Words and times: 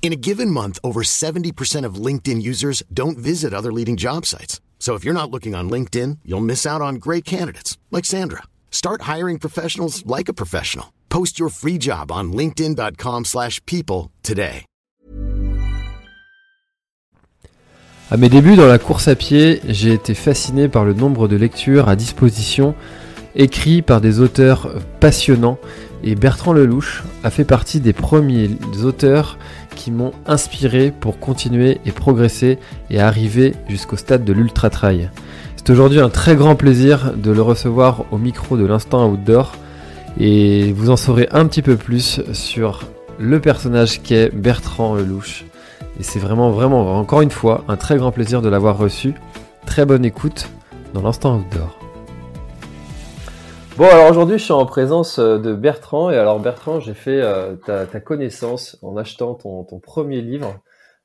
In 0.00 0.10
a 0.12 0.16
given 0.16 0.50
month, 0.50 0.78
over 0.82 1.02
70% 1.02 1.84
of 1.84 1.96
LinkedIn 2.06 2.40
users 2.40 2.82
don't 2.90 3.18
visit 3.18 3.52
other 3.52 3.70
leading 3.70 3.98
job 3.98 4.24
sites. 4.24 4.58
So 4.78 4.94
if 4.94 5.04
you're 5.04 5.12
not 5.12 5.30
looking 5.30 5.54
on 5.54 5.68
LinkedIn, 5.68 6.20
you'll 6.24 6.40
miss 6.40 6.64
out 6.64 6.80
on 6.80 6.94
great 6.94 7.26
candidates 7.26 7.76
like 7.90 8.06
Sandra. 8.06 8.44
Start 8.70 9.02
hiring 9.02 9.38
professionals 9.38 10.06
like 10.06 10.30
a 10.30 10.32
professional. 10.32 10.94
Post 11.10 11.38
your 11.38 11.50
free 11.50 11.78
job 11.78 12.10
on 12.10 12.32
linkedin.com/people 12.32 14.10
today. 14.22 14.64
À 18.10 18.16
mes 18.16 18.30
débuts 18.30 18.56
dans 18.56 18.66
la 18.66 18.78
course 18.78 19.06
à 19.06 19.14
pied, 19.14 19.60
j'ai 19.68 19.92
été 19.92 20.14
fasciné 20.14 20.68
par 20.68 20.86
le 20.86 20.94
nombre 20.94 21.28
de 21.28 21.36
lectures 21.36 21.90
à 21.90 21.96
disposition 21.96 22.74
écrits 23.34 23.82
par 23.82 24.00
des 24.00 24.20
auteurs 24.20 24.72
passionnants 25.00 25.58
et 26.02 26.14
Bertrand 26.14 26.52
Lelouch 26.52 27.02
a 27.24 27.30
fait 27.30 27.44
partie 27.44 27.80
des 27.80 27.92
premiers 27.92 28.50
auteurs 28.82 29.38
qui 29.74 29.90
m'ont 29.90 30.12
inspiré 30.26 30.92
pour 30.92 31.18
continuer 31.18 31.80
et 31.84 31.92
progresser 31.92 32.58
et 32.90 33.00
arriver 33.00 33.54
jusqu'au 33.68 33.96
stade 33.96 34.24
de 34.24 34.32
l'ultra 34.32 34.70
trail. 34.70 35.10
C'est 35.56 35.70
aujourd'hui 35.70 36.00
un 36.00 36.08
très 36.08 36.36
grand 36.36 36.56
plaisir 36.56 37.12
de 37.16 37.30
le 37.30 37.42
recevoir 37.42 38.04
au 38.10 38.18
micro 38.18 38.56
de 38.56 38.64
l'instant 38.64 39.08
outdoor 39.08 39.54
et 40.18 40.72
vous 40.72 40.90
en 40.90 40.96
saurez 40.96 41.28
un 41.30 41.46
petit 41.46 41.62
peu 41.62 41.76
plus 41.76 42.20
sur 42.32 42.84
le 43.18 43.40
personnage 43.40 44.02
qu'est 44.02 44.34
Bertrand 44.34 44.94
Lelouch. 44.94 45.44
Et 46.00 46.02
c'est 46.02 46.20
vraiment, 46.20 46.50
vraiment, 46.50 46.98
encore 46.98 47.20
une 47.20 47.30
fois, 47.30 47.64
un 47.68 47.76
très 47.76 47.96
grand 47.96 48.12
plaisir 48.12 48.40
de 48.40 48.48
l'avoir 48.48 48.78
reçu. 48.78 49.14
Très 49.66 49.84
bonne 49.84 50.04
écoute 50.04 50.48
dans 50.94 51.02
l'instant 51.02 51.36
outdoor. 51.36 51.77
Bon, 53.78 53.84
alors 53.84 54.10
aujourd'hui, 54.10 54.38
je 54.38 54.42
suis 54.42 54.52
en 54.52 54.66
présence 54.66 55.20
euh, 55.20 55.38
de 55.38 55.54
Bertrand. 55.54 56.10
Et 56.10 56.16
alors, 56.16 56.40
Bertrand, 56.40 56.80
j'ai 56.80 56.94
fait 56.94 57.22
euh, 57.22 57.54
ta, 57.54 58.00
connaissance 58.00 58.76
en 58.82 58.96
achetant 58.96 59.36
ton, 59.36 59.62
ton 59.62 59.78
premier 59.78 60.20
livre. 60.20 60.60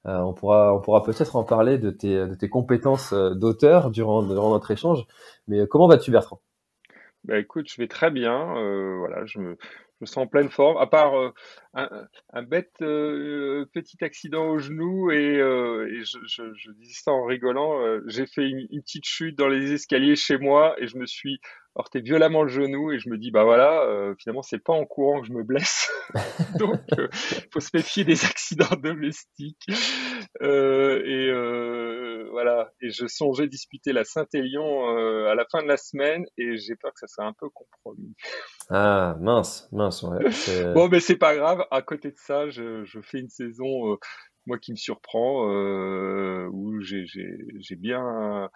Euh, 0.08 0.18
on 0.18 0.34
pourra, 0.34 0.74
on 0.74 0.82
pourra 0.82 1.04
peut-être 1.04 1.36
en 1.36 1.44
parler 1.44 1.78
de 1.78 1.92
tes, 1.92 2.16
de 2.16 2.34
tes 2.34 2.50
compétences 2.50 3.14
d'auteur 3.14 3.92
durant, 3.92 4.24
durant 4.24 4.50
notre 4.50 4.72
échange. 4.72 5.06
Mais 5.48 5.68
comment 5.70 5.88
vas-tu, 5.88 6.10
Bertrand? 6.10 6.42
Bah 7.26 7.38
écoute, 7.38 7.68
je 7.70 7.80
vais 7.80 7.88
très 7.88 8.10
bien. 8.10 8.56
voilà, 8.98 9.24
je 9.28 9.38
me, 9.38 9.56
je 10.02 10.08
sens 10.08 10.18
en 10.18 10.28
pleine 10.28 10.50
forme. 10.50 10.78
À 10.78 10.88
part 10.88 11.14
un, 11.76 12.42
bête 12.42 12.74
petit 12.80 14.04
accident 14.04 14.48
au 14.48 14.58
genou 14.58 15.12
et, 15.12 15.36
et 15.36 16.04
je, 16.04 16.72
disais 16.72 17.02
ça 17.04 17.12
en 17.12 17.24
rigolant. 17.24 18.00
j'ai 18.08 18.26
fait 18.26 18.50
une 18.50 18.82
petite 18.82 19.06
chute 19.06 19.38
dans 19.38 19.48
les 19.48 19.74
escaliers 19.74 20.16
chez 20.16 20.40
moi 20.40 20.74
et 20.80 20.88
je 20.88 20.98
me 20.98 21.06
suis 21.06 21.40
heurté 21.78 22.02
violemment 22.02 22.44
le 22.44 22.50
genou 22.50 22.92
et 22.92 23.00
je 23.00 23.10
me 23.10 23.18
dis 23.18 23.32
bah 23.32 23.44
voilà, 23.44 23.82
euh, 23.84 24.14
finalement 24.20 24.42
c'est 24.44 24.64
pas 24.64 24.74
en 24.74 24.86
courant 24.86 25.22
que 25.22 25.28
je 25.28 25.34
me 25.34 25.44
blesse. 25.44 25.92
Donc 26.60 26.80
euh, 27.00 27.08
faut 27.52 27.60
se 27.60 27.70
méfier 27.74 28.04
des 28.04 28.26
accidents 28.26 28.76
domestiques. 28.82 29.66
Euh, 30.42 31.02
et 31.06 31.30
euh, 31.30 32.28
voilà. 32.32 32.72
Et 32.82 32.90
je 32.92 33.08
songeais 33.08 33.48
disputer 33.48 33.94
la 33.94 34.04
Saint-Élion 34.04 34.98
euh, 34.98 35.28
à 35.32 35.36
la 35.36 35.46
fin 35.52 35.64
de 35.64 35.68
la 35.68 35.78
semaine 35.78 36.26
et 36.38 36.58
j'ai 36.58 36.76
peur 36.76 36.92
que 36.94 37.00
ça 37.00 37.08
soit 37.08 37.26
un 37.26 37.34
peu 37.34 37.50
compromis. 37.50 38.14
Ah, 38.70 39.18
mince, 39.20 39.68
mince, 39.72 40.04
ouais. 40.04 40.20
c'est- 40.32 40.74
Bon, 40.74 40.88
mais 40.90 41.00
c'est 41.00 41.18
pas 41.18 41.36
grave. 41.36 41.66
À 41.72 41.82
côté 41.82 42.10
de 42.12 42.18
ça, 42.18 42.50
je, 42.50 42.84
je 42.86 43.02
fais 43.02 43.20
une 43.20 43.30
saison, 43.30 43.94
euh, 43.94 43.98
moi, 44.46 44.58
qui 44.58 44.72
me 44.72 44.78
surprend, 44.78 45.50
euh, 45.52 46.48
où 46.52 46.80
j'ai 46.82 47.06
bien, 47.78 48.50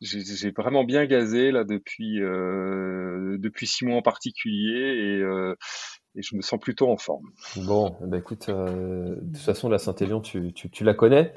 j'ai 0.00 0.50
vraiment 0.50 0.84
bien 0.84 1.04
gazé 1.06 1.50
là 1.50 1.64
depuis 1.64 2.22
euh, 2.22 3.36
depuis 3.38 3.66
six 3.66 3.84
mois 3.84 3.96
en 3.96 4.02
particulier 4.02 4.78
et, 4.78 5.22
euh, 5.22 5.54
et 6.16 6.22
je 6.22 6.36
me 6.36 6.40
sens 6.42 6.58
plutôt 6.58 6.90
en 6.90 6.96
forme. 6.96 7.30
Bon, 7.56 7.96
ben 8.00 8.18
écoute, 8.18 8.48
euh, 8.48 9.16
de 9.20 9.32
toute 9.36 9.44
façon, 9.44 9.68
la 9.68 9.78
Saint-Élion, 9.78 10.20
tu, 10.20 10.52
tu, 10.52 10.70
tu 10.70 10.84
la 10.84 10.94
connais. 10.94 11.34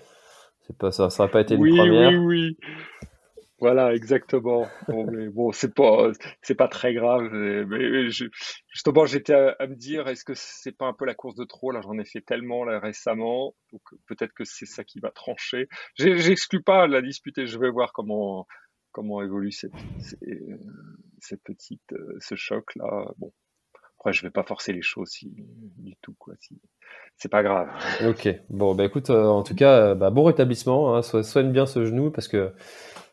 C'est 0.66 0.78
pas, 0.78 0.92
ça, 0.92 1.10
ça 1.10 1.24
n'a 1.24 1.30
pas 1.30 1.42
été 1.42 1.56
une 1.56 1.62
Oui, 1.62 1.76
première. 1.76 2.12
oui, 2.12 2.18
oui. 2.18 2.58
Voilà, 3.64 3.96
exactement. 3.96 4.68
Bon, 4.90 5.10
mais 5.10 5.30
bon, 5.30 5.54
c'est 5.54 5.74
pas, 5.74 6.12
c'est 6.42 6.54
pas 6.54 6.68
très 6.68 6.94
grave. 6.94 7.30
Mais, 7.32 8.10
justement, 8.68 9.06
j'étais 9.06 9.34
à, 9.34 9.68
me 9.68 9.76
dire, 9.76 10.10
est-ce 10.10 10.26
que 10.26 10.34
c'est 10.36 10.74
pas 10.74 10.86
un 10.86 10.92
peu 10.92 11.06
la 11.06 11.16
course 11.16 11.36
de 11.36 11.46
trop? 11.46 11.72
Là, 11.72 11.80
j'en 11.82 11.98
ai 11.98 12.04
fait 12.04 12.20
tellement 12.20 12.66
là 12.66 12.82
récemment, 12.82 13.56
donc 13.72 13.82
peut-être 14.06 14.34
que 14.34 14.44
c'est 14.44 14.66
ça 14.66 14.84
qui 14.84 15.00
va 15.00 15.12
trancher. 15.12 15.70
J'exclus 15.96 16.62
pas 16.62 16.88
la 16.88 17.02
disputer. 17.02 17.48
Je 17.48 17.58
vais 17.58 17.70
voir 17.70 17.94
comment 17.94 18.48
comment 18.92 19.24
évolue 19.24 19.54
cette 19.54 19.72
petite 21.46 21.94
euh, 21.94 22.18
ce 22.20 22.36
choc 22.36 22.76
là. 22.76 23.14
Bon, 23.18 23.32
après, 23.98 24.12
je 24.12 24.24
vais 24.24 24.30
pas 24.30 24.44
forcer 24.44 24.74
les 24.74 24.82
choses 24.82 25.18
du 25.22 25.96
tout 26.02 26.16
quoi. 26.20 26.34
Si, 26.42 26.60
c'est 27.16 27.30
pas 27.30 27.44
grave. 27.44 27.70
Ok, 28.06 28.28
bon, 28.50 28.76
bah 28.76 28.84
écoute, 28.86 29.10
euh, 29.10 29.26
en 29.26 29.44
tout 29.44 29.56
cas, 29.56 29.80
euh, 29.80 29.96
bah, 29.96 30.10
bon 30.10 30.24
rétablissement, 30.24 30.96
hein, 30.96 31.02
so- 31.02 31.24
soigne 31.24 31.52
bien 31.52 31.66
ce 31.66 31.86
genou 31.86 32.12
parce 32.12 32.28
que 32.28 32.52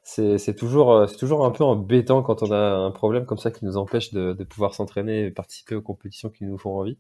c'est 0.03 0.57
toujours, 0.57 0.93
euh, 0.93 1.07
c'est 1.07 1.17
toujours 1.17 1.45
un 1.45 1.51
peu 1.51 1.65
embêtant 1.65 2.23
quand 2.23 2.43
on 2.43 2.51
a 2.51 2.57
un 2.57 2.91
problème 2.91 3.27
comme 3.27 3.39
ça 3.39 3.51
qui 3.51 3.65
nous 3.65 3.77
empêche 3.77 4.13
de 4.13 4.45
pouvoir 4.45 4.75
s'entraîner 4.75 5.27
et 5.27 5.31
participer 5.31 5.75
aux 5.75 5.83
compétitions 5.83 6.31
qui 6.31 6.45
nous 6.45 6.59
font 6.59 6.79
envie. 6.79 6.99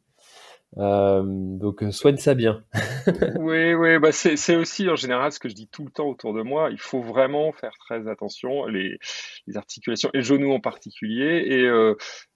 Euh, 0.79 1.23
donc 1.25 1.83
euh, 1.83 1.91
soigne 1.91 2.17
ça 2.17 2.35
bien. 2.35 2.63
Oui, 3.39 3.75
oui, 3.75 3.99
bah 3.99 4.13
c'est 4.13 4.57
aussi 4.57 4.89
en 4.89 4.95
général 4.95 5.33
ce 5.33 5.41
que 5.41 5.49
je 5.49 5.55
dis 5.55 5.69
tout 5.69 5.85
le 5.85 5.91
temps 5.91 6.07
autour 6.07 6.35
de 6.35 6.43
moi. 6.43 6.71
Il 6.71 6.79
faut 6.79 7.01
vraiment 7.01 7.51
faire 7.53 7.73
très 7.81 8.09
attention 8.09 8.67
les 8.67 8.99
les 9.47 9.57
articulations 9.57 10.11
et 10.15 10.19
le 10.19 10.23
genou 10.23 10.53
en 10.53 10.61
particulier. 10.61 11.45
Et 11.47 11.65
euh, 11.65 11.95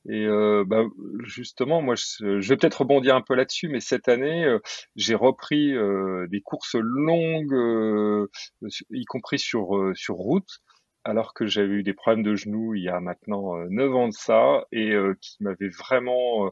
et 0.09 0.27
euh, 0.27 0.65
bah, 0.67 0.85
justement, 1.25 1.81
moi, 1.81 1.95
je, 1.95 2.41
je 2.41 2.49
vais 2.49 2.57
peut-être 2.57 2.81
rebondir 2.81 3.15
un 3.15 3.23
peu 3.23 3.35
là-dessus, 3.35 3.69
mais 3.69 3.81
cette 3.81 4.09
année, 4.09 4.45
euh, 4.45 4.59
j'ai 4.97 5.15
repris 5.15 5.75
des 6.29 6.41
courses 6.41 6.77
longues, 6.77 8.27
y 8.91 9.05
compris 9.05 9.39
sur 9.39 9.93
sur 9.95 10.15
route. 10.17 10.61
Alors 11.07 11.35
que 11.35 11.47
j'avais 11.47 11.75
eu 11.75 11.83
des 11.83 11.93
problèmes 11.93 12.23
de 12.23 12.35
genoux 12.35 12.75
il 12.75 12.83
y 12.83 12.89
a 12.89 12.99
maintenant 12.99 13.59
euh, 13.59 13.67
neuf 13.69 13.95
ans 13.95 14.09
de 14.09 14.15
ça 14.15 14.65
et 14.73 14.93
euh, 14.93 15.15
qui 15.21 15.37
m'avaient 15.43 15.69
vraiment 15.69 16.51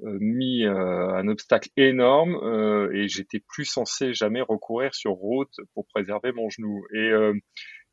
mis 0.00 0.64
euh, 0.64 1.14
un 1.14 1.28
obstacle 1.28 1.70
énorme 1.76 2.34
euh, 2.42 2.92
et 2.92 3.08
j'étais 3.08 3.40
plus 3.40 3.64
censé 3.64 4.12
jamais 4.14 4.42
recourir 4.42 4.94
sur 4.94 5.12
route 5.12 5.54
pour 5.74 5.86
préserver 5.86 6.32
mon 6.32 6.50
genou. 6.50 6.84
Et, 6.92 6.98
euh, 6.98 7.32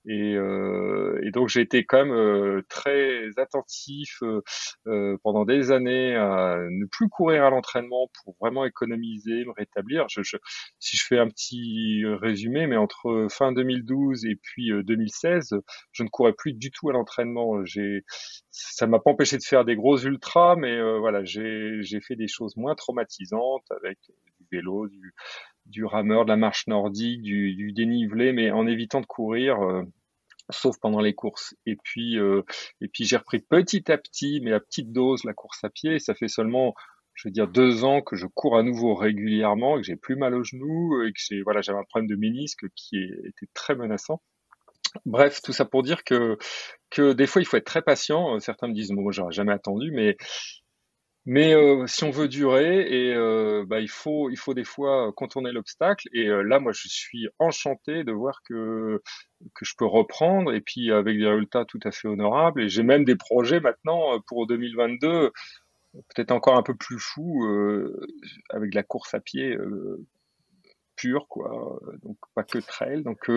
et, 0.05 0.35
euh, 0.35 1.19
et 1.23 1.31
donc 1.31 1.49
j'ai 1.49 1.61
été 1.61 1.85
quand 1.85 2.05
même 2.05 2.13
euh, 2.13 2.61
très 2.69 3.29
attentif 3.37 4.17
euh, 4.21 4.41
euh, 4.87 5.17
pendant 5.23 5.45
des 5.45 5.71
années 5.71 6.15
à 6.15 6.57
ne 6.69 6.85
plus 6.85 7.09
courir 7.09 7.45
à 7.45 7.49
l'entraînement 7.49 8.09
pour 8.23 8.35
vraiment 8.41 8.65
économiser, 8.65 9.45
me 9.45 9.51
rétablir. 9.51 10.05
Je, 10.09 10.21
je, 10.23 10.37
si 10.79 10.97
je 10.97 11.05
fais 11.05 11.19
un 11.19 11.29
petit 11.29 12.03
résumé, 12.05 12.67
mais 12.67 12.77
entre 12.77 13.27
fin 13.29 13.51
2012 13.53 14.25
et 14.25 14.35
puis 14.35 14.71
euh, 14.71 14.83
2016, 14.83 15.55
je 15.91 16.03
ne 16.03 16.09
courais 16.09 16.33
plus 16.33 16.53
du 16.53 16.71
tout 16.71 16.89
à 16.89 16.93
l'entraînement. 16.93 17.63
J'ai 17.65 18.03
ça 18.51 18.87
m'a 18.87 18.99
pas 18.99 19.11
empêché 19.11 19.37
de 19.37 19.43
faire 19.43 19.65
des 19.65 19.75
gros 19.75 19.97
ultras, 19.97 20.55
mais 20.55 20.71
euh, 20.77 20.99
voilà, 20.99 21.23
j'ai 21.23 21.79
j'ai 21.81 22.01
fait 22.01 22.15
des 22.15 22.27
choses 22.27 22.55
moins 22.57 22.75
traumatisantes 22.75 23.65
avec 23.71 23.97
du 24.39 24.45
vélo, 24.51 24.87
du, 24.87 25.13
du 25.65 25.85
rameur, 25.85 26.25
de 26.25 26.29
la 26.29 26.37
marche 26.37 26.67
nordique, 26.67 27.21
du, 27.21 27.55
du 27.55 27.71
dénivelé, 27.73 28.33
mais 28.33 28.51
en 28.51 28.67
évitant 28.67 29.01
de 29.01 29.05
courir, 29.05 29.61
euh, 29.61 29.83
sauf 30.49 30.77
pendant 30.79 30.99
les 30.99 31.13
courses. 31.13 31.55
Et 31.65 31.75
puis 31.83 32.17
euh, 32.17 32.43
et 32.81 32.87
puis 32.87 33.05
j'ai 33.05 33.17
repris 33.17 33.39
petit 33.39 33.91
à 33.91 33.97
petit, 33.97 34.41
mais 34.41 34.53
à 34.53 34.59
petite 34.59 34.91
dose, 34.91 35.23
la 35.23 35.33
course 35.33 35.63
à 35.63 35.69
pied. 35.69 35.95
Et 35.95 35.99
ça 35.99 36.13
fait 36.13 36.27
seulement 36.27 36.73
je 37.15 37.27
veux 37.27 37.31
dire 37.31 37.47
deux 37.47 37.83
ans 37.83 38.01
que 38.01 38.15
je 38.15 38.25
cours 38.27 38.57
à 38.57 38.63
nouveau 38.63 38.95
régulièrement, 38.95 39.77
et 39.77 39.81
que 39.81 39.87
j'ai 39.87 39.95
plus 39.95 40.15
mal 40.15 40.33
au 40.35 40.43
genou, 40.43 41.03
et 41.03 41.11
que 41.11 41.19
j'ai 41.19 41.41
voilà 41.43 41.61
j'avais 41.61 41.79
un 41.79 41.83
problème 41.83 42.09
de 42.09 42.15
ménisque 42.15 42.65
qui 42.75 42.97
était 42.97 43.47
très 43.53 43.75
menaçant. 43.75 44.21
Bref, 45.05 45.41
tout 45.41 45.53
ça 45.53 45.65
pour 45.65 45.83
dire 45.83 46.03
que 46.03 46.37
que 46.89 47.13
des 47.13 47.27
fois 47.27 47.41
il 47.41 47.45
faut 47.45 47.57
être 47.57 47.65
très 47.65 47.81
patient. 47.81 48.39
Certains 48.39 48.67
me 48.67 48.73
disent 48.73 48.91
bon, 48.91 49.11
j'aurais 49.11 49.31
jamais 49.31 49.53
attendu, 49.53 49.91
mais 49.91 50.17
mais 51.25 51.55
euh, 51.55 51.87
si 51.87 52.03
on 52.03 52.11
veut 52.11 52.27
durer 52.27 52.81
et 52.81 53.13
euh, 53.15 53.63
bah, 53.65 53.79
il 53.79 53.89
faut 53.89 54.29
il 54.29 54.37
faut 54.37 54.53
des 54.53 54.65
fois 54.65 55.13
contourner 55.13 55.51
l'obstacle. 55.53 56.09
Et 56.13 56.27
euh, 56.27 56.41
là, 56.41 56.59
moi 56.59 56.73
je 56.73 56.87
suis 56.89 57.29
enchanté 57.39 58.03
de 58.03 58.11
voir 58.11 58.41
que 58.43 59.01
que 59.55 59.65
je 59.65 59.73
peux 59.77 59.85
reprendre 59.85 60.53
et 60.53 60.59
puis 60.59 60.91
avec 60.91 61.17
des 61.17 61.27
résultats 61.27 61.63
tout 61.65 61.79
à 61.85 61.91
fait 61.91 62.09
honorables. 62.09 62.61
Et 62.63 62.69
j'ai 62.69 62.83
même 62.83 63.05
des 63.05 63.15
projets 63.15 63.61
maintenant 63.61 64.15
euh, 64.15 64.19
pour 64.27 64.47
2022, 64.47 65.31
peut-être 65.93 66.31
encore 66.31 66.57
un 66.57 66.63
peu 66.63 66.75
plus 66.75 66.99
fous 66.99 67.45
euh, 67.45 68.05
avec 68.49 68.71
de 68.71 68.75
la 68.75 68.83
course 68.83 69.13
à 69.13 69.21
pied. 69.21 69.55
euh, 69.55 70.05
pur, 70.95 71.27
quoi. 71.27 71.79
Donc 72.03 72.17
pas 72.35 72.43
que 72.43 72.59
trail. 72.59 73.01
Donc 73.03 73.29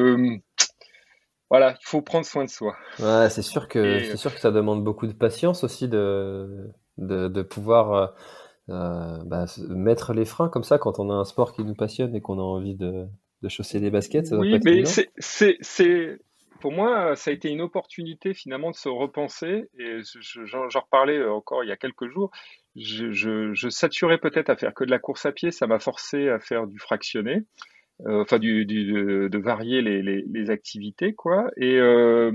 voilà, 1.49 1.77
il 1.81 1.87
faut 1.87 2.03
prendre 2.03 2.27
soin 2.27 2.45
de 2.45 2.51
soi. 2.51 2.77
Ouais, 2.99 3.31
c'est 3.31 3.43
sûr 3.43 3.69
que 3.69 4.03
c'est 4.05 4.17
sûr 4.17 4.35
que 4.35 4.41
ça 4.41 4.51
demande 4.51 4.85
beaucoup 4.85 5.07
de 5.07 5.13
patience 5.15 5.65
aussi 5.65 5.89
de 5.89 6.69
de, 6.99 7.29
de 7.29 7.43
pouvoir 7.43 8.15
euh, 8.69 9.19
bah, 9.25 9.47
mettre 9.69 10.13
les 10.13 10.25
freins 10.25 10.49
comme 10.49 10.65
ça 10.65 10.79
quand 10.79 10.99
on 10.99 11.11
a 11.11 11.15
un 11.15 11.25
sport 11.25 11.53
qui 11.53 11.65
nous 11.65 11.75
passionne 11.75 12.15
et 12.17 12.21
qu'on 12.21 12.39
a 12.39 12.43
envie 12.43 12.75
de, 12.75 13.07
de 13.43 13.49
chausser 13.49 13.81
des 13.81 13.91
baskets. 13.91 14.27
Ça 14.27 14.37
oui, 14.37 14.59
mais 14.65 14.85
c'est 15.19 16.19
pour 16.61 16.73
moi, 16.73 17.15
ça 17.17 17.31
a 17.31 17.35
été 17.35 17.49
une 17.51 17.61
opportunité 17.61 18.35
finalement 18.35 18.71
de 18.71 18.77
se 18.77 18.89
repenser. 18.89 19.69
Et 19.79 20.01
j'en 20.45 20.81
reparlais 20.81 21.25
encore 21.25 21.63
il 21.63 21.69
y 21.69 21.73
a 21.73 21.77
quelques 21.77 22.09
jours. 22.09 22.31
Je, 22.75 23.11
je, 23.13 23.55
je 23.55 23.69
saturais 23.69 24.19
peut-être 24.19 24.51
à 24.51 24.57
faire 24.57 24.75
que 24.75 24.85
de 24.85 24.91
la 24.91 24.99
course 24.99 25.27
à 25.27 25.33
pied. 25.33 25.51
Ça 25.51 25.67
m'a 25.67 25.79
forcé 25.79 26.29
à 26.29 26.41
faire 26.41 26.67
du 26.67 26.79
fractionné, 26.79 27.45
euh, 28.07 28.23
enfin 28.23 28.39
du, 28.39 28.67
du 28.67 28.85
de, 28.93 29.29
de, 29.29 29.39
varier 29.39 29.81
les, 29.81 30.03
les, 30.03 30.25
les, 30.27 30.51
activités, 30.51 31.15
quoi. 31.15 31.51
Et 31.57 31.79
euh, 31.79 32.33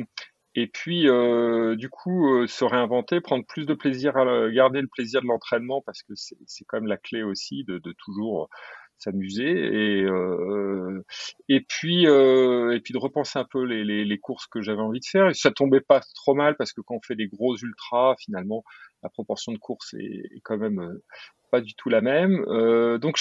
et 0.55 0.67
puis, 0.67 1.07
euh, 1.07 1.75
du 1.75 1.89
coup, 1.89 2.27
euh, 2.33 2.47
se 2.47 2.65
réinventer, 2.65 3.21
prendre 3.21 3.45
plus 3.45 3.65
de 3.65 3.73
plaisir 3.73 4.17
à 4.17 4.49
garder 4.49 4.81
le 4.81 4.87
plaisir 4.87 5.21
de 5.21 5.27
l'entraînement 5.27 5.81
parce 5.81 6.03
que 6.03 6.13
c'est 6.15 6.65
quand 6.67 6.77
même 6.77 6.89
la 6.89 6.97
clé 6.97 7.23
aussi 7.23 7.63
de, 7.63 7.77
de 7.77 7.93
toujours 7.93 8.49
s'amuser 8.97 9.49
et 9.49 10.03
euh, 10.03 11.03
et 11.49 11.61
puis 11.61 12.07
euh, 12.07 12.75
et 12.75 12.79
puis 12.81 12.93
de 12.93 12.99
repenser 12.99 13.39
un 13.39 13.45
peu 13.49 13.63
les, 13.63 13.83
les, 13.83 14.05
les 14.05 14.19
courses 14.19 14.45
que 14.47 14.61
j'avais 14.61 14.81
envie 14.81 14.99
de 14.99 15.05
faire. 15.05 15.29
Et 15.29 15.33
ça 15.33 15.51
tombait 15.51 15.81
pas 15.81 16.01
trop 16.15 16.35
mal 16.35 16.55
parce 16.57 16.73
que 16.73 16.81
quand 16.81 16.95
on 16.95 17.01
fait 17.01 17.15
des 17.15 17.27
gros 17.27 17.57
ultras, 17.57 18.15
finalement, 18.19 18.63
la 19.03 19.09
proportion 19.09 19.51
de 19.53 19.57
courses 19.57 19.93
est, 19.95 20.03
est 20.35 20.41
quand 20.43 20.57
même 20.57 20.79
euh, 20.79 21.03
pas 21.51 21.61
du 21.61 21.75
tout 21.75 21.89
la 21.89 22.01
même. 22.01 22.43
Euh, 22.47 22.97
donc 22.97 23.17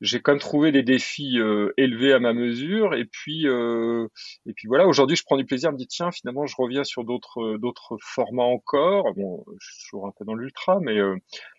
j'ai 0.00 0.20
quand 0.20 0.32
même 0.32 0.40
trouvé 0.40 0.72
des 0.72 0.82
défis 0.82 1.38
euh, 1.38 1.72
élevés 1.76 2.12
à 2.12 2.18
ma 2.18 2.32
mesure. 2.34 2.94
Et 2.94 3.04
puis 3.04 3.46
euh, 3.46 4.08
et 4.46 4.52
puis 4.52 4.68
voilà, 4.68 4.86
aujourd'hui 4.86 5.16
je 5.16 5.22
prends 5.24 5.36
du 5.36 5.46
plaisir 5.46 5.72
me 5.72 5.78
dire 5.78 5.86
tiens 5.88 6.10
finalement 6.10 6.46
je 6.46 6.56
reviens 6.58 6.84
sur 6.84 7.04
d'autres 7.04 7.56
d'autres 7.56 7.96
formats 8.02 8.42
encore. 8.42 9.14
Bon, 9.14 9.44
je 9.60 9.66
suis 9.70 9.84
toujours 9.84 10.06
un 10.06 10.12
peu 10.18 10.24
dans 10.24 10.34
l'ultra, 10.34 10.78
mais 10.80 10.98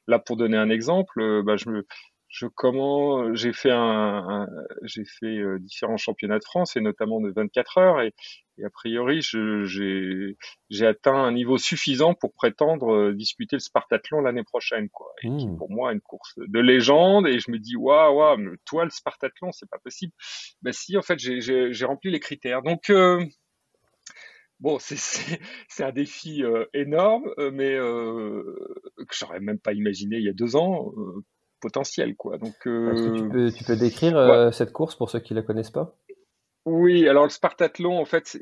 là 0.07 0.19
pour 0.19 0.37
donner 0.37 0.57
un 0.57 0.69
exemple, 0.69 1.41
bah, 1.43 1.55
je 1.57 1.69
me 1.69 1.85
je 2.35 2.47
comment 2.47 3.33
j'ai 3.33 3.53
fait 3.53 3.71
un, 3.71 4.47
j'ai 4.83 5.05
fait 5.05 5.41
différents 5.59 5.97
championnats 5.97 6.39
de 6.39 6.43
France 6.43 6.75
et 6.75 6.81
notamment 6.81 7.21
de 7.21 7.31
24 7.31 7.77
heures 7.77 8.01
et, 8.01 8.13
et 8.57 8.63
a 8.63 8.69
priori, 8.69 9.21
j'ai 9.21 10.87
atteint 10.87 11.15
un 11.15 11.31
niveau 11.33 11.57
suffisant 11.57 12.13
pour 12.13 12.33
prétendre 12.33 12.93
euh, 12.93 13.13
disputer 13.13 13.57
le 13.57 13.59
Spartathlon 13.59 14.21
l'année 14.21 14.43
prochaine, 14.43 14.89
quoi. 14.89 15.11
Et 15.23 15.27
qui 15.27 15.47
mmh. 15.47 15.57
pour 15.57 15.69
moi 15.69 15.91
une 15.91 15.99
course 15.99 16.35
de 16.37 16.59
légende. 16.59 17.27
Et 17.27 17.39
je 17.39 17.51
me 17.51 17.59
dis, 17.59 17.75
waouh, 17.75 18.17
waouh, 18.17 18.55
toi 18.65 18.85
le 18.85 18.91
Spartathlon, 18.91 19.51
c'est 19.51 19.69
pas 19.69 19.79
possible. 19.79 20.13
Ben 20.61 20.71
si, 20.71 20.97
en 20.97 21.01
fait, 21.01 21.19
j'ai 21.19 21.85
rempli 21.85 22.11
les 22.11 22.19
critères. 22.19 22.61
Donc 22.61 22.89
euh, 22.89 23.23
Bon, 24.61 24.77
c'est 24.79 25.83
un 25.83 25.91
défi 25.91 26.41
euh, 26.41 26.65
énorme, 26.73 27.29
mais 27.51 27.75
que 27.75 29.13
j'aurais 29.13 29.41
même 29.41 29.59
pas 29.59 29.73
imaginé 29.73 30.15
il 30.15 30.23
y 30.23 30.29
a 30.29 30.33
deux 30.33 30.55
ans, 30.55 30.93
potentiel, 31.65 32.15
quoi. 32.15 32.37
Donc, 32.37 32.53
tu 32.61 33.29
peux, 33.31 33.51
tu, 33.51 33.63
peux, 33.63 33.75
décrire 33.75 34.53
cette 34.53 34.71
course 34.71 34.95
pour 34.95 35.09
ceux 35.09 35.19
qui 35.19 35.33
la 35.33 35.41
connaissent 35.41 35.71
pas? 35.71 35.95
Oui, 36.65 37.07
alors 37.07 37.25
le 37.25 37.29
Spartathlon, 37.29 37.99
en 37.99 38.05
fait, 38.05 38.39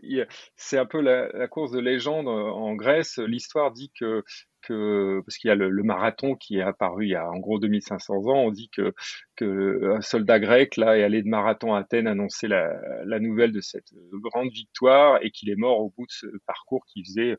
c'est 0.56 0.78
un 0.78 0.86
peu 0.86 1.02
la, 1.02 1.48
course 1.50 1.72
de 1.72 1.80
légende 1.80 2.30
en 2.30 2.74
Grèce. 2.74 3.20
L'histoire 3.20 3.72
dit 3.72 3.92
que, 4.00 4.24
que 4.62 5.22
parce 5.26 5.38
qu'il 5.38 5.50
y 5.50 5.52
a 5.52 5.56
le, 5.56 5.84
marathon 5.84 6.36
qui 6.36 6.58
est 6.58 6.62
apparu 6.62 7.06
il 7.06 7.10
y 7.10 7.16
a 7.16 7.30
en 7.30 7.38
gros 7.40 7.60
2500 7.60 8.28
ans, 8.28 8.46
on 8.46 8.52
dit 8.52 8.70
que, 8.70 8.94
que 9.36 9.96
un 9.98 10.02
soldat 10.02 10.40
grec 10.40 10.78
là 10.78 10.98
est 10.98 11.04
allé 11.04 11.22
de 11.22 11.28
marathon 11.28 11.74
à 11.74 11.80
Athènes 11.80 12.08
annoncer 12.08 12.48
la, 12.48 12.74
la 13.06 13.20
nouvelle 13.20 13.52
de 13.52 13.60
cette 13.60 13.94
grande 14.14 14.52
victoire 14.52 15.20
et 15.22 15.30
qu'il 15.30 15.50
est 15.50 15.58
mort 15.58 15.82
au 15.82 15.90
bout 15.90 16.06
de 16.06 16.12
ce 16.12 16.28
parcours 16.46 16.86
qui 16.86 17.04
faisait 17.04 17.38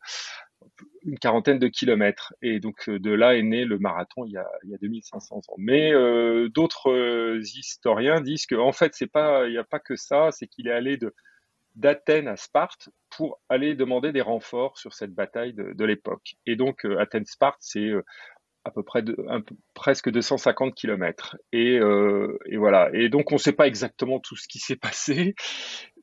une 1.02 1.18
quarantaine 1.18 1.58
de 1.58 1.68
kilomètres. 1.68 2.34
Et 2.42 2.60
donc 2.60 2.88
euh, 2.88 2.98
de 2.98 3.10
là 3.10 3.36
est 3.36 3.42
né 3.42 3.64
le 3.64 3.78
marathon 3.78 4.24
il 4.24 4.32
y 4.32 4.38
a, 4.38 4.48
il 4.64 4.70
y 4.70 4.74
a 4.74 4.78
2500 4.78 5.36
ans. 5.36 5.54
Mais 5.58 5.92
euh, 5.92 6.48
d'autres 6.48 6.90
euh, 6.90 7.40
historiens 7.40 8.20
disent 8.20 8.46
qu'en 8.46 8.68
en 8.68 8.72
fait, 8.72 8.92
pas, 9.12 9.46
il 9.46 9.52
n'y 9.52 9.58
a 9.58 9.64
pas 9.64 9.80
que 9.80 9.96
ça, 9.96 10.30
c'est 10.32 10.46
qu'il 10.46 10.68
est 10.68 10.72
allé 10.72 10.98
d'Athènes 11.74 12.28
à 12.28 12.36
Sparte 12.36 12.88
pour 13.10 13.40
aller 13.48 13.74
demander 13.74 14.12
des 14.12 14.20
renforts 14.20 14.78
sur 14.78 14.94
cette 14.94 15.12
bataille 15.12 15.52
de, 15.52 15.72
de 15.72 15.84
l'époque. 15.84 16.36
Et 16.46 16.56
donc 16.56 16.84
Athènes-Sparte, 16.84 17.58
c'est 17.60 17.90
à 18.64 18.70
peu 18.70 18.82
près 18.82 19.02
de, 19.02 19.16
un, 19.28 19.42
presque 19.74 20.10
250 20.10 20.74
kilomètres. 20.74 21.36
Et, 21.52 21.78
euh, 21.78 22.38
et, 22.46 22.56
voilà. 22.56 22.90
Et 22.92 23.08
donc 23.08 23.30
on 23.30 23.34
ne 23.34 23.40
sait 23.40 23.52
pas 23.52 23.66
exactement 23.66 24.20
tout 24.20 24.36
ce 24.36 24.48
qui 24.48 24.58
s'est 24.58 24.76
passé, 24.76 25.34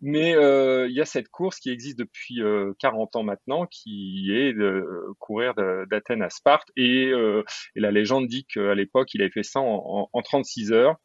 mais 0.02 0.36
euh, 0.36 0.88
il 0.88 0.96
y 0.96 1.02
a 1.02 1.06
cette 1.06 1.30
course 1.30 1.60
qui 1.60 1.70
existe 1.70 1.98
depuis 1.98 2.42
euh, 2.42 2.74
40 2.80 3.16
ans 3.16 3.24
maintenant, 3.24 3.66
qui 3.66 4.32
est 4.32 4.54
de 4.54 4.86
courir 5.20 5.54
d'Athènes 5.90 6.22
à 6.22 6.30
Sparte. 6.30 6.70
Et, 6.78 7.08
euh, 7.08 7.44
et, 7.76 7.80
la 7.80 7.92
légende 7.92 8.28
dit 8.28 8.46
qu'à 8.46 8.76
l'époque 8.76 9.14
il 9.14 9.22
avait 9.22 9.32
fait 9.32 9.44
ça 9.44 9.60
en, 9.60 9.84
en, 9.86 10.10
en 10.14 10.22
36 10.22 10.72
heures. 10.72 10.96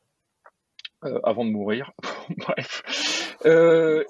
Euh, 1.05 1.21
avant 1.25 1.45
de 1.45 1.51
mourir. 1.51 1.93
Bref. 2.39 2.83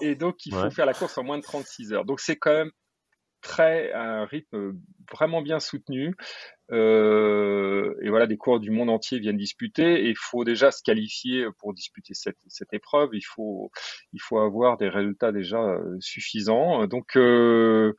et 0.00 0.14
donc, 0.14 0.46
il 0.46 0.54
faut 0.54 0.70
faire 0.70 0.86
la 0.86 0.94
course 0.94 1.18
en 1.18 1.24
moins 1.24 1.36
de 1.36 1.42
36 1.42 1.92
heures. 1.92 2.04
Donc, 2.04 2.20
c'est 2.20 2.36
quand 2.36 2.52
même 2.52 2.70
très 3.46 3.92
un 3.92 4.24
rythme 4.24 4.74
vraiment 5.10 5.40
bien 5.40 5.60
soutenu. 5.60 6.14
Euh, 6.72 7.94
et 8.02 8.08
voilà, 8.10 8.26
des 8.26 8.36
coureurs 8.36 8.58
du 8.58 8.72
monde 8.72 8.90
entier 8.90 9.20
viennent 9.20 9.36
disputer. 9.36 10.04
Et 10.04 10.08
il 10.08 10.16
faut 10.16 10.44
déjà 10.44 10.72
se 10.72 10.82
qualifier 10.82 11.46
pour 11.58 11.72
disputer 11.72 12.12
cette, 12.14 12.38
cette 12.48 12.72
épreuve. 12.72 13.10
Il 13.12 13.24
faut, 13.24 13.70
il 14.12 14.20
faut 14.20 14.38
avoir 14.38 14.76
des 14.76 14.88
résultats 14.88 15.30
déjà 15.30 15.58
euh, 15.62 15.96
suffisants. 16.00 16.86
Donc, 16.88 17.16
euh, 17.16 17.94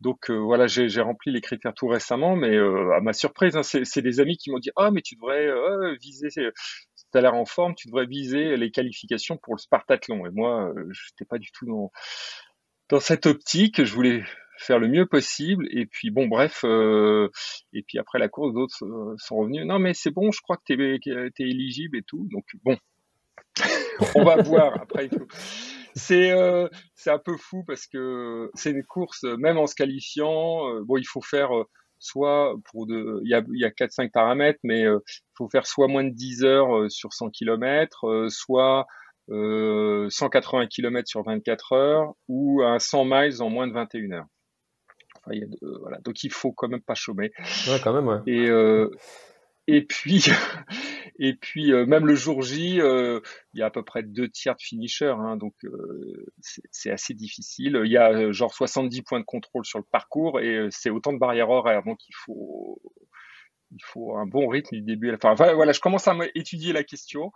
donc 0.00 0.30
voilà, 0.30 0.66
j'ai 0.66 1.00
rempli 1.00 1.32
les 1.32 1.40
critères 1.40 1.74
tout 1.74 1.88
récemment, 1.88 2.34
mais 2.36 2.56
à 2.58 3.00
ma 3.00 3.12
surprise, 3.12 3.56
hein, 3.56 3.62
c'est 3.62 4.02
des 4.02 4.20
amis 4.20 4.36
qui 4.36 4.50
m'ont 4.50 4.58
dit 4.58 4.70
ah 4.76 4.90
mais 4.90 5.02
tu 5.02 5.14
devrais 5.16 5.48
viser, 6.00 6.28
tu 6.28 6.50
as 7.14 7.20
l'air 7.20 7.34
en 7.34 7.46
forme, 7.46 7.74
tu 7.74 7.88
devrais 7.88 8.06
viser 8.06 8.56
les 8.56 8.70
qualifications 8.70 9.36
pour 9.36 9.54
le 9.54 9.60
Spartathlon. 9.60 10.26
Et 10.26 10.30
moi, 10.30 10.72
je 10.90 11.00
n'étais 11.12 11.24
pas 11.24 11.38
du 11.38 11.50
tout 11.52 11.66
dans 11.66 11.92
dans 12.88 13.00
cette 13.00 13.26
optique. 13.26 13.84
Je 13.84 13.94
voulais 13.94 14.24
faire 14.58 14.78
le 14.78 14.88
mieux 14.88 15.06
possible. 15.06 15.66
Et 15.70 15.86
puis 15.86 16.10
bon, 16.10 16.26
bref, 16.26 16.60
euh, 16.64 17.28
et 17.72 17.82
puis 17.82 17.98
après 17.98 18.18
la 18.18 18.28
course, 18.28 18.52
d'autres 18.54 18.84
euh, 18.84 19.14
sont 19.18 19.36
revenus. 19.36 19.64
Non, 19.64 19.78
mais 19.78 19.94
c'est 19.94 20.10
bon, 20.10 20.30
je 20.32 20.40
crois 20.40 20.56
que 20.56 20.62
tu 20.66 20.74
es, 20.74 21.30
éligible 21.38 21.96
et 21.96 22.02
tout. 22.02 22.28
Donc 22.30 22.44
bon, 22.64 22.76
on 24.14 24.24
va 24.24 24.42
voir. 24.42 24.80
Après, 24.80 25.08
c'est 25.94 26.30
euh, 26.30 26.68
c'est 26.94 27.10
un 27.10 27.18
peu 27.18 27.36
fou 27.36 27.64
parce 27.66 27.86
que 27.86 28.50
c'est 28.54 28.70
une 28.70 28.84
course, 28.84 29.24
même 29.24 29.58
en 29.58 29.66
se 29.66 29.74
qualifiant, 29.74 30.80
bon, 30.82 30.96
il 30.96 31.06
faut 31.06 31.22
faire 31.22 31.50
soit 32.00 32.54
pour 32.70 32.86
de, 32.86 33.20
il 33.24 33.30
y 33.30 33.34
a, 33.34 33.42
y 33.48 33.64
a 33.64 33.70
4-5 33.70 34.12
paramètres, 34.12 34.60
mais 34.62 34.82
il 34.82 34.98
faut 35.36 35.48
faire 35.48 35.66
soit 35.66 35.88
moins 35.88 36.04
de 36.04 36.14
10 36.14 36.44
heures 36.44 36.90
sur 36.90 37.12
100 37.12 37.30
km, 37.30 38.28
soit 38.28 38.86
euh, 39.30 40.08
180 40.08 40.68
km 40.68 41.06
sur 41.06 41.22
24 41.22 41.72
heures 41.72 42.14
ou 42.28 42.62
un 42.62 42.78
100 42.78 43.04
miles 43.04 43.42
en 43.42 43.50
moins 43.50 43.66
de 43.66 43.74
21 43.74 44.12
heures 44.12 44.26
voilà. 45.80 45.98
Donc 46.00 46.22
il 46.24 46.32
faut 46.32 46.52
quand 46.52 46.68
même 46.68 46.82
pas 46.82 46.94
chômer. 46.94 47.32
Ouais, 47.68 47.80
quand 47.82 47.92
même, 47.92 48.06
ouais. 48.06 48.20
Et, 48.26 48.48
euh, 48.48 48.90
et 49.68 49.82
puis, 49.82 50.24
et 51.18 51.34
puis 51.34 51.72
euh, 51.72 51.84
même 51.84 52.06
le 52.06 52.14
jour 52.14 52.42
J, 52.42 52.80
euh, 52.80 53.20
il 53.52 53.60
y 53.60 53.62
a 53.62 53.66
à 53.66 53.70
peu 53.70 53.84
près 53.84 54.02
deux 54.02 54.28
tiers 54.28 54.56
de 54.56 54.62
finishers, 54.62 55.14
hein, 55.18 55.36
donc 55.36 55.54
euh, 55.64 56.26
c'est 56.70 56.90
assez 56.90 57.12
difficile. 57.12 57.80
Il 57.84 57.92
y 57.92 57.98
a 57.98 58.32
genre 58.32 58.52
70 58.52 59.02
points 59.02 59.20
de 59.20 59.24
contrôle 59.26 59.66
sur 59.66 59.78
le 59.78 59.84
parcours 59.84 60.40
et 60.40 60.68
c'est 60.70 60.90
autant 60.90 61.12
de 61.12 61.18
barrières 61.18 61.50
horaires, 61.50 61.82
donc 61.84 61.98
il 62.08 62.14
faut 62.14 62.80
il 63.70 63.84
faut 63.84 64.16
un 64.16 64.24
bon 64.24 64.48
rythme 64.48 64.76
du 64.76 64.82
début 64.82 65.10
à 65.10 65.12
la 65.12 65.18
fin. 65.18 65.32
Enfin, 65.32 65.52
voilà, 65.52 65.72
je 65.72 65.80
commence 65.80 66.08
à 66.08 66.16
étudier 66.34 66.72
la 66.72 66.82
question. 66.82 67.32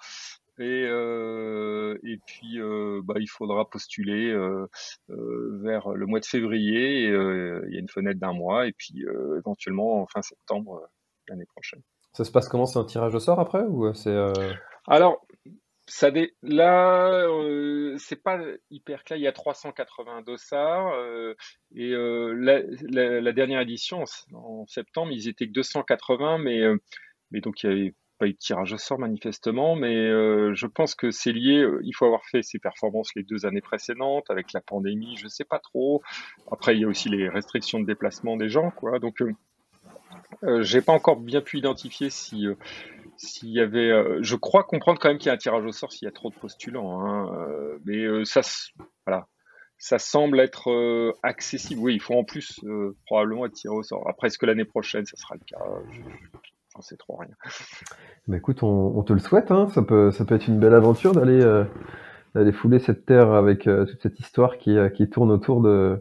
Et, 0.59 0.85
euh, 0.87 1.99
et 2.05 2.19
puis, 2.27 2.61
euh, 2.61 3.01
bah, 3.03 3.15
il 3.19 3.29
faudra 3.29 3.69
postuler 3.69 4.31
euh, 4.31 4.69
vers 5.09 5.91
le 5.91 6.07
mois 6.07 6.21
de 6.21 6.27
février. 6.27 7.07
Il 7.07 7.73
y 7.73 7.77
a 7.77 7.81
une 7.81 7.89
fenêtre 7.89 8.21
d'un 8.21 8.35
mois, 8.35 8.67
et 8.67 8.73
puis 8.73 9.05
éventuellement 9.39 10.03
en 10.03 10.07
fin 10.07 10.23
septembre 10.23 10.89
l'année 11.29 11.47
prochaine. 11.47 11.81
Ça 12.13 12.25
se 12.25 12.31
passe 12.31 12.49
comment? 12.49 12.67
C'est 12.67 12.79
un 12.79 12.85
tirage 12.85 13.15
au 13.15 13.21
sort 13.21 13.41
après 13.41 13.63
ou 13.63 13.93
c'est 13.95 14.15
Alors, 14.87 15.27
ça 15.87 16.11
dé... 16.11 16.35
là, 16.43 17.27
c'est 17.97 18.23
pas 18.23 18.39
hyper 18.71 19.05
clair. 19.05 19.19
Il 19.19 19.23
y 19.23 19.27
a 19.27 19.33
380 19.33 20.21
dossards 20.23 20.93
et 21.75 21.93
la, 21.93 22.61
la, 22.91 23.21
la, 23.23 23.33
dernière 23.33 23.61
édition 23.61 24.05
en 24.35 24.67
septembre, 24.67 25.13
ils 25.13 25.29
étaient 25.29 25.47
que 25.47 25.53
280, 25.53 26.39
mais 26.39 26.61
mais 27.31 27.41
donc 27.41 27.63
il 27.63 27.71
y 27.71 27.73
avait 27.73 27.95
pas 28.23 28.29
eu 28.29 28.37
tirage 28.37 28.73
au 28.73 28.79
sort 28.79 29.01
manifestement, 29.01 29.75
mais 29.75 29.97
euh, 29.97 30.55
je 30.55 30.69
pense 30.69 30.95
que 30.95 31.11
c'est 31.11 31.33
lié. 31.33 31.59
Euh, 31.59 31.81
il 31.83 31.93
faut 31.93 32.05
avoir 32.05 32.25
fait 32.25 32.43
ses 32.43 32.61
performances 32.61 33.11
les 33.17 33.25
deux 33.25 33.47
années 33.47 33.61
précédentes 33.61 34.31
avec 34.31 34.53
la 34.53 34.61
pandémie, 34.61 35.17
je 35.17 35.27
sais 35.27 35.45
pas 35.45 35.59
trop. 35.59 36.03
Après, 36.53 36.77
il 36.77 36.83
y 36.83 36.85
a 36.85 36.87
aussi 36.87 37.09
les 37.09 37.29
restrictions 37.29 37.81
de 37.81 37.85
déplacement 37.85 38.37
des 38.37 38.49
gens, 38.49 38.71
quoi. 38.71 39.01
Donc, 39.01 39.21
euh 39.21 39.33
j'ai 40.61 40.83
pas 40.83 40.93
encore 40.93 41.17
bien 41.17 41.41
pu 41.41 41.59
identifier 41.59 42.11
si 42.11 42.47
s'il 43.17 43.51
y 43.51 43.61
avait, 43.61 43.93
je 44.23 44.37
crois 44.37 44.65
comprendre 44.65 44.99
quand 45.01 45.09
même 45.09 45.19
qu'il 45.19 45.27
y 45.27 45.31
a 45.31 45.35
un 45.35 45.37
tirage 45.37 45.65
au 45.65 45.73
sort 45.73 45.93
s'il 45.93 46.07
y 46.07 46.09
a 46.09 46.13
trop 46.13 46.31
de 46.31 46.35
postulants, 46.35 47.01
hein, 47.01 47.31
mais 47.85 48.25
ça, 48.25 48.41
voilà, 49.07 49.27
ça 49.79 49.99
semble 49.99 50.41
être 50.41 51.15
accessible. 51.23 51.81
Oui, 51.81 51.95
il 51.95 52.01
faut 52.01 52.15
en 52.15 52.25
plus 52.25 52.61
probablement 53.07 53.47
être 53.47 53.53
tiré 53.53 53.75
au 53.75 53.83
sort. 53.83 54.09
Après, 54.09 54.29
est-ce 54.29 54.39
que 54.39 54.47
l'année 54.47 54.65
prochaine, 54.65 55.07
ça 55.07 55.17
sera 55.17 55.35
le 55.35 55.45
cas? 55.47 55.59
J'en 56.75 56.83
sais 56.83 56.97
trop 56.97 57.17
rien. 57.17 57.35
Bah 58.29 58.37
écoute, 58.37 58.63
on, 58.63 59.03
te 59.03 59.13
le 59.13 59.19
souhaite. 59.19 59.51
Hein. 59.51 59.69
Ça 59.75 59.83
peut, 59.83 60.13
ça 60.13 60.25
peut 60.25 60.37
être 60.37 60.47
une 60.47 60.61
belle 60.61 60.75
aventure 60.75 61.13
d'aller, 61.13 61.65
d'aller 62.37 62.53
fouler 62.53 62.79
cette 62.79 63.05
terre 63.05 63.33
avec 63.33 63.65
toute 63.65 64.01
cette 64.01 64.21
histoire 64.21 64.59
qui, 64.59 64.79
qui 64.95 65.11
tourne 65.11 65.33
autour 65.33 65.61
de, 65.61 66.01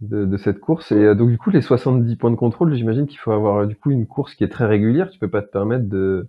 de, 0.00 0.36
cette 0.36 0.60
course. 0.60 0.92
Et 0.92 0.96
euh, 0.96 1.14
donc 1.14 1.30
du 1.30 1.38
coup, 1.38 1.50
les 1.50 1.62
70 1.62 2.16
points 2.16 2.30
de 2.30 2.36
contrôle, 2.36 2.74
j'imagine 2.74 3.06
qu'il 3.06 3.18
faut 3.18 3.32
avoir 3.32 3.66
du 3.66 3.76
coup 3.76 3.90
une 3.90 4.06
course 4.06 4.34
qui 4.34 4.44
est 4.44 4.48
très 4.48 4.66
régulière. 4.66 5.10
Tu 5.10 5.18
peux 5.18 5.30
pas 5.30 5.42
te 5.42 5.50
permettre 5.50 5.88
de, 5.88 6.28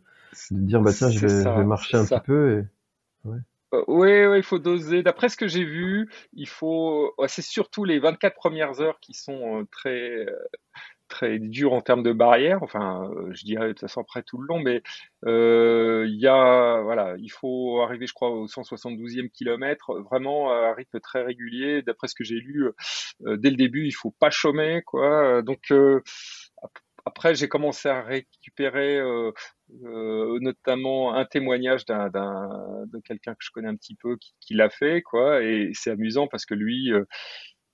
dire 0.52 0.82
bah 0.82 0.92
tiens, 0.94 1.10
je 1.10 1.26
vais, 1.26 1.64
marcher 1.64 1.98
un 1.98 2.06
petit 2.06 2.20
peu. 2.26 2.60
Et... 2.60 3.28
Ouais. 3.28 3.38
Euh, 3.74 3.84
oui, 3.88 4.38
il 4.38 4.44
faut 4.44 4.60
doser. 4.60 5.04
D'après 5.04 5.30
ce 5.30 5.38
que 5.38 5.48
j'ai 5.48 5.66
vu, 5.66 6.10
il 6.34 6.48
faut. 6.48 7.14
C'est 7.28 7.42
surtout 7.42 7.84
les 7.84 8.00
24 8.00 8.36
premières 8.36 8.80
heures 8.82 9.00
qui 9.00 9.14
sont 9.14 9.62
euh, 9.62 9.64
très 9.72 10.26
très 11.08 11.40
dur 11.40 11.74
en 11.74 11.82
termes 11.82 12.04
de 12.04 12.14
barrières. 12.14 12.64
Enfin, 12.64 13.10
euh, 13.12 13.34
je 13.34 13.46
dirais 13.46 13.74
de 13.74 13.80
façon 13.80 14.02
après 14.02 14.24
tout 14.24 14.38
le 14.40 14.48
long, 14.48 14.60
mais 14.60 14.82
euh, 15.26 16.06
il 16.08 16.20
y 16.20 16.28
a 16.28 16.82
voilà, 16.82 17.16
il 17.20 17.30
faut 17.30 17.82
arriver, 17.82 18.08
je 18.08 18.14
crois, 18.14 18.30
au 18.30 18.48
172e 18.48 19.30
kilomètre, 19.30 19.94
vraiment 20.00 20.52
à 20.52 20.70
un 20.70 20.74
rythme 20.74 21.00
très 21.00 21.24
régulier. 21.24 21.82
D'après 21.82 22.08
ce 22.08 22.16
que 22.16 22.24
j'ai 22.24 22.36
lu, 22.40 22.70
euh, 23.26 23.38
dès 23.38 23.50
le 23.50 23.56
début, 23.58 23.86
il 23.86 23.92
faut 23.92 24.12
pas 24.12 24.30
chômer, 24.30 24.82
quoi. 24.86 25.42
Donc 25.42 25.74
après, 27.06 27.36
j'ai 27.36 27.48
commencé 27.48 27.88
à 27.88 28.02
récupérer 28.02 29.00
notamment 29.70 31.14
un 31.14 31.26
témoignage 31.26 31.86
d'un, 31.86 32.10
de 32.10 33.00
quelqu'un 33.04 33.34
que 33.34 33.44
je 33.44 33.52
connais 33.52 33.68
un 33.68 33.76
petit 33.76 33.96
peu 33.96 34.18
qui 34.40 34.54
l'a 34.56 34.70
fait, 34.70 35.02
quoi. 35.02 35.44
Et 35.44 35.72
c'est 35.74 35.92
amusant 35.92 36.28
parce 36.28 36.46
que 36.46 36.56
lui, 36.56 36.92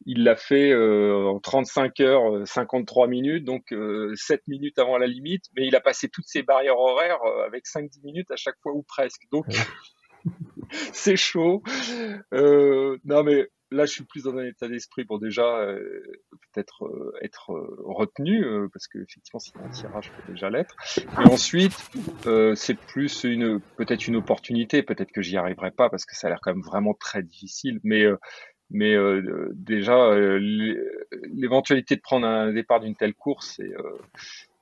il 0.05 0.23
l'a 0.23 0.35
fait 0.35 0.71
euh, 0.71 1.27
en 1.27 1.39
35 1.39 1.99
heures, 2.01 2.47
53 2.47 3.05
euh, 3.05 3.09
minutes, 3.09 3.45
donc 3.45 3.71
euh, 3.71 4.13
7 4.15 4.47
minutes 4.47 4.79
avant 4.79 4.97
la 4.97 5.07
limite, 5.07 5.45
mais 5.55 5.67
il 5.67 5.75
a 5.75 5.81
passé 5.81 6.09
toutes 6.09 6.27
ses 6.27 6.43
barrières 6.43 6.79
horaires 6.79 7.21
euh, 7.23 7.45
avec 7.45 7.65
5-10 7.65 8.03
minutes 8.03 8.31
à 8.31 8.35
chaque 8.35 8.57
fois 8.61 8.73
ou 8.73 8.83
presque. 8.83 9.27
Donc 9.31 9.45
c'est 10.93 11.17
chaud. 11.17 11.63
non 12.31 13.23
mais 13.23 13.47
là 13.73 13.85
je 13.85 13.91
suis 13.91 14.03
plus 14.03 14.23
dans 14.23 14.35
un 14.35 14.45
état 14.45 14.67
d'esprit 14.67 15.05
pour 15.05 15.19
déjà 15.19 15.65
peut-être 16.53 16.91
être 17.21 17.51
retenu, 17.85 18.45
parce 18.73 18.87
que 18.87 18.99
effectivement 18.99 19.39
si 19.39 19.53
un 19.63 19.69
tirage 19.69 20.11
peut 20.11 20.33
déjà 20.33 20.49
l'être. 20.49 20.75
Et 20.97 21.27
ensuite 21.27 21.73
c'est 22.55 22.77
plus 22.77 23.23
une 23.23 23.61
peut-être 23.77 24.07
une 24.07 24.17
opportunité, 24.17 24.83
peut-être 24.83 25.11
que 25.11 25.21
j'y 25.21 25.37
arriverai 25.37 25.71
pas 25.71 25.89
parce 25.89 26.05
que 26.05 26.15
ça 26.15 26.27
a 26.27 26.29
l'air 26.31 26.39
quand 26.41 26.53
même 26.53 26.63
vraiment 26.63 26.93
très 26.93 27.23
difficile, 27.23 27.79
mais 27.83 28.05
mais 28.71 28.95
euh, 28.95 29.49
déjà, 29.53 29.97
euh, 29.97 30.39
l'éventualité 31.33 31.95
de 31.97 32.01
prendre 32.01 32.25
un 32.25 32.53
départ 32.53 32.79
d'une 32.79 32.95
telle 32.95 33.13
course, 33.13 33.59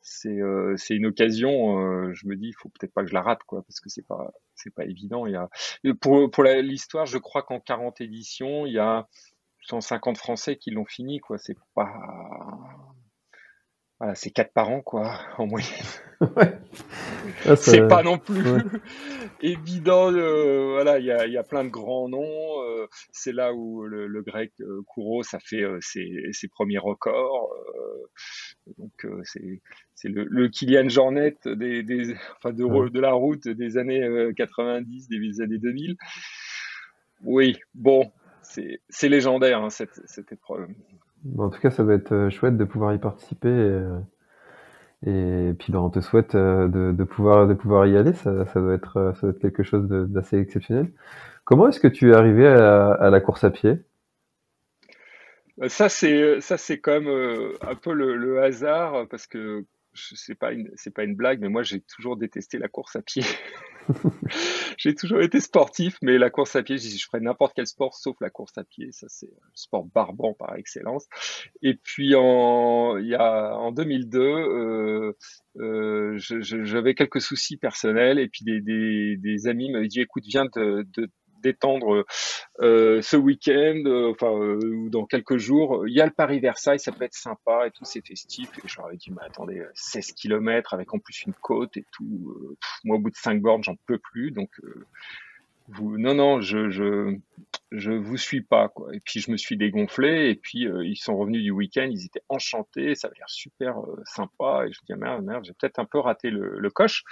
c'est 0.01 0.42
euh, 0.42 0.75
c'est 0.78 0.96
une 0.96 1.06
occasion. 1.06 2.13
je 2.13 2.28
me 2.28 2.36
dis, 2.36 2.48
il 2.48 2.56
faut 2.56 2.70
peut-être 2.70 2.94
pas 2.94 3.04
que 3.04 3.10
je 3.10 3.13
la 3.13 3.22
rate, 3.22 3.44
quoi, 3.44 3.62
parce 3.62 3.80
que 3.80 3.89
c'est 3.89 4.06
pas 4.06 4.32
c'est 4.56 4.74
pas 4.74 4.86
évident. 4.86 5.28
Il 5.28 5.34
y 5.34 5.36
a 5.36 5.50
pour 6.01 6.30
pour 6.32 6.44
l'histoire, 6.44 7.06
je 7.06 7.20
crois 7.20 7.44
qu'en 7.44 7.60
40 7.60 8.01
éditions, 8.01 8.66
il 8.66 8.74
y 8.74 8.80
a 8.80 9.08
150 9.62 10.18
Français 10.18 10.58
qui 10.58 10.72
l'ont 10.72 10.86
fini, 10.86 11.20
quoi. 11.20 11.38
C'est 11.38 11.58
pas 11.75 11.94
voilà, 14.00 14.15
c'est 14.15 14.32
quatre 14.32 14.53
par 14.53 14.70
an, 14.70 14.82
quoi, 14.82 15.20
en 15.38 15.48
moyenne. 15.48 15.70
Ah, 17.46 17.56
c'est 17.56 17.88
pas 17.88 18.03
non 18.03 18.18
plus 18.18 18.44
évident. 19.41 20.12
voilà, 20.12 21.00
il 21.00 21.06
y 21.06 21.12
a, 21.12 21.27
y 21.27 21.38
a, 21.38 21.44
plein 21.44 21.63
de 21.63 21.70
grands 21.70 22.10
noms. 22.10 22.63
Euh, 22.63 22.88
c'est 23.12 23.32
là 23.32 23.53
où 23.53 23.86
le, 23.86 24.22
grec 24.22 24.51
euh, 24.62 24.82
Kouro, 24.88 25.24
ça 25.24 25.39
fait 25.39 25.62
euh, 25.62 25.79
ses, 25.82 26.10
ses, 26.32 26.48
premiers 26.48 26.77
records. 26.77 27.53
donc 28.77 29.08
c'est 29.24 30.10
le, 30.10 30.25
le, 30.25 30.50
Kylian 30.50 30.89
Jornet 30.89 31.36
des, 31.46 31.84
des 31.84 32.13
enfin 32.38 32.51
de, 32.51 32.89
de, 32.89 33.00
la 33.00 33.13
route 33.13 33.48
des 33.48 33.77
années 33.77 34.32
90, 34.36 35.08
des 35.08 35.41
années 35.41 35.58
2000. 35.58 35.96
Oui, 37.24 37.58
bon, 37.74 38.12
c'est 38.41 39.10
légendaire 39.10 39.62
hein, 39.62 39.70
cette, 39.70 40.01
cette 40.06 40.32
épreuve 40.32 40.68
en 41.38 41.50
tout 41.50 41.60
cas, 41.60 41.72
ça 41.72 41.84
va 41.84 41.94
être 41.94 42.14
euh, 42.14 42.30
chouette 42.30 42.58
de 42.58 42.64
pouvoir 42.64 42.94
y 42.94 43.00
participer. 43.00 43.50
Et, 45.06 45.10
euh, 45.10 45.54
puis, 45.54 45.72
ben, 45.72 45.80
on 45.80 45.90
te 45.90 46.00
souhaite 46.00 46.36
euh, 46.36 46.68
de, 46.68 47.04
pouvoir, 47.04 47.88
y 47.88 47.98
aller. 47.98 48.14
Ça, 48.14 48.32
doit, 48.32 48.74
être, 48.74 49.14
quelque 49.42 49.64
chose 49.64 49.88
d'assez 49.88 50.38
exceptionnel. 50.38 50.92
Comment 51.46 51.68
est-ce 51.70 51.80
que 51.80 51.88
tu 51.88 52.12
es 52.12 52.14
arrivé 52.14 52.48
à, 52.48 53.10
la 53.10 53.22
course 53.22 53.44
à 53.44 53.52
pied? 53.52 53.80
Ça, 55.68 55.90
c'est 55.90 56.40
ça, 56.42 56.56
quand 56.78 57.02
même 57.02 57.54
un 57.62 57.76
peu 57.76 57.94
le, 57.94 58.42
hasard 58.42 59.08
parce 59.10 59.28
que 59.28 59.66
c'est 59.94 60.36
pas 60.36 60.52
c'est 60.76 60.94
pas 60.94 61.04
une 61.04 61.16
blague, 61.16 61.42
mais 61.42 61.50
moi 61.50 61.64
j'ai 61.64 61.82
toujours 61.82 62.16
détesté 62.16 62.60
la 62.60 62.68
course 62.68 62.96
à 62.96 63.02
pied. 63.02 63.24
j'ai 64.77 64.96
toujours 64.96 65.22
été 65.22 65.39
sportif, 65.39 65.98
mais 66.01 66.17
la 66.17 66.29
course 66.29 66.55
à 66.55 66.63
pied, 66.63 66.77
je, 66.77 66.89
je 66.89 67.05
ferais 67.05 67.19
n'importe 67.19 67.53
quel 67.55 67.67
sport 67.67 67.96
sauf 67.96 68.15
la 68.22 68.29
course 68.29 68.58
à 68.58 68.63
pied. 68.63 68.89
Ça, 68.91 69.08
c'est 69.10 69.27
un 69.27 69.51
sport 69.53 69.86
barbant 69.86 70.34
par 70.34 70.55
excellence. 70.55 71.08
Et 71.62 71.75
puis 71.75 72.15
en, 72.15 72.98
y 72.98 73.15
a, 73.15 73.55
en 73.58 73.72
2002, 73.72 74.19
euh, 74.19 75.13
euh, 75.58 76.17
j'avais 76.17 76.93
quelques 76.93 77.22
soucis 77.22 77.58
personnels 77.58 78.19
et 78.19 78.27
puis 78.27 78.43
des, 78.62 79.48
amis 79.48 79.72
m'avaient 79.72 79.88
dit 79.88 80.01
écoute 80.01 80.24
viens 80.27 80.46
de, 80.46 80.86
d'étendre 81.41 82.05
euh, 82.62 83.01
ce 83.01 83.15
week-end, 83.15 83.84
euh, 83.86 84.12
enfin 84.12 84.31
euh, 84.31 84.60
ou 84.63 84.89
dans 84.89 85.05
quelques 85.05 85.38
jours, 85.38 85.88
il 85.88 85.93
y 85.93 86.01
a 86.01 86.05
le 86.05 86.12
Paris 86.12 86.39
Versailles, 86.39 86.79
ça 86.79 86.91
peut 86.91 87.05
être 87.05 87.13
sympa 87.13 87.67
et 87.67 87.72
tout, 87.72 87.86
c'est 87.86 88.05
festif. 88.05 88.50
Et 88.63 88.67
je 88.67 88.77
leur 88.77 88.91
ai 88.91 88.98
dit, 88.98 89.12
mais 89.12 89.24
attendez, 89.25 89.63
16 89.74 90.13
km 90.13 90.74
avec 90.74 90.93
en 90.93 91.00
plus 91.00 91.24
une 91.24 91.34
côte 91.34 91.77
et 91.77 91.86
tout. 91.91 92.55
moi, 92.84 92.98
au 92.98 93.00
bout 93.00 93.10
de 93.10 93.15
5 93.15 93.41
bornes, 93.41 93.63
j'en 93.63 93.75
peux 93.86 93.98
plus, 93.98 94.31
donc 94.31 94.50
non, 95.79 96.15
non, 96.15 96.41
je, 96.41 96.69
je, 97.72 97.91
vous 97.91 98.17
suis 98.17 98.41
pas, 98.41 98.69
quoi. 98.69 98.93
Et 98.93 99.00
puis 99.00 99.19
je 99.19 99.31
me 99.31 99.38
suis 99.38 99.55
dégonflé, 99.55 100.29
et 100.29 100.36
puis 100.36 100.67
ils 100.84 100.98
sont 100.98 101.15
revenus 101.15 101.43
du 101.43 101.51
week-end, 101.51 101.88
ils 101.91 102.05
étaient 102.05 102.24
enchantés, 102.27 102.96
ça 102.96 103.08
avait 103.08 103.17
l'air 103.17 103.29
super 103.29 103.75
sympa, 104.03 104.65
et 104.67 104.72
je 104.72 104.79
dis 104.79 104.93
ah, 104.93 104.98
merde, 104.98 105.24
merde, 105.24 105.46
j'ai 105.46 105.53
peut-être 105.53 105.79
un 105.79 105.86
peu 105.86 106.00
raté 106.00 106.31
le 106.31 106.69
coche. 106.69 107.03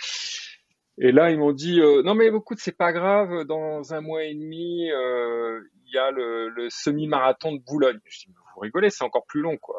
Et 0.99 1.11
là, 1.11 1.29
ils 1.29 1.37
m'ont 1.37 1.53
dit 1.53 1.79
euh, 1.79 2.01
non 2.03 2.15
mais 2.15 2.27
écoute, 2.27 2.57
c'est 2.59 2.77
pas 2.77 2.91
grave. 2.91 3.43
Dans 3.43 3.93
un 3.93 4.01
mois 4.01 4.23
et 4.23 4.33
demi, 4.33 4.91
euh, 4.91 5.61
il 5.85 5.93
y 5.93 5.97
a 5.97 6.11
le, 6.11 6.49
le 6.49 6.69
semi-marathon 6.69 7.53
de 7.53 7.59
Boulogne. 7.59 7.99
Je 8.05 8.19
dis 8.19 8.33
vous 8.55 8.61
rigolez, 8.61 8.89
c'est 8.89 9.03
encore 9.03 9.25
plus 9.25 9.41
long 9.41 9.57
quoi. 9.57 9.77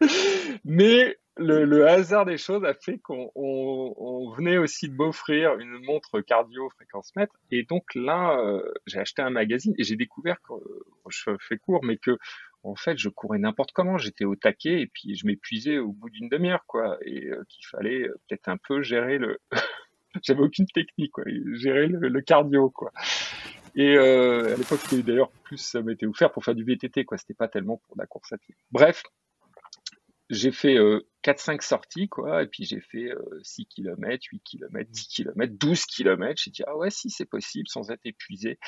mais 0.64 1.16
le, 1.36 1.64
le, 1.64 1.88
hasard 1.88 2.26
des 2.26 2.36
choses 2.36 2.64
a 2.64 2.74
fait 2.74 2.98
qu'on 2.98 3.30
on, 3.34 3.94
on 3.96 4.30
venait 4.32 4.58
aussi 4.58 4.88
de 4.88 4.94
m'offrir 4.94 5.58
une 5.58 5.82
montre 5.84 6.20
cardio 6.20 6.68
fréquence 6.70 7.10
mètre. 7.16 7.34
Et 7.50 7.64
donc 7.64 7.84
là, 7.94 8.38
euh, 8.38 8.62
j'ai 8.86 8.98
acheté 8.98 9.22
un 9.22 9.30
magazine 9.30 9.74
et 9.78 9.84
j'ai 9.84 9.96
découvert 9.96 10.36
que 10.42 10.54
je 11.08 11.30
fais 11.40 11.56
court, 11.56 11.80
mais 11.82 11.96
que 11.96 12.18
en 12.64 12.74
fait, 12.74 12.96
je 12.98 13.08
courais 13.08 13.38
n'importe 13.38 13.72
comment, 13.72 13.98
j'étais 13.98 14.24
au 14.24 14.36
taquet 14.36 14.80
et 14.80 14.86
puis 14.86 15.14
je 15.14 15.26
m'épuisais 15.26 15.78
au 15.78 15.92
bout 15.92 16.08
d'une 16.10 16.28
demi-heure, 16.28 16.64
quoi, 16.66 16.98
et 17.02 17.26
euh, 17.26 17.44
qu'il 17.48 17.66
fallait 17.66 18.08
euh, 18.08 18.16
peut-être 18.26 18.48
un 18.48 18.56
peu 18.56 18.82
gérer 18.82 19.18
le. 19.18 19.38
J'avais 20.22 20.40
aucune 20.40 20.66
technique, 20.66 21.12
quoi, 21.12 21.24
gérer 21.54 21.88
le, 21.88 22.20
cardio, 22.20 22.70
quoi. 22.70 22.92
Et 23.74 23.96
euh, 23.96 24.54
à 24.54 24.56
l'époque, 24.56 24.80
d'ailleurs 25.04 25.30
plus 25.42 25.58
ça 25.58 25.82
m'était 25.82 26.06
offert 26.06 26.32
pour 26.32 26.44
faire 26.44 26.54
du 26.54 26.64
VTT, 26.64 27.04
quoi. 27.04 27.18
C'était 27.18 27.34
pas 27.34 27.48
tellement 27.48 27.78
pour 27.86 27.96
la 27.98 28.06
course 28.06 28.32
à 28.32 28.38
pied. 28.38 28.54
Bref, 28.70 29.02
j'ai 30.30 30.52
fait 30.52 30.78
euh, 30.78 31.00
4-5 31.24 31.60
sorties, 31.62 32.08
quoi, 32.08 32.44
et 32.44 32.46
puis 32.46 32.64
j'ai 32.64 32.80
fait 32.80 33.10
6 33.42 33.66
km, 33.66 34.24
8 34.32 34.42
km, 34.42 34.90
10 34.90 35.08
km, 35.08 35.52
12 35.58 35.84
km. 35.86 36.40
J'ai 36.42 36.50
dit, 36.52 36.62
ah 36.66 36.76
ouais, 36.76 36.90
si 36.90 37.10
c'est 37.10 37.26
possible, 37.26 37.68
sans 37.68 37.90
être 37.90 38.06
épuisé. 38.06 38.58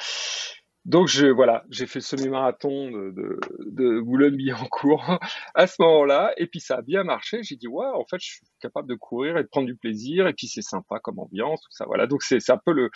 Donc 0.87 1.09
je 1.09 1.27
voilà, 1.27 1.65
j'ai 1.69 1.87
fait 1.87 1.99
le 1.99 2.05
semi-marathon 2.05 2.93
de, 2.93 4.01
Boulogne-Billancourt 4.03 5.19
à 5.55 5.67
ce 5.67 5.83
moment-là, 5.83 6.33
et 6.37 6.47
puis 6.47 6.61
ça 6.61 6.77
a 6.77 6.83
bien 6.83 7.03
marché. 7.03 7.43
J'ai 7.43 7.57
dit 7.57 7.67
ouais, 7.67 7.89
en 7.93 8.05
fait, 8.05 8.19
je 8.21 8.27
suis 8.35 8.47
capable 8.61 8.89
de 8.89 8.95
courir 8.95 9.37
et 9.37 9.43
de 9.43 9.49
prendre 9.49 9.67
du 9.67 9.75
plaisir, 9.75 10.29
et 10.29 10.33
puis 10.33 10.47
c'est 10.47 10.63
sympa 10.63 11.01
comme 11.01 11.19
ambiance, 11.19 11.61
tout 11.61 11.73
ça. 11.73 11.87
Voilà, 11.87 12.07
donc 12.07 12.23
c'est 12.23 12.51
un 12.51 12.61
peu 12.65 12.73
le 12.73 12.91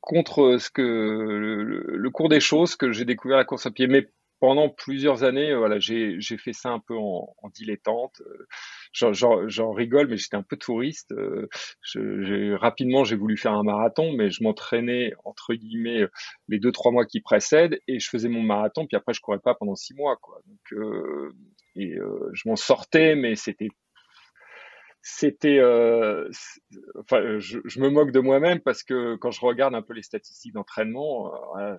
contre 0.00 0.58
ce 0.58 0.70
que 0.70 0.82
le, 0.82 1.96
le, 1.96 2.10
cours 2.10 2.28
des 2.28 2.40
choses 2.40 2.76
que 2.76 2.92
j'ai 2.92 3.04
découvert 3.04 3.36
la 3.38 3.44
course 3.44 3.66
à 3.66 3.72
pied. 3.72 3.88
Pendant 4.40 4.68
plusieurs 4.68 5.24
années, 5.24 5.50
euh, 5.50 5.58
voilà, 5.58 5.78
j'ai 5.78 6.20
fait 6.38 6.52
ça 6.52 6.70
un 6.70 6.80
peu 6.80 6.96
en, 6.96 7.34
en 7.42 7.48
dilettante. 7.48 8.20
Euh, 8.26 9.12
j'en 9.12 9.72
rigole, 9.72 10.08
mais 10.08 10.16
j'étais 10.16 10.36
un 10.36 10.42
peu 10.42 10.56
touriste. 10.56 11.12
Euh, 11.12 11.48
je, 11.82 12.54
rapidement, 12.54 13.04
j'ai 13.04 13.16
voulu 13.16 13.36
faire 13.36 13.52
un 13.52 13.62
marathon, 13.62 14.12
mais 14.12 14.30
je 14.30 14.42
m'entraînais 14.42 15.12
entre 15.24 15.54
guillemets 15.54 16.06
les 16.48 16.58
deux 16.58 16.72
trois 16.72 16.92
mois 16.92 17.06
qui 17.06 17.20
précèdent 17.20 17.80
et 17.88 17.98
je 17.98 18.08
faisais 18.08 18.28
mon 18.28 18.42
marathon. 18.42 18.86
Puis 18.86 18.96
après, 18.96 19.14
je 19.14 19.20
courais 19.20 19.38
pas 19.38 19.54
pendant 19.54 19.74
six 19.74 19.94
mois, 19.94 20.16
quoi. 20.16 20.40
Donc, 20.46 20.80
et 21.76 21.94
je 22.32 22.48
m'en 22.48 22.56
sortais, 22.56 23.16
mais 23.16 23.36
c'était 23.36 23.68
c'était, 25.08 25.60
euh, 25.60 26.28
enfin, 26.98 27.38
je, 27.38 27.60
je, 27.64 27.78
me 27.78 27.90
moque 27.90 28.10
de 28.10 28.18
moi-même 28.18 28.58
parce 28.58 28.82
que 28.82 29.14
quand 29.14 29.30
je 29.30 29.40
regarde 29.40 29.72
un 29.76 29.82
peu 29.82 29.94
les 29.94 30.02
statistiques 30.02 30.54
d'entraînement, 30.54 31.32
euh, 31.56 31.76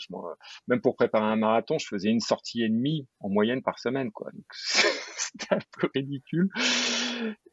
même 0.69 0.79
pour 0.79 0.95
préparer 0.95 1.25
un 1.25 1.35
marathon, 1.35 1.77
je 1.77 1.87
faisais 1.87 2.07
une 2.07 2.21
sortie 2.21 2.63
et 2.63 2.69
demie 2.69 3.05
en 3.19 3.27
moyenne 3.27 3.61
par 3.61 3.79
semaine, 3.79 4.13
quoi. 4.13 4.31
C'était 4.53 5.55
un 5.55 5.59
peu 5.77 5.89
ridicule. 5.93 6.49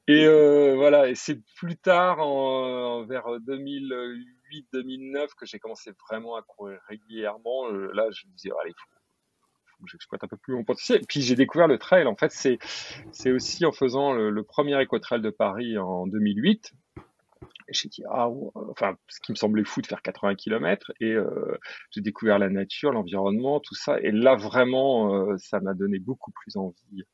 Et 0.06 0.26
euh, 0.26 0.76
voilà, 0.76 1.08
et 1.08 1.16
c'est 1.16 1.40
plus 1.56 1.76
tard, 1.76 2.20
en, 2.20 3.04
vers 3.04 3.26
2008-2009, 3.40 5.34
que 5.36 5.44
j'ai 5.44 5.58
commencé 5.58 5.90
vraiment 6.08 6.36
à 6.36 6.42
courir 6.42 6.78
régulièrement. 6.86 7.66
Euh, 7.72 7.90
là, 7.94 8.06
je 8.12 8.28
me 8.28 8.32
disais, 8.36 8.50
allez, 8.62 8.72
faut, 8.78 8.90
j'exploite 9.86 10.24
un 10.24 10.28
peu 10.28 10.36
plus 10.36 10.54
mon 10.54 10.64
potentiel. 10.64 11.02
Puis 11.08 11.20
j'ai 11.20 11.34
découvert 11.34 11.68
le 11.68 11.78
trail. 11.78 12.06
En 12.06 12.16
fait, 12.16 12.30
c'est 12.32 12.58
c'est 13.12 13.32
aussi 13.32 13.64
en 13.64 13.72
faisant 13.72 14.12
le, 14.12 14.42
premier 14.42 14.80
éco-trail 14.80 15.20
de 15.20 15.30
Paris 15.30 15.78
en 15.78 16.06
2008. 16.06 16.72
J'ai 17.70 17.88
dit 17.88 18.02
ah 18.10 18.28
enfin 18.70 18.96
ce 19.08 19.20
qui 19.20 19.32
me 19.32 19.36
semblait 19.36 19.64
fou 19.64 19.80
de 19.80 19.86
faire 19.86 20.02
80 20.02 20.34
km 20.34 20.92
et 21.00 21.12
euh, 21.12 21.58
j'ai 21.90 22.02
découvert 22.02 22.38
la 22.38 22.50
nature, 22.50 22.92
l'environnement, 22.92 23.58
tout 23.58 23.74
ça 23.74 23.98
et 24.00 24.10
là 24.10 24.36
vraiment 24.36 25.14
euh, 25.14 25.36
ça 25.38 25.60
m'a 25.60 25.72
donné 25.72 25.98
beaucoup 25.98 26.30
plus 26.30 26.56
envie. 26.56 27.04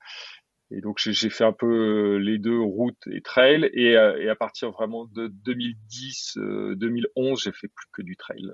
Et 0.73 0.81
donc 0.81 0.99
j'ai 0.99 1.31
fait 1.31 1.45
un 1.45 1.53
peu 1.53 2.17
les 2.17 2.39
deux 2.39 2.59
routes 2.59 3.07
et 3.12 3.23
trail 3.23 3.71
et, 3.73 3.97
euh, 3.97 4.21
et 4.21 4.29
à 4.29 4.35
partir 4.35 4.73
vraiment 4.73 5.07
de 5.07 5.29
2010 5.29 6.39
2011 6.75 7.41
j'ai 7.45 7.53
fait 7.53 7.69
plus 7.69 7.87
que 7.93 8.03
du 8.03 8.17
trail 8.17 8.50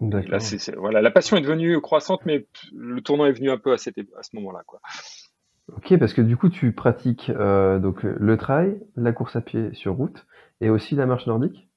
Là, 0.00 0.38
voilà, 0.76 1.02
la 1.02 1.10
passion 1.10 1.36
est 1.36 1.40
devenue 1.40 1.80
croissante, 1.80 2.24
mais 2.24 2.46
le 2.72 3.00
tournant 3.00 3.26
est 3.26 3.32
venu 3.32 3.50
un 3.50 3.58
peu 3.58 3.72
à, 3.72 3.78
cette, 3.78 3.98
à 3.98 4.22
ce 4.22 4.36
moment-là, 4.36 4.62
quoi. 4.66 4.80
Ok, 5.76 5.98
parce 5.98 6.14
que 6.14 6.22
du 6.22 6.36
coup, 6.36 6.48
tu 6.48 6.72
pratiques 6.72 7.30
euh, 7.30 7.78
donc 7.78 8.02
le 8.02 8.36
trail, 8.36 8.80
la 8.96 9.12
course 9.12 9.36
à 9.36 9.40
pied 9.40 9.72
sur 9.72 9.94
route, 9.94 10.26
et 10.60 10.70
aussi 10.70 10.94
la 10.94 11.06
marche 11.06 11.26
nordique? 11.26 11.68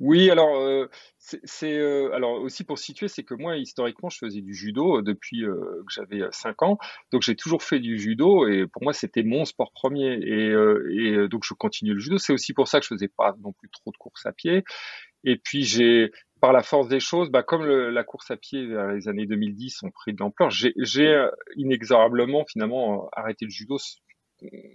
Oui, 0.00 0.30
alors 0.30 0.56
euh, 0.56 0.86
c'est 1.18 1.76
euh, 1.76 2.12
alors 2.14 2.40
aussi 2.40 2.62
pour 2.62 2.78
situer, 2.78 3.08
c'est 3.08 3.24
que 3.24 3.34
moi 3.34 3.56
historiquement 3.56 4.08
je 4.08 4.18
faisais 4.18 4.40
du 4.42 4.54
judo 4.54 5.02
depuis 5.02 5.40
que 5.40 5.84
j'avais 5.92 6.20
5 6.30 6.62
ans, 6.62 6.78
donc 7.10 7.22
j'ai 7.22 7.34
toujours 7.34 7.64
fait 7.64 7.80
du 7.80 7.98
judo 7.98 8.46
et 8.46 8.68
pour 8.68 8.84
moi 8.84 8.92
c'était 8.92 9.24
mon 9.24 9.44
sport 9.44 9.72
premier 9.72 10.12
et, 10.22 10.52
et 10.92 11.28
donc 11.28 11.42
je 11.44 11.52
continue 11.52 11.94
le 11.94 11.98
judo. 11.98 12.16
C'est 12.16 12.32
aussi 12.32 12.52
pour 12.52 12.68
ça 12.68 12.78
que 12.78 12.84
je 12.84 12.94
faisais 12.94 13.08
pas 13.08 13.34
non 13.42 13.52
plus 13.52 13.68
trop 13.70 13.90
de 13.90 13.96
courses 13.96 14.24
à 14.24 14.32
pied. 14.32 14.62
Et 15.24 15.36
puis 15.36 15.64
j'ai 15.64 16.12
par 16.40 16.52
la 16.52 16.62
force 16.62 16.88
des 16.88 17.00
choses, 17.00 17.30
bah, 17.30 17.42
comme 17.42 17.64
le, 17.64 17.90
la 17.90 18.04
course 18.04 18.30
à 18.30 18.36
pied 18.36 18.66
vers 18.66 18.88
les 18.88 19.08
années 19.08 19.26
2010 19.26 19.82
ont 19.82 19.90
pris 19.90 20.12
de 20.12 20.18
l'ampleur, 20.20 20.50
j'ai 20.50 20.72
euh, 21.08 21.30
inexorablement 21.56 22.44
finalement 22.46 23.04
euh, 23.04 23.08
arrêté 23.12 23.44
le 23.44 23.50
judo 23.50 23.78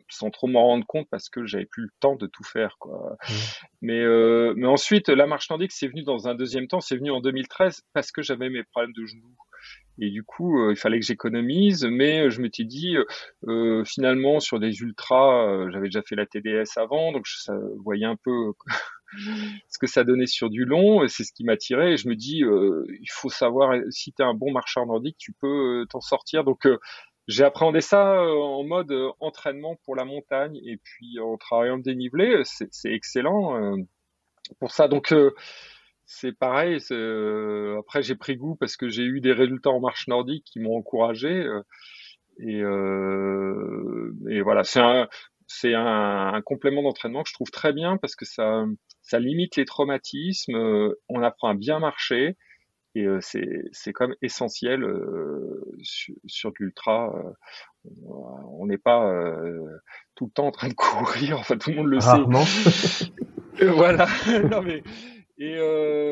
sans 0.09 0.29
trop 0.29 0.47
m'en 0.47 0.65
rendre 0.65 0.85
compte 0.85 1.07
parce 1.09 1.29
que 1.29 1.45
j'avais 1.45 1.65
plus 1.65 1.83
le 1.83 1.89
temps 1.99 2.15
de 2.15 2.27
tout 2.27 2.43
faire 2.43 2.75
quoi. 2.79 3.17
Mmh. 3.29 3.33
Mais 3.81 4.01
euh, 4.01 4.53
mais 4.57 4.67
ensuite 4.67 5.09
la 5.09 5.25
marche 5.25 5.49
nordique 5.49 5.71
c'est 5.71 5.87
venu 5.87 6.03
dans 6.03 6.27
un 6.27 6.35
deuxième 6.35 6.67
temps, 6.67 6.81
c'est 6.81 6.97
venu 6.97 7.11
en 7.11 7.21
2013 7.21 7.83
parce 7.93 8.11
que 8.11 8.21
j'avais 8.21 8.49
mes 8.49 8.63
problèmes 8.63 8.93
de 8.93 9.05
genoux. 9.05 9.35
Et 9.99 10.09
du 10.09 10.23
coup, 10.23 10.59
euh, 10.59 10.71
il 10.71 10.75
fallait 10.75 10.99
que 10.99 11.05
j'économise, 11.05 11.85
mais 11.85 12.29
je 12.31 12.41
m'étais 12.41 12.63
dit, 12.63 12.97
euh, 13.47 13.85
finalement, 13.85 14.39
sur 14.39 14.59
des 14.59 14.81
ultras, 14.81 15.69
j'avais 15.69 15.87
déjà 15.87 16.01
fait 16.01 16.15
la 16.15 16.25
TDS 16.25 16.77
avant, 16.77 17.11
donc 17.11 17.23
je 17.25 17.51
voyais 17.77 18.05
un 18.05 18.17
peu 18.17 18.53
ce 19.69 19.79
que 19.79 19.87
ça 19.87 20.03
donnait 20.03 20.27
sur 20.27 20.49
du 20.49 20.65
long, 20.65 21.07
c'est 21.07 21.23
ce 21.23 21.33
qui 21.33 21.43
m'attirait. 21.43 21.93
Et 21.93 21.97
je 21.97 22.07
me 22.07 22.15
dis, 22.15 22.43
euh, 22.43 22.85
il 22.89 23.09
faut 23.11 23.29
savoir 23.29 23.75
si 23.89 24.13
tu 24.13 24.21
es 24.21 24.25
un 24.25 24.33
bon 24.33 24.51
marcheur 24.51 24.85
nordique, 24.85 25.17
tu 25.17 25.33
peux 25.33 25.81
euh, 25.81 25.85
t'en 25.85 26.01
sortir. 26.01 26.43
Donc 26.43 26.65
euh, 26.65 26.79
j'ai 27.27 27.43
appréhendé 27.43 27.81
ça 27.81 28.21
en 28.21 28.63
mode 28.63 28.93
entraînement 29.19 29.77
pour 29.85 29.95
la 29.95 30.05
montagne 30.05 30.59
et 30.65 30.77
puis 30.77 31.19
en 31.19 31.37
travaillant 31.37 31.77
le 31.77 31.81
dénivelé, 31.81 32.41
c'est 32.43 32.91
excellent 32.91 33.77
pour 34.59 34.71
ça. 34.71 34.89
Donc 34.89 35.15
c'est 36.05 36.33
pareil. 36.37 36.79
après 37.79 38.03
j'ai 38.03 38.15
pris 38.15 38.35
goût 38.35 38.55
parce 38.55 38.75
que 38.75 38.89
j'ai 38.89 39.03
eu 39.03 39.21
des 39.21 39.31
résultats 39.31 39.69
en 39.69 39.79
marche 39.79 40.09
nordique 40.09 40.43
qui 40.43 40.59
m'ont 40.59 40.75
encouragé. 40.75 41.47
et, 42.39 42.59
et 42.59 44.41
voilà, 44.41 44.65
c'est 44.65 44.81
c'est 45.47 45.73
un, 45.73 46.33
un, 46.33 46.41
complément 46.41 46.83
d'entraînement 46.83 47.23
que 47.23 47.29
je 47.29 47.33
trouve 47.33 47.51
très 47.51 47.73
bien 47.73 47.97
parce 47.97 48.15
que 48.15 48.25
ça, 48.25 48.65
ça 49.01 49.19
limite 49.19 49.55
les 49.57 49.65
traumatismes, 49.65 50.55
euh, 50.55 50.99
on 51.09 51.21
apprend 51.21 51.49
à 51.49 51.53
bien 51.53 51.79
marcher 51.79 52.37
et 52.95 53.05
euh, 53.05 53.19
c'est 53.21 53.63
c'est 53.71 53.91
comme 53.91 54.15
essentiel 54.21 54.83
euh, 54.83 55.61
sur, 55.81 56.15
sur 56.25 56.51
l'ultra. 56.59 57.13
on 57.83 58.65
n'est 58.65 58.77
pas 58.77 59.11
tout 60.15 60.25
le 60.25 60.31
temps 60.31 60.47
en 60.47 60.51
train 60.51 60.69
de 60.69 60.73
courir, 60.77 61.39
enfin 61.39 61.57
tout 61.57 61.71
le 61.71 61.75
monde 61.77 61.87
le 61.87 61.99
sait. 61.99 63.05
voilà. 63.67 64.07
non 64.49 64.61
mais 64.61 64.83
et 65.39 65.57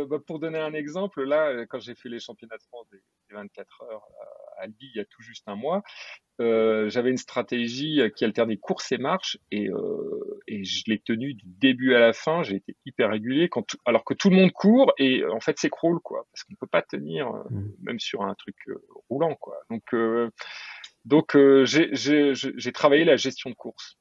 bah, 0.09 0.17
pour 0.25 0.39
donner 0.39 0.59
un 0.59 0.73
exemple, 0.73 1.23
là, 1.23 1.65
quand 1.67 1.79
j'ai 1.79 1.95
fait 1.95 2.09
les 2.09 2.19
championnats 2.19 2.57
de 2.57 2.63
France 2.63 2.87
des, 2.91 2.99
24 3.33 3.83
heures 3.83 4.07
à 4.61 4.65
Albi 4.65 4.91
il 4.93 4.97
y 4.97 5.01
a 5.01 5.05
tout 5.05 5.21
juste 5.21 5.47
un 5.47 5.55
mois, 5.55 5.83
euh, 6.41 6.89
j'avais 6.89 7.11
une 7.11 7.17
stratégie 7.17 8.01
qui 8.15 8.25
alternait 8.25 8.57
course 8.57 8.91
et 8.91 8.97
marche 8.97 9.37
et, 9.51 9.69
euh, 9.69 10.39
et 10.47 10.63
je 10.63 10.83
l'ai 10.87 10.97
tenue 10.97 11.35
du 11.35 11.45
début 11.45 11.93
à 11.93 11.99
la 11.99 12.13
fin. 12.13 12.41
J'ai 12.41 12.55
été 12.55 12.75
hyper 12.85 13.11
régulier 13.11 13.47
quand 13.47 13.75
alors 13.85 14.03
que 14.03 14.13
tout 14.13 14.29
le 14.29 14.37
monde 14.37 14.51
court 14.51 14.91
et 14.97 15.23
en 15.25 15.39
fait 15.39 15.59
s'écroule 15.59 15.99
quoi 15.99 16.25
parce 16.31 16.43
qu'on 16.43 16.55
peut 16.55 16.67
pas 16.67 16.81
tenir 16.81 17.27
euh, 17.27 17.43
mmh. 17.49 17.71
même 17.81 17.99
sur 17.99 18.23
un 18.23 18.33
truc 18.33 18.55
euh, 18.69 18.81
roulant 19.09 19.35
quoi. 19.35 19.57
Donc 19.69 19.95
donc 21.05 21.37
j'ai 21.65 22.71
travaillé 22.73 23.03
la 23.03 23.17
gestion 23.17 23.49
de 23.49 23.55
course. 23.55 23.97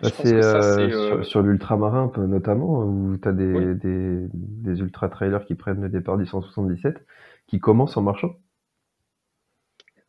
Bah, 0.00 0.10
c'est 0.22 0.40
sur, 0.40 1.26
sur 1.26 1.42
l'ultramarin 1.42 2.12
notamment 2.16 2.84
où 2.84 3.18
tu 3.18 3.28
as 3.28 3.32
des, 3.32 3.74
des, 3.74 4.28
des 4.32 4.80
ultra 4.80 5.08
trailers 5.08 5.44
qui 5.44 5.56
prennent 5.56 5.82
le 5.82 5.88
départ 5.88 6.16
du 6.16 6.24
177 6.24 7.04
qui 7.48 7.58
commencent 7.58 7.96
en 7.96 8.02
marchant. 8.02 8.36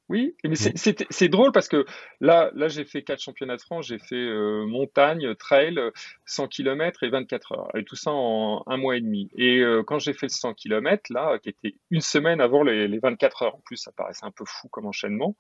Oui, 0.10 0.36
mais 0.44 0.56
c'est 0.56 1.28
drôle 1.28 1.52
parce 1.52 1.68
que 1.68 1.86
là, 2.20 2.50
là 2.56 2.68
j'ai 2.68 2.84
fait 2.84 3.04
quatre 3.04 3.22
championnats 3.22 3.58
de 3.58 3.62
France, 3.62 3.86
j'ai 3.86 4.00
fait 4.00 4.16
euh, 4.16 4.66
montagne, 4.66 5.36
trail, 5.36 5.80
100 6.26 6.48
km 6.48 7.04
et 7.04 7.10
24 7.10 7.52
heures, 7.52 7.70
et 7.76 7.84
tout 7.84 7.96
ça 7.96 8.12
en 8.12 8.64
un 8.66 8.78
mois 8.78 8.98
et 8.98 9.02
demi. 9.02 9.30
Et 9.38 9.60
euh, 9.60 9.84
quand 9.84 10.00
j'ai 10.00 10.14
fait 10.14 10.26
le 10.26 10.32
100 10.32 10.56
km, 10.56 11.14
là, 11.14 11.38
qui 11.38 11.50
était 11.50 11.76
une 11.92 12.02
semaine 12.02 12.42
avant 12.42 12.64
les, 12.64 12.88
les 12.88 12.98
24 12.98 13.44
heures, 13.44 13.56
en 13.56 13.60
plus, 13.60 13.78
ça 13.78 13.92
paraissait 13.92 14.26
un 14.26 14.32
peu 14.32 14.46
fou 14.48 14.68
comme 14.70 14.88
enchaînement. 14.88 15.36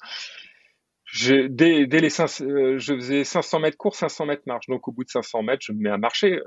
Dès, 1.26 1.88
dès, 1.88 2.00
les 2.02 2.12
5, 2.12 2.42
euh, 2.42 2.78
je 2.78 2.94
faisais 2.94 3.24
500 3.24 3.62
mètres 3.62 3.78
course, 3.78 3.98
500 3.98 4.28
mètres 4.28 4.44
marche. 4.46 4.68
Donc 4.68 4.88
au 4.88 4.92
bout 4.92 5.04
de 5.04 5.10
500 5.10 5.42
mètres, 5.42 5.64
je 5.66 5.72
me 5.72 5.80
mets 5.80 5.90
à 5.90 5.98
marcher. 5.98 6.40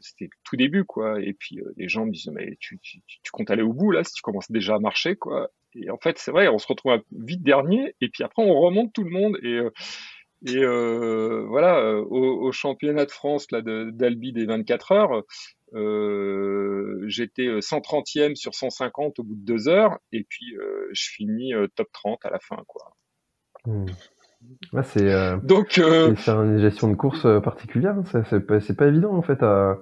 C'était 0.00 0.28
tout 0.44 0.56
début, 0.56 0.84
quoi. 0.84 1.18
Et 1.22 1.32
puis 1.32 1.60
les 1.78 1.88
gens 1.88 2.04
me 2.04 2.12
disent 2.12 2.28
mais 2.30 2.58
tu, 2.60 2.78
tu, 2.80 3.00
tu, 3.06 3.30
comptes 3.32 3.50
aller 3.50 3.62
au 3.62 3.72
bout 3.72 3.92
là 3.92 4.04
si 4.04 4.12
tu 4.12 4.20
commences 4.20 4.50
déjà 4.50 4.74
à 4.74 4.78
marcher, 4.78 5.16
quoi. 5.16 5.50
Et 5.82 5.90
en 5.90 5.98
fait, 5.98 6.18
c'est 6.18 6.30
vrai, 6.30 6.48
on 6.48 6.58
se 6.58 6.66
retrouve 6.66 6.98
vite 7.12 7.42
dernier, 7.42 7.94
et 8.00 8.08
puis 8.08 8.24
après, 8.24 8.42
on 8.42 8.58
remonte 8.60 8.92
tout 8.92 9.04
le 9.04 9.10
monde. 9.10 9.38
Et, 9.42 9.54
euh, 9.54 9.70
et 10.44 10.58
euh, 10.58 11.44
voilà, 11.48 11.78
euh, 11.78 12.04
au, 12.04 12.52
championnat 12.52 13.06
de 13.06 13.10
France 13.10 13.50
là 13.50 13.62
d'Albi 13.62 14.32
des 14.32 14.44
24 14.44 14.92
heures, 14.92 15.22
euh, 15.74 17.02
j'étais 17.06 17.58
130e 17.60 18.34
sur 18.34 18.54
150 18.54 19.18
au 19.18 19.22
bout 19.22 19.34
de 19.34 19.44
deux 19.44 19.68
heures, 19.68 19.98
et 20.12 20.24
puis 20.28 20.54
je 20.92 21.08
finis 21.10 21.52
top 21.74 21.88
30 21.92 22.24
à 22.24 22.30
la 22.30 22.38
fin, 22.38 22.62
quoi. 22.66 22.92
Hmm. 23.64 23.86
c'est 24.84 25.40
donc 25.42 25.72
c'est 25.72 26.28
une 26.28 26.60
gestion 26.60 26.88
de 26.88 26.94
course 26.94 27.26
particulière. 27.42 27.96
Hein. 27.96 28.22
C'est 28.30 28.46
pas, 28.46 28.60
pas 28.60 28.86
évident 28.86 29.14
en 29.14 29.22
fait 29.22 29.42
à 29.42 29.78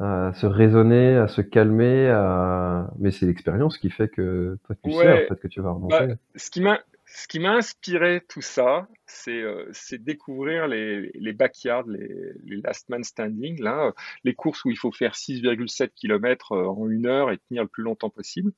à 0.00 0.32
se 0.34 0.46
raisonner, 0.46 1.16
à 1.16 1.28
se 1.28 1.40
calmer, 1.40 2.08
à... 2.08 2.90
mais 2.98 3.10
c'est 3.10 3.26
l'expérience 3.26 3.78
qui 3.78 3.90
fait 3.90 4.08
que 4.08 4.56
toi 4.64 4.76
tu 4.82 4.92
sais 4.92 5.12
en 5.12 5.28
fait 5.28 5.40
que 5.40 5.48
tu 5.48 5.60
vas 5.60 5.72
remonter. 5.72 6.06
Bah, 6.06 6.14
ce 6.36 6.50
qui 6.50 6.60
m'a 6.60 6.80
ce 7.06 7.26
qui 7.26 7.40
m'a 7.40 7.52
inspiré 7.52 8.22
tout 8.28 8.42
ça, 8.42 8.86
c'est 9.06 9.40
euh, 9.40 9.70
découvrir 9.92 10.68
les, 10.68 11.10
les 11.14 11.32
backyards, 11.32 11.86
les, 11.86 12.06
les, 12.44 12.56
last 12.58 12.88
man 12.90 13.02
standing, 13.02 13.60
là, 13.62 13.92
les 14.24 14.34
courses 14.34 14.64
où 14.64 14.70
il 14.70 14.76
faut 14.76 14.92
faire 14.92 15.12
6,7 15.12 15.88
km 15.94 16.52
euh, 16.52 16.66
en 16.66 16.88
une 16.88 17.06
heure 17.06 17.30
et 17.30 17.38
tenir 17.38 17.62
le 17.62 17.68
plus 17.68 17.82
longtemps 17.82 18.10
possible. 18.10 18.52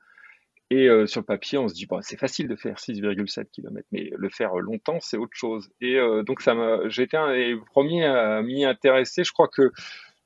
Et 0.70 0.88
euh, 0.88 1.06
sur 1.06 1.20
le 1.20 1.26
papier, 1.26 1.58
on 1.58 1.66
se 1.66 1.74
dit, 1.74 1.86
bon, 1.86 2.00
c'est 2.00 2.16
facile 2.16 2.46
de 2.46 2.54
faire 2.54 2.76
6,7 2.76 3.50
km, 3.50 3.86
mais 3.90 4.10
le 4.16 4.28
faire 4.28 4.54
longtemps, 4.56 4.98
c'est 5.00 5.16
autre 5.16 5.34
chose. 5.34 5.68
Et 5.80 5.96
euh, 5.96 6.22
donc, 6.22 6.40
j'ai 6.88 7.02
été 7.02 7.16
un 7.16 7.32
des 7.32 7.56
premiers 7.72 8.04
à 8.04 8.40
m'y 8.42 8.64
intéresser. 8.64 9.24
Je 9.24 9.32
crois 9.32 9.48
que 9.48 9.72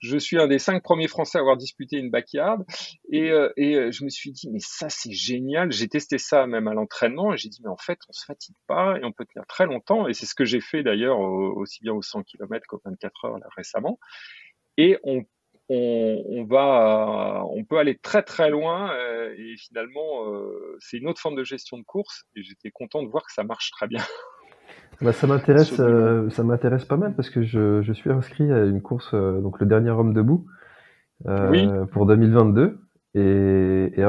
je 0.04 0.18
suis 0.18 0.38
un 0.38 0.46
des 0.46 0.58
cinq 0.58 0.82
premiers 0.82 1.08
Français 1.08 1.38
à 1.38 1.40
avoir 1.40 1.56
disputé 1.56 1.96
une 1.96 2.10
backyard. 2.10 2.62
Et, 3.10 3.30
euh, 3.30 3.50
euh, 3.58 3.90
je 3.90 4.04
me 4.04 4.10
suis 4.10 4.32
dit, 4.32 4.50
mais 4.50 4.60
ça, 4.60 4.88
c'est 4.90 5.12
génial. 5.12 5.72
J'ai 5.72 5.88
testé 5.88 6.18
ça 6.18 6.46
même 6.46 6.68
à 6.68 6.74
l'entraînement. 6.74 7.32
Et 7.32 7.38
j'ai 7.38 7.48
dit, 7.48 7.60
mais 7.62 7.70
en 7.70 7.76
fait, 7.76 7.98
on 8.08 8.12
se 8.12 8.24
fatigue 8.24 8.56
pas 8.66 8.98
et 8.98 9.04
on 9.04 9.12
peut 9.12 9.24
tenir 9.24 9.46
très 9.46 9.66
longtemps. 9.66 10.06
Et 10.06 10.12
c'est 10.12 10.26
ce 10.26 10.34
que 10.34 10.44
j'ai 10.44 10.60
fait 10.60 10.82
d'ailleurs 10.82 11.18
aussi 11.18 11.80
bien 11.82 11.94
aux 11.94 12.02
100 12.02 12.22
km 12.24 12.66
qu'aux 12.68 12.82
24 12.84 13.24
heures 13.24 13.38
là, 13.38 13.46
récemment. 13.56 13.98
Et 14.76 14.98
on, 15.04 15.24
va, 16.44 17.44
on 17.48 17.64
peut 17.64 17.78
aller 17.78 17.96
très 17.96 18.22
très 18.22 18.50
loin. 18.50 18.92
Euh, 18.94 19.34
et 19.38 19.56
finalement, 19.56 20.26
c'est 20.80 20.98
une 20.98 21.08
autre 21.08 21.20
forme 21.20 21.36
de 21.36 21.44
gestion 21.44 21.78
de 21.78 21.84
course. 21.84 22.24
Et 22.36 22.42
j'étais 22.42 22.70
content 22.70 23.02
de 23.02 23.08
voir 23.08 23.24
que 23.24 23.32
ça 23.32 23.44
marche 23.44 23.70
très 23.70 23.86
bien. 23.86 24.02
Bah, 25.00 25.12
ça 25.12 25.26
m'intéresse, 25.26 25.78
euh, 25.80 26.30
ça 26.30 26.42
m'intéresse 26.42 26.84
pas 26.84 26.96
mal 26.96 27.14
parce 27.14 27.30
que 27.30 27.42
je, 27.42 27.82
je, 27.82 27.92
suis 27.92 28.10
inscrit 28.10 28.50
à 28.52 28.64
une 28.64 28.80
course, 28.80 29.10
euh, 29.14 29.40
donc 29.40 29.60
le 29.60 29.66
dernier 29.66 29.90
homme 29.90 30.14
debout, 30.14 30.46
euh, 31.26 31.84
pour 31.86 32.06
2022. 32.06 32.78
Et, 33.16 33.92
et 33.96 34.04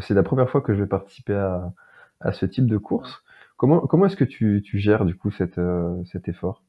c'est 0.00 0.14
la 0.14 0.22
première 0.22 0.50
fois 0.50 0.60
que 0.60 0.74
je 0.74 0.82
vais 0.82 0.88
participer 0.88 1.34
à, 1.34 1.72
à 2.20 2.32
ce 2.32 2.46
type 2.46 2.66
de 2.66 2.78
course. 2.78 3.22
Comment, 3.56 3.80
comment 3.80 4.06
est-ce 4.06 4.16
que 4.16 4.24
tu, 4.24 4.62
tu 4.64 4.78
gères 4.78 5.04
du 5.04 5.16
coup 5.16 5.30
cette, 5.30 5.60
cet 6.12 6.28
effort? 6.28 6.62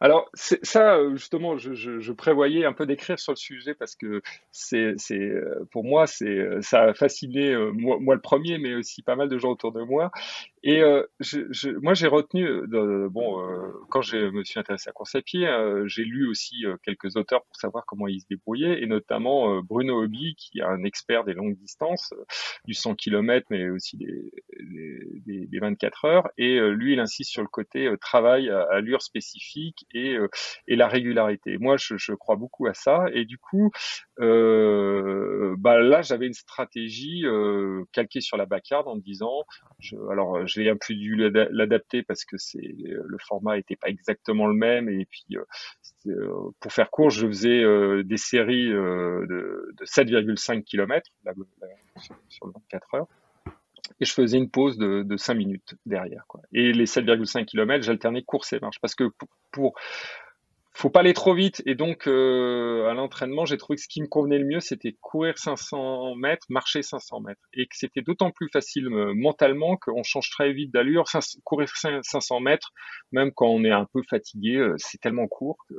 Alors, 0.00 0.30
ça, 0.34 0.96
euh, 0.96 1.16
justement, 1.16 1.56
je, 1.56 2.12
prévoyais 2.12 2.64
un 2.64 2.72
peu 2.72 2.86
d'écrire 2.86 3.18
sur 3.18 3.32
le 3.32 3.36
sujet 3.36 3.74
parce 3.74 3.94
que 3.94 4.22
c'est, 4.50 4.96
euh, 5.12 5.66
pour 5.70 5.84
moi, 5.84 6.06
euh, 6.22 6.60
ça 6.62 6.82
a 6.82 6.94
fasciné 6.94 7.56
moi, 7.72 8.14
le 8.14 8.20
premier, 8.20 8.58
mais 8.58 8.74
aussi 8.74 9.02
pas 9.02 9.16
mal 9.16 9.28
de 9.28 9.38
gens 9.38 9.50
autour 9.50 9.72
de 9.72 9.82
moi. 9.82 10.10
Et 10.64 10.82
moi, 11.82 11.94
j'ai 11.94 12.08
retenu, 12.08 12.46
bon, 13.10 13.42
quand 13.90 14.02
je 14.02 14.16
me 14.30 14.44
suis 14.44 14.58
intéressé 14.58 14.90
à 14.90 14.92
course 14.92 15.14
à 15.14 15.22
pied, 15.22 15.48
j'ai 15.86 16.04
lu 16.04 16.28
aussi 16.28 16.64
quelques 16.82 17.16
auteurs 17.16 17.44
pour 17.44 17.56
savoir 17.56 17.84
comment 17.86 18.08
ils 18.08 18.20
se 18.20 18.26
débrouillaient, 18.28 18.82
et 18.82 18.86
notamment 18.86 19.62
Bruno 19.62 20.02
Hobby, 20.02 20.34
qui 20.36 20.58
est 20.58 20.62
un 20.62 20.82
expert 20.82 21.24
des 21.24 21.34
longues 21.34 21.56
distances, 21.56 22.12
du 22.64 22.74
100 22.74 22.96
km, 22.96 23.46
mais 23.50 23.70
aussi 23.70 23.96
des, 23.96 24.32
des, 25.26 25.46
des 25.46 25.58
24 25.58 26.04
heures. 26.04 26.28
Et 26.36 26.58
lui, 26.58 26.94
il 26.94 27.00
insiste 27.00 27.30
sur 27.30 27.42
le 27.42 27.48
côté 27.48 27.88
travail 28.00 28.50
à 28.50 28.66
allure 28.72 29.02
spécifique 29.02 29.47
et, 29.92 30.16
et 30.66 30.76
la 30.76 30.88
régularité. 30.88 31.58
Moi, 31.58 31.76
je, 31.78 32.14
crois 32.14 32.36
beaucoup 32.36 32.66
à 32.66 32.74
ça. 32.74 33.06
Et 33.12 33.24
du 33.24 33.38
coup, 33.38 33.70
euh, 34.20 35.54
bah 35.58 35.78
là, 35.80 36.02
j'avais 36.02 36.26
une 36.26 36.34
stratégie 36.34 37.24
euh, 37.24 37.84
calquée 37.92 38.20
sur 38.20 38.36
la 38.36 38.46
backyard 38.46 38.86
en 38.88 38.96
me 38.96 39.00
disant, 39.00 39.44
je, 39.78 39.96
alors 40.10 40.46
j'ai 40.46 40.68
un 40.68 40.76
peu 40.76 40.94
dû 40.94 41.16
l'adapter 41.16 42.02
parce 42.02 42.24
que 42.24 42.36
le 42.54 43.18
format 43.26 43.58
était 43.58 43.76
pas 43.76 43.88
exactement 43.88 44.46
le 44.46 44.54
même 44.54 44.88
et 44.88 45.06
puis 45.06 45.36
euh, 46.06 46.28
pour 46.60 46.72
faire 46.72 46.90
court, 46.90 47.10
je 47.10 47.26
faisais 47.26 47.62
des 48.04 48.16
séries 48.16 48.68
de, 48.68 49.74
de 49.78 49.84
7,5 49.84 50.62
km 50.64 51.10
sur, 52.28 52.46
le 52.46 52.52
24 52.52 52.94
heures 52.94 53.08
et 54.00 54.04
je 54.04 54.12
faisais 54.12 54.38
une 54.38 54.50
pause 54.50 54.78
de, 54.78 55.02
de 55.02 55.16
5 55.16 55.34
minutes 55.34 55.74
derrière. 55.86 56.24
Et 56.52 56.72
les 56.72 56.86
7,5 56.86 57.44
km, 57.46 57.82
j'alternais 57.82 58.22
course 58.22 58.52
et 58.52 58.60
marche 58.60 58.80
parce 58.80 58.94
que 58.94 59.04
pour, 59.04 59.28
pour 59.50 59.74
faut 60.78 60.90
pas 60.90 61.00
aller 61.00 61.14
trop 61.14 61.34
vite. 61.34 61.60
Et 61.66 61.74
donc, 61.74 62.06
euh, 62.06 62.86
à 62.88 62.94
l'entraînement, 62.94 63.44
j'ai 63.44 63.56
trouvé 63.56 63.76
que 63.76 63.82
ce 63.82 63.88
qui 63.88 64.00
me 64.00 64.06
convenait 64.06 64.38
le 64.38 64.46
mieux, 64.46 64.60
c'était 64.60 64.96
courir 65.00 65.36
500 65.36 66.14
mètres, 66.14 66.46
marcher 66.48 66.82
500 66.82 67.20
mètres. 67.20 67.40
Et 67.52 67.66
que 67.66 67.76
c'était 67.76 68.00
d'autant 68.00 68.30
plus 68.30 68.48
facile 68.48 68.86
euh, 68.86 69.12
mentalement 69.12 69.76
qu'on 69.76 70.04
change 70.04 70.30
très 70.30 70.52
vite 70.52 70.72
d'allure. 70.72 71.06
Courir 71.42 71.68
500 71.68 72.40
mètres, 72.40 72.70
même 73.10 73.32
quand 73.32 73.48
on 73.48 73.64
est 73.64 73.72
un 73.72 73.86
peu 73.92 74.02
fatigué, 74.08 74.54
euh, 74.54 74.74
c'est 74.78 75.00
tellement 75.00 75.26
court 75.26 75.58
que 75.68 75.74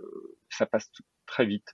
ça 0.49 0.65
passe 0.65 0.91
très 1.25 1.45
vite 1.45 1.73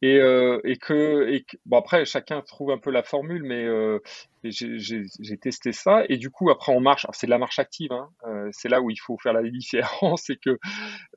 et, 0.00 0.18
euh, 0.20 0.60
et, 0.64 0.76
que, 0.76 1.42
bon 1.66 1.78
après 1.78 2.04
chacun 2.04 2.40
trouve 2.42 2.70
un 2.70 2.78
peu 2.78 2.90
la 2.90 3.02
formule 3.02 3.42
mais 3.42 3.64
euh, 3.64 3.98
j'ai 4.44 5.38
testé 5.40 5.72
ça. 5.72 6.04
Et 6.08 6.16
du 6.16 6.30
coup 6.30 6.50
après 6.50 6.72
on 6.72 6.80
marche. 6.80 7.06
C'est 7.12 7.26
de 7.26 7.30
la 7.30 7.38
marche 7.38 7.58
active 7.58 7.90
hein, 7.92 8.10
euh, 8.24 8.48
c'est 8.52 8.68
là 8.68 8.80
où 8.80 8.90
il 8.90 8.96
faut 8.96 9.18
faire 9.18 9.32
la 9.32 9.42
différence. 9.50 10.22
C'est 10.26 10.36
que 10.36 10.58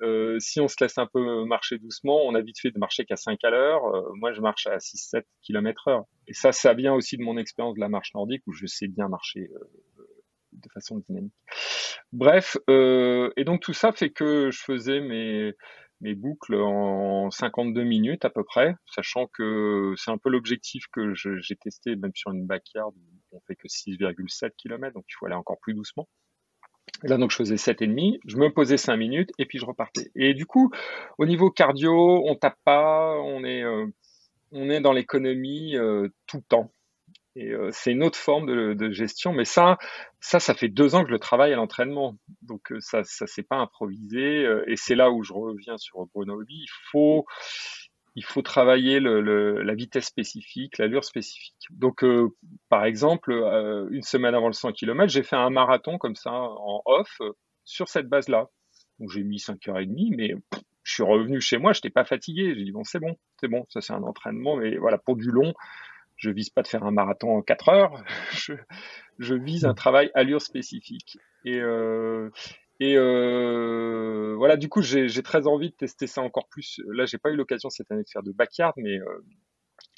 euh, 0.02 0.38
si 0.40 0.60
on 0.60 0.68
se 0.68 0.76
laisse 0.82 0.98
un 0.98 1.06
peu 1.06 1.46
marcher 1.46 1.78
doucement 1.78 2.22
on 2.26 2.34
a 2.34 2.42
vite 2.42 2.60
fait 2.60 2.72
de 2.72 2.80
marcher 2.80 3.06
qu'à 3.06 3.18
5 3.18 3.38
à 3.44 3.52
l'heure. 3.52 3.86
Euh, 3.86 4.10
moi 4.16 4.34
je 4.34 4.42
marche 4.42 4.66
à 4.66 4.78
6-7 4.78 5.24
km 5.44 5.88
heure. 5.88 6.06
Et 6.28 6.34
ça 6.34 6.52
ça 6.52 6.74
vient 6.74 6.94
aussi 6.94 7.18
de 7.18 7.24
mon 7.24 7.38
expérience 7.38 7.76
de 7.76 7.82
la 7.82 7.90
marche 7.90 8.14
nordique 8.16 8.42
où 8.48 8.52
je 8.52 8.66
sais 8.66 8.88
bien 8.88 9.08
marcher 9.10 9.52
euh, 9.54 10.08
de 10.54 10.70
façon 10.74 11.04
dynamique. 11.08 11.34
Bref 12.12 12.58
et 12.68 13.44
donc 13.46 13.62
tout 13.62 13.74
ça 13.74 13.92
fait 13.92 14.10
que 14.10 14.50
je 14.52 14.60
faisais 14.60 15.02
mes 15.02 15.54
mes 16.02 16.16
boucles 16.16 16.56
en 16.56 17.32
52 17.32 17.84
minutes 17.84 18.26
à 18.26 18.30
peu 18.30 18.44
près, 18.44 18.76
sachant 18.86 19.28
que 19.28 19.94
c'est 19.98 20.12
un 20.12 20.18
peu 20.18 20.30
l'objectif 20.30 20.86
que 20.92 21.14
j'ai 21.14 21.56
testé 21.56 21.96
même 21.96 22.12
sur 22.16 22.32
une 22.32 22.46
backyard 22.46 22.92
on 23.32 23.40
fait 23.48 23.56
que 23.56 23.68
6,7 23.68 24.52
km, 24.58 24.94
donc 24.94 25.06
il 25.08 25.14
faut 25.18 25.26
aller 25.26 25.36
encore 25.36 25.60
plus 25.60 25.74
doucement. 25.74 26.08
là, 27.04 27.18
donc, 27.18 27.32
je 27.32 27.38
faisais 27.38 27.56
7,5, 27.56 28.20
je 28.26 28.38
me 28.38 28.52
posais 28.52 28.78
5 28.78 28.98
minutes 28.98 29.32
et 29.38 29.46
puis 29.46 29.58
je 29.58 29.66
repartais. 29.66 30.12
Et 30.16 30.34
du 30.34 30.46
coup, 30.46 30.72
au 31.18 31.26
niveau 31.26 31.50
cardio, 31.50 32.24
on 32.28 32.36
tape 32.36 32.58
pas, 32.66 33.16
on 33.20 33.44
est, 33.44 33.64
euh, 33.64 33.88
on 34.52 34.70
est 34.70 34.82
dans 34.82 34.94
l'économie 34.94 35.78
euh, 35.78 36.10
tout 36.28 36.38
le 36.38 36.44
temps. 36.44 36.72
Et 37.36 37.52
euh, 37.52 37.70
c'est 37.72 37.92
une 37.92 38.04
autre 38.04 38.18
forme 38.18 38.76
de, 38.76 38.92
gestion, 38.92 39.32
mais 39.32 39.46
ça, 39.46 39.78
ça, 40.20 40.40
ça 40.40 40.54
fait 40.54 40.68
deux 40.68 40.96
ans 40.96 41.04
que 41.04 41.08
je 41.08 41.14
le 41.14 41.20
travaille 41.20 41.54
à 41.54 41.56
l'entraînement, 41.56 42.18
donc 42.42 42.72
euh, 42.72 42.80
ça, 42.82 43.04
ça 43.04 43.26
s'est 43.26 43.44
pas 43.44 43.58
improvisé. 43.58 44.46
Euh, 44.46 44.64
et 44.68 44.76
c'est 44.76 44.96
là 44.96 45.12
où 45.12 45.24
je 45.24 45.32
reviens 45.32 45.78
sur 45.78 46.06
Bruno. 46.14 46.44
Il 46.50 46.68
faut, 46.92 47.26
il 48.16 48.26
faut 48.26 48.42
travailler 48.42 49.00
le, 49.00 49.22
le, 49.22 49.62
la 49.62 49.74
vitesse 49.76 50.08
spécifique, 50.08 50.78
l'allure 50.78 51.06
spécifique. 51.06 51.56
Donc, 51.70 52.04
par 52.68 52.84
exemple, 52.84 53.32
une 53.92 54.04
semaine 54.04 54.36
avant 54.36 54.48
le 54.48 54.54
100 54.54 54.74
km, 54.74 55.10
j'ai 55.12 55.24
fait 55.24 55.38
un 55.38 55.50
marathon 55.50 55.98
comme 55.98 56.16
ça 56.16 56.32
en 56.34 56.82
off 56.86 57.22
sur 57.64 57.88
cette 57.88 58.10
base-là. 58.10 58.50
Donc 59.00 59.10
j'ai 59.10 59.24
mis 59.24 59.38
5h30, 59.38 60.16
mais 60.16 60.36
je 60.84 60.94
suis 60.94 61.04
revenu 61.04 61.40
chez 61.40 61.58
moi, 61.58 61.72
je 61.72 61.80
n'étais 61.80 61.90
pas 61.90 62.04
fatigué. 62.04 62.54
J'ai 62.56 62.66
dit 62.66 62.72
bon, 62.72 62.84
c'est 62.84 63.00
bon, 63.00 63.16
c'est 63.40 63.48
bon, 63.48 63.66
ça 63.70 63.80
c'est 63.80 63.94
un 63.94 64.04
entraînement, 64.04 64.58
mais 64.58 64.76
voilà 64.78 64.98
pour 64.98 65.16
du 65.16 65.32
long 65.32 65.54
je 66.22 66.30
vise 66.30 66.52
pas 66.52 66.62
de 66.62 66.68
faire 66.68 66.84
un 66.84 66.92
marathon 66.92 67.36
en 67.36 67.42
4 67.42 67.70
heures, 67.70 68.04
je, 69.20 69.34
vise 69.34 69.66
un 69.66 69.74
travail 69.74 70.12
allure 70.14 70.42
spécifique. 70.42 71.18
Et, 71.46 71.60
euh, 71.60 72.30
et 72.80 72.96
euh, 72.96 74.36
voilà, 74.38 74.56
du 74.56 74.70
coup, 74.70 74.84
j'ai 74.84 75.24
très 75.24 75.48
envie 75.48 75.72
de 75.72 75.76
tester 75.76 76.06
ça 76.06 76.22
encore 76.22 76.48
plus. 76.48 76.80
Là, 76.88 77.06
j'ai 77.06 77.18
pas 77.18 77.32
eu 77.32 77.36
l'occasion 77.36 77.70
cette 77.70 77.92
année 77.92 78.04
de 78.04 78.10
faire 78.10 78.24
de 78.24 78.32
backyard, 78.32 78.74
mais 78.78 79.00
euh, 79.00 79.26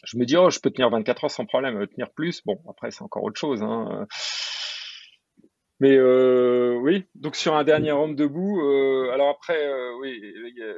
je 0.05 0.17
me 0.17 0.25
dis, 0.25 0.37
oh, 0.37 0.49
je 0.49 0.59
peux 0.59 0.69
tenir 0.69 0.89
24 0.89 1.25
heures 1.25 1.31
sans 1.31 1.45
problème, 1.45 1.85
tenir 1.87 2.09
plus. 2.11 2.41
Bon, 2.45 2.57
après, 2.69 2.91
c'est 2.91 3.03
encore 3.03 3.23
autre 3.23 3.39
chose. 3.39 3.61
Hein. 3.61 4.07
Mais 5.83 5.97
euh, 5.97 6.79
oui, 6.81 7.03
donc 7.13 7.35
sur 7.35 7.55
un 7.55 7.65
dernier 7.65 7.91
homme 7.91 8.15
debout, 8.15 8.61
euh, 8.61 9.11
alors 9.11 9.27
après, 9.27 9.67
euh, 9.67 9.91
oui, 9.99 10.33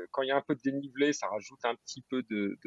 quand 0.09 0.23
il 0.23 0.29
y 0.29 0.31
a 0.31 0.35
un 0.35 0.41
peu 0.41 0.55
de 0.55 0.61
dénivelé, 0.63 1.13
ça 1.13 1.27
rajoute 1.27 1.59
un 1.63 1.75
petit 1.75 2.03
peu 2.09 2.23
de, 2.31 2.57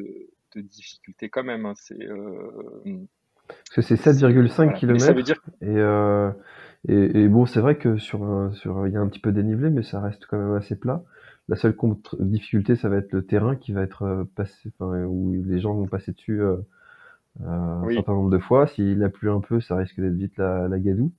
de, 0.55 0.61
difficulté 0.61 1.31
quand 1.31 1.43
même. 1.43 1.67
Hein, 1.67 1.75
c'est 1.75 1.99
parce 2.05 3.71
que 3.75 3.83
c'est 3.83 3.97
7,5 3.97 4.73
km. 4.79 5.19
Et, 5.63 6.93
et, 6.93 7.23
et, 7.23 7.27
bon, 7.27 7.45
c'est 7.45 7.59
vrai 7.59 7.77
que 7.77 7.99
sur, 7.99 8.53
sur, 8.55 8.87
il 8.87 8.93
y 8.93 8.97
a 8.97 9.01
un 9.01 9.09
petit 9.09 9.19
peu 9.19 9.33
de 9.33 9.43
dénivelé, 9.43 9.71
mais 9.71 9.83
ça 9.83 10.01
reste 10.01 10.25
quand 10.27 10.39
même 10.39 10.55
assez 10.55 10.77
plat. 10.77 11.03
La 11.49 11.57
seule 11.57 11.75
difficulté, 12.21 12.77
ça 12.77 12.89
va 12.89 12.99
être 12.99 13.11
le 13.11 13.27
terrain 13.27 13.57
qui 13.57 13.73
va 13.73 13.83
être 13.83 14.29
passé, 14.37 14.71
enfin, 14.79 15.03
où 15.07 15.43
les 15.45 15.59
gens 15.59 15.75
vont 15.75 15.89
passer 15.89 16.13
dessus 16.13 16.41
un 17.45 17.83
certain 17.91 18.13
nombre 18.13 18.31
de 18.31 18.39
fois. 18.39 18.69
S'il 18.69 19.03
a 19.03 19.09
plu 19.09 19.29
un 19.29 19.41
peu, 19.41 19.61
ça 19.61 19.75
risque 19.75 20.01
d'être 20.01 20.15
vite 20.15 20.37
la, 20.37 20.69
la 20.69 20.79
gadoue. 20.79 21.11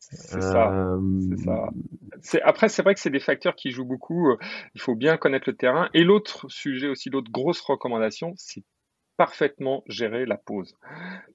C'est 0.00 0.40
ça. 0.40 0.72
C'est 2.22 2.42
Après, 2.42 2.68
c'est 2.68 2.82
vrai 2.82 2.94
que 2.94 3.00
c'est 3.00 3.10
des 3.10 3.20
facteurs 3.20 3.54
qui 3.54 3.70
jouent 3.70 3.84
beaucoup. 3.84 4.34
Il 4.74 4.80
faut 4.80 4.94
bien 4.94 5.16
connaître 5.16 5.48
le 5.48 5.56
terrain. 5.56 5.88
Et 5.94 6.04
l'autre 6.04 6.46
sujet 6.48 6.88
aussi, 6.88 7.10
l'autre 7.10 7.30
grosse 7.30 7.60
recommandation, 7.60 8.32
c'est 8.36 8.64
parfaitement 9.16 9.84
gérer 9.86 10.24
la 10.24 10.38
pause. 10.38 10.74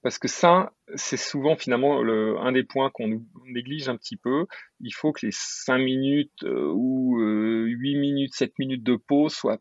Parce 0.02 0.18
que 0.18 0.28
ça, 0.28 0.74
c'est 0.96 1.18
souvent 1.18 1.56
finalement 1.56 2.02
le, 2.02 2.36
un 2.40 2.52
des 2.52 2.64
points 2.64 2.90
qu'on 2.90 3.22
néglige 3.46 3.88
un 3.88 3.96
petit 3.96 4.18
peu. 4.18 4.48
Il 4.80 4.92
faut 4.92 5.12
que 5.12 5.28
les 5.28 5.32
5 5.32 5.78
minutes 5.78 6.44
euh, 6.44 6.72
ou 6.74 7.20
8 7.20 8.00
minutes, 8.00 8.34
7 8.34 8.58
minutes 8.58 8.84
de 8.84 8.96
pause 8.96 9.34
soient 9.36 9.60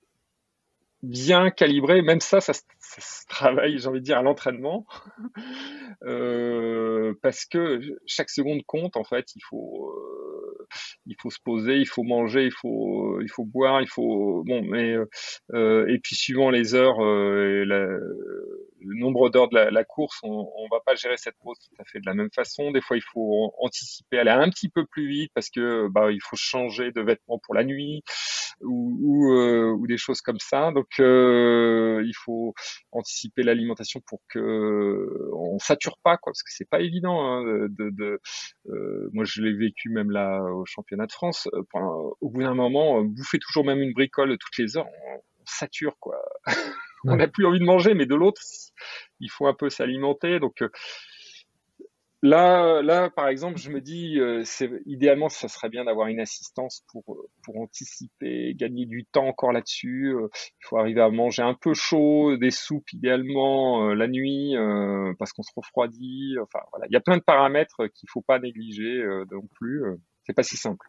bien 1.04 1.50
calibré. 1.50 2.02
Même 2.02 2.20
ça, 2.20 2.40
ça, 2.40 2.52
se 2.52 3.26
travaille, 3.28 3.78
j'ai 3.78 3.86
envie 3.86 4.00
de 4.00 4.04
dire, 4.04 4.18
à 4.18 4.22
l'entraînement. 4.22 4.86
euh, 6.04 7.14
parce 7.22 7.44
que 7.44 7.80
chaque 8.06 8.30
seconde 8.30 8.62
compte, 8.66 8.96
en 8.96 9.04
fait. 9.04 9.26
Il 9.36 9.42
faut, 9.48 9.90
euh, 9.90 10.66
il 11.06 11.16
faut 11.20 11.30
se 11.30 11.40
poser, 11.44 11.76
il 11.76 11.88
faut 11.88 12.02
manger, 12.02 12.44
il 12.44 12.52
faut, 12.52 13.20
il 13.20 13.30
faut 13.30 13.44
boire, 13.44 13.82
il 13.82 13.88
faut. 13.88 14.42
Bon, 14.46 14.62
mais. 14.62 14.96
Euh, 15.52 15.86
et 15.88 15.98
puis, 15.98 16.16
suivant 16.16 16.50
les 16.50 16.74
heures, 16.74 17.04
euh, 17.04 17.64
la, 17.64 17.86
le 18.86 18.98
nombre 18.98 19.30
d'heures 19.30 19.48
de 19.48 19.56
la, 19.56 19.84
course, 19.84 20.18
on, 20.22 20.50
on 20.56 20.68
va 20.70 20.80
pas 20.84 20.94
gérer 20.94 21.16
cette 21.16 21.36
pause 21.42 21.58
tout 21.58 21.74
à 21.78 21.84
fait 21.84 22.00
de 22.00 22.06
la 22.06 22.14
même 22.14 22.30
façon. 22.34 22.70
Des 22.70 22.80
fois, 22.80 22.96
il 22.96 23.02
faut 23.02 23.52
anticiper, 23.58 24.18
aller 24.18 24.30
un 24.30 24.50
petit 24.50 24.68
peu 24.68 24.84
plus 24.86 25.08
vite 25.08 25.30
parce 25.34 25.50
que 25.50 25.88
bah, 25.88 26.10
il 26.12 26.20
faut 26.20 26.36
changer 26.36 26.92
de 26.92 27.00
vêtements 27.00 27.38
pour 27.38 27.54
la 27.54 27.64
nuit 27.64 28.02
ou, 28.60 28.98
ou, 29.00 29.32
euh, 29.32 29.70
ou 29.72 29.86
des 29.86 29.96
choses 29.96 30.20
comme 30.20 30.38
ça. 30.38 30.70
Donc, 30.72 31.00
euh, 31.00 32.02
il 32.04 32.14
faut 32.14 32.54
anticiper 32.92 33.42
l'alimentation 33.42 34.00
pour 34.06 34.20
que 34.28 35.30
on 35.32 35.58
sature 35.58 35.98
pas, 36.02 36.16
quoi, 36.16 36.32
parce 36.32 36.42
que 36.42 36.52
c'est 36.52 36.68
pas 36.68 36.80
évident. 36.80 37.20
Hein, 37.20 37.44
de, 37.44 37.90
de 37.90 38.20
euh, 38.68 39.10
moi, 39.12 39.24
je 39.24 39.42
l'ai 39.42 39.52
vécu 39.52 39.88
même 39.90 40.10
là 40.10 40.42
au 40.42 40.64
championnat 40.66 41.06
de 41.06 41.12
France. 41.12 41.48
au 41.74 42.30
bout 42.30 42.42
d'un 42.42 42.54
moment, 42.54 43.02
bouffer 43.02 43.38
toujours 43.38 43.64
même 43.64 43.80
une 43.80 43.92
bricole 43.92 44.36
toutes 44.38 44.58
les 44.58 44.76
heures, 44.76 44.86
on, 44.86 45.14
on 45.16 45.46
sature, 45.46 45.96
quoi. 46.00 46.16
on 47.04 47.16
n'a 47.16 47.28
plus 47.28 47.46
envie 47.46 47.58
de 47.58 47.64
manger, 47.64 47.94
mais 47.94 48.06
de 48.06 48.14
l'autre, 48.14 48.40
il 49.20 49.30
faut 49.30 49.46
un 49.46 49.54
peu 49.54 49.70
s'alimenter. 49.70 50.40
Donc, 50.40 50.62
euh, 50.62 50.68
Là, 52.26 52.80
là, 52.80 53.10
par 53.10 53.28
exemple, 53.28 53.58
je 53.58 53.68
me 53.68 53.82
dis, 53.82 54.18
euh, 54.18 54.42
idéalement, 54.86 55.28
ça 55.28 55.46
serait 55.46 55.68
bien 55.68 55.84
d'avoir 55.84 56.08
une 56.08 56.20
assistance 56.20 56.82
pour 56.90 57.04
pour 57.44 57.60
anticiper, 57.60 58.54
gagner 58.54 58.86
du 58.86 59.04
temps 59.04 59.26
encore 59.26 59.52
là-dessus. 59.52 60.14
Euh, 60.14 60.28
il 60.32 60.66
faut 60.66 60.78
arriver 60.78 61.02
à 61.02 61.10
manger 61.10 61.42
un 61.42 61.52
peu 61.52 61.74
chaud, 61.74 62.38
des 62.38 62.50
soupes 62.50 62.90
idéalement 62.94 63.92
la 63.92 64.08
nuit, 64.08 64.54
parce 65.18 65.34
qu'on 65.34 65.42
se 65.42 65.52
refroidit. 65.54 66.36
Enfin, 66.40 66.64
voilà, 66.72 66.86
il 66.88 66.94
y 66.94 66.96
a 66.96 67.00
plein 67.00 67.18
de 67.18 67.22
paramètres 67.22 67.88
qu'il 67.94 68.08
faut 68.08 68.22
pas 68.22 68.38
négliger 68.38 69.04
non 69.30 69.46
plus. 69.56 69.82
c'est 70.22 70.32
pas 70.32 70.42
si 70.42 70.56
simple. 70.56 70.86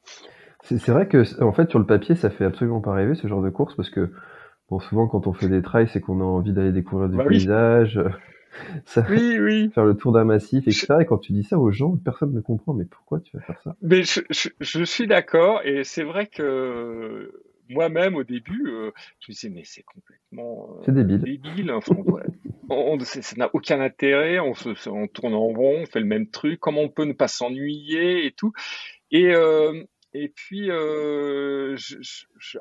C'est 0.64 0.88
vrai 0.88 1.10
que, 1.10 1.44
en 1.44 1.52
fait, 1.52 1.70
sur 1.70 1.80
le 1.80 1.86
papier, 1.86 2.16
ça 2.16 2.30
fait 2.30 2.46
absolument 2.46 2.80
pas 2.80 2.94
rêver 2.94 3.14
ce 3.14 3.28
genre 3.28 3.42
de 3.42 3.50
course, 3.50 3.76
parce 3.76 3.90
que 3.90 4.10
bon, 4.76 4.80
souvent 4.80 5.08
quand 5.08 5.28
on 5.28 5.34
fait 5.34 5.48
des 5.48 5.62
trails, 5.62 5.88
c'est 5.92 6.02
qu'on 6.02 6.22
a 6.22 6.24
envie 6.24 6.54
d'aller 6.54 6.72
découvrir 6.72 7.10
des 7.10 7.18
bah 7.18 7.26
paysages. 7.26 8.00
oui, 9.10 9.40
oui. 9.40 9.70
faire 9.74 9.86
le 9.86 9.96
tour 9.96 10.12
d'un 10.12 10.24
massif, 10.24 10.68
etc. 10.68 10.98
Et 11.02 11.06
quand 11.06 11.18
tu 11.18 11.34
dis 11.34 11.44
ça 11.44 11.60
aux 11.60 11.72
gens, 11.72 11.98
personne 11.98 12.34
ne 12.34 12.42
comprend. 12.42 12.74
Mais 12.74 12.86
pourquoi 12.86 13.20
tu 13.20 13.36
vas 13.36 13.44
faire 13.44 13.60
ça? 13.64 13.76
Mais 13.82 14.04
je, 14.04 14.22
je, 14.60 14.84
suis 14.84 15.08
d'accord, 15.08 15.62
et 15.66 15.84
c'est 15.84 16.04
vrai 16.04 16.28
que 16.28 17.32
moi-même 17.70 18.16
au 18.16 18.24
début, 18.24 18.68
euh, 18.68 18.92
je 19.20 19.32
me 19.32 19.34
disais 19.34 19.50
mais 19.50 19.64
c'est 19.64 19.84
complètement 19.84 20.78
euh, 20.88 20.92
débile. 20.92 21.42
débile. 21.42 21.72
Enfin, 21.72 21.96
on, 22.70 23.00
ça 23.00 23.36
n'a 23.38 23.50
aucun 23.54 23.82
intérêt. 23.82 24.40
On, 24.40 24.54
se, 24.54 24.90
on 24.90 25.08
tourne 25.08 25.34
en 25.34 25.48
rond, 25.48 25.82
on 25.82 25.86
fait 25.86 26.00
le 26.00 26.06
même 26.06 26.28
truc. 26.30 26.60
Comment 26.60 26.82
on 26.82 26.90
peut 26.90 27.06
ne 27.06 27.14
pas 27.14 27.28
s'ennuyer 27.28 28.26
et 28.26 28.32
tout. 28.32 28.54
Et 29.12 29.34
euh, 29.36 29.84
et 30.18 30.30
puis, 30.30 30.72
euh, 30.72 31.76
je, 31.76 31.98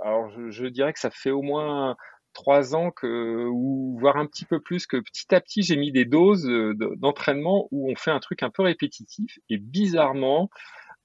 alors 0.03 0.29
je, 0.51 0.67
dirais 0.67 0.93
que 0.93 0.99
ça 0.99 1.11
fait 1.11 1.31
au 1.31 1.40
moins 1.40 1.97
trois 2.33 2.75
ans 2.75 2.90
que, 2.90 3.47
ou 3.47 3.97
voire 4.01 4.17
un 4.17 4.27
petit 4.27 4.45
peu 4.45 4.61
plus, 4.61 4.88
que 4.88 4.97
petit 4.97 5.33
à 5.33 5.40
petit 5.40 5.62
j'ai 5.62 5.77
mis 5.77 5.93
des 5.93 6.05
doses 6.05 6.49
euh, 6.49 6.75
d'entraînement 6.97 7.69
où 7.71 7.88
on 7.88 7.95
fait 7.95 8.11
un 8.11 8.19
truc 8.19 8.43
un 8.43 8.51
peu 8.51 8.64
répétitif. 8.64 9.38
Et 9.51 9.59
bizarrement 9.59 10.51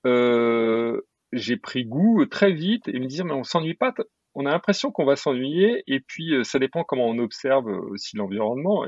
euh, 0.07 1.01
j'ai 1.33 1.55
pris 1.57 1.85
goût 1.85 2.25
très 2.25 2.51
vite 2.51 2.87
et 2.87 2.99
me 2.99 3.05
dire 3.05 3.25
mais 3.25 3.33
on 3.33 3.43
s'ennuie 3.43 3.75
pas, 3.75 3.93
on 4.33 4.47
a 4.47 4.49
l'impression 4.49 4.91
qu'on 4.91 5.05
va 5.05 5.15
s'ennuyer. 5.15 5.83
Et 5.85 5.99
puis 5.99 6.33
ça 6.43 6.57
dépend 6.57 6.83
comment 6.83 7.05
on 7.05 7.19
observe 7.19 7.67
aussi 7.67 8.17
l'environnement. 8.17 8.87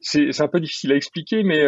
C'est 0.00 0.40
un 0.40 0.48
peu 0.48 0.58
difficile 0.58 0.90
à 0.90 0.96
expliquer 0.96 1.44
mais 1.44 1.64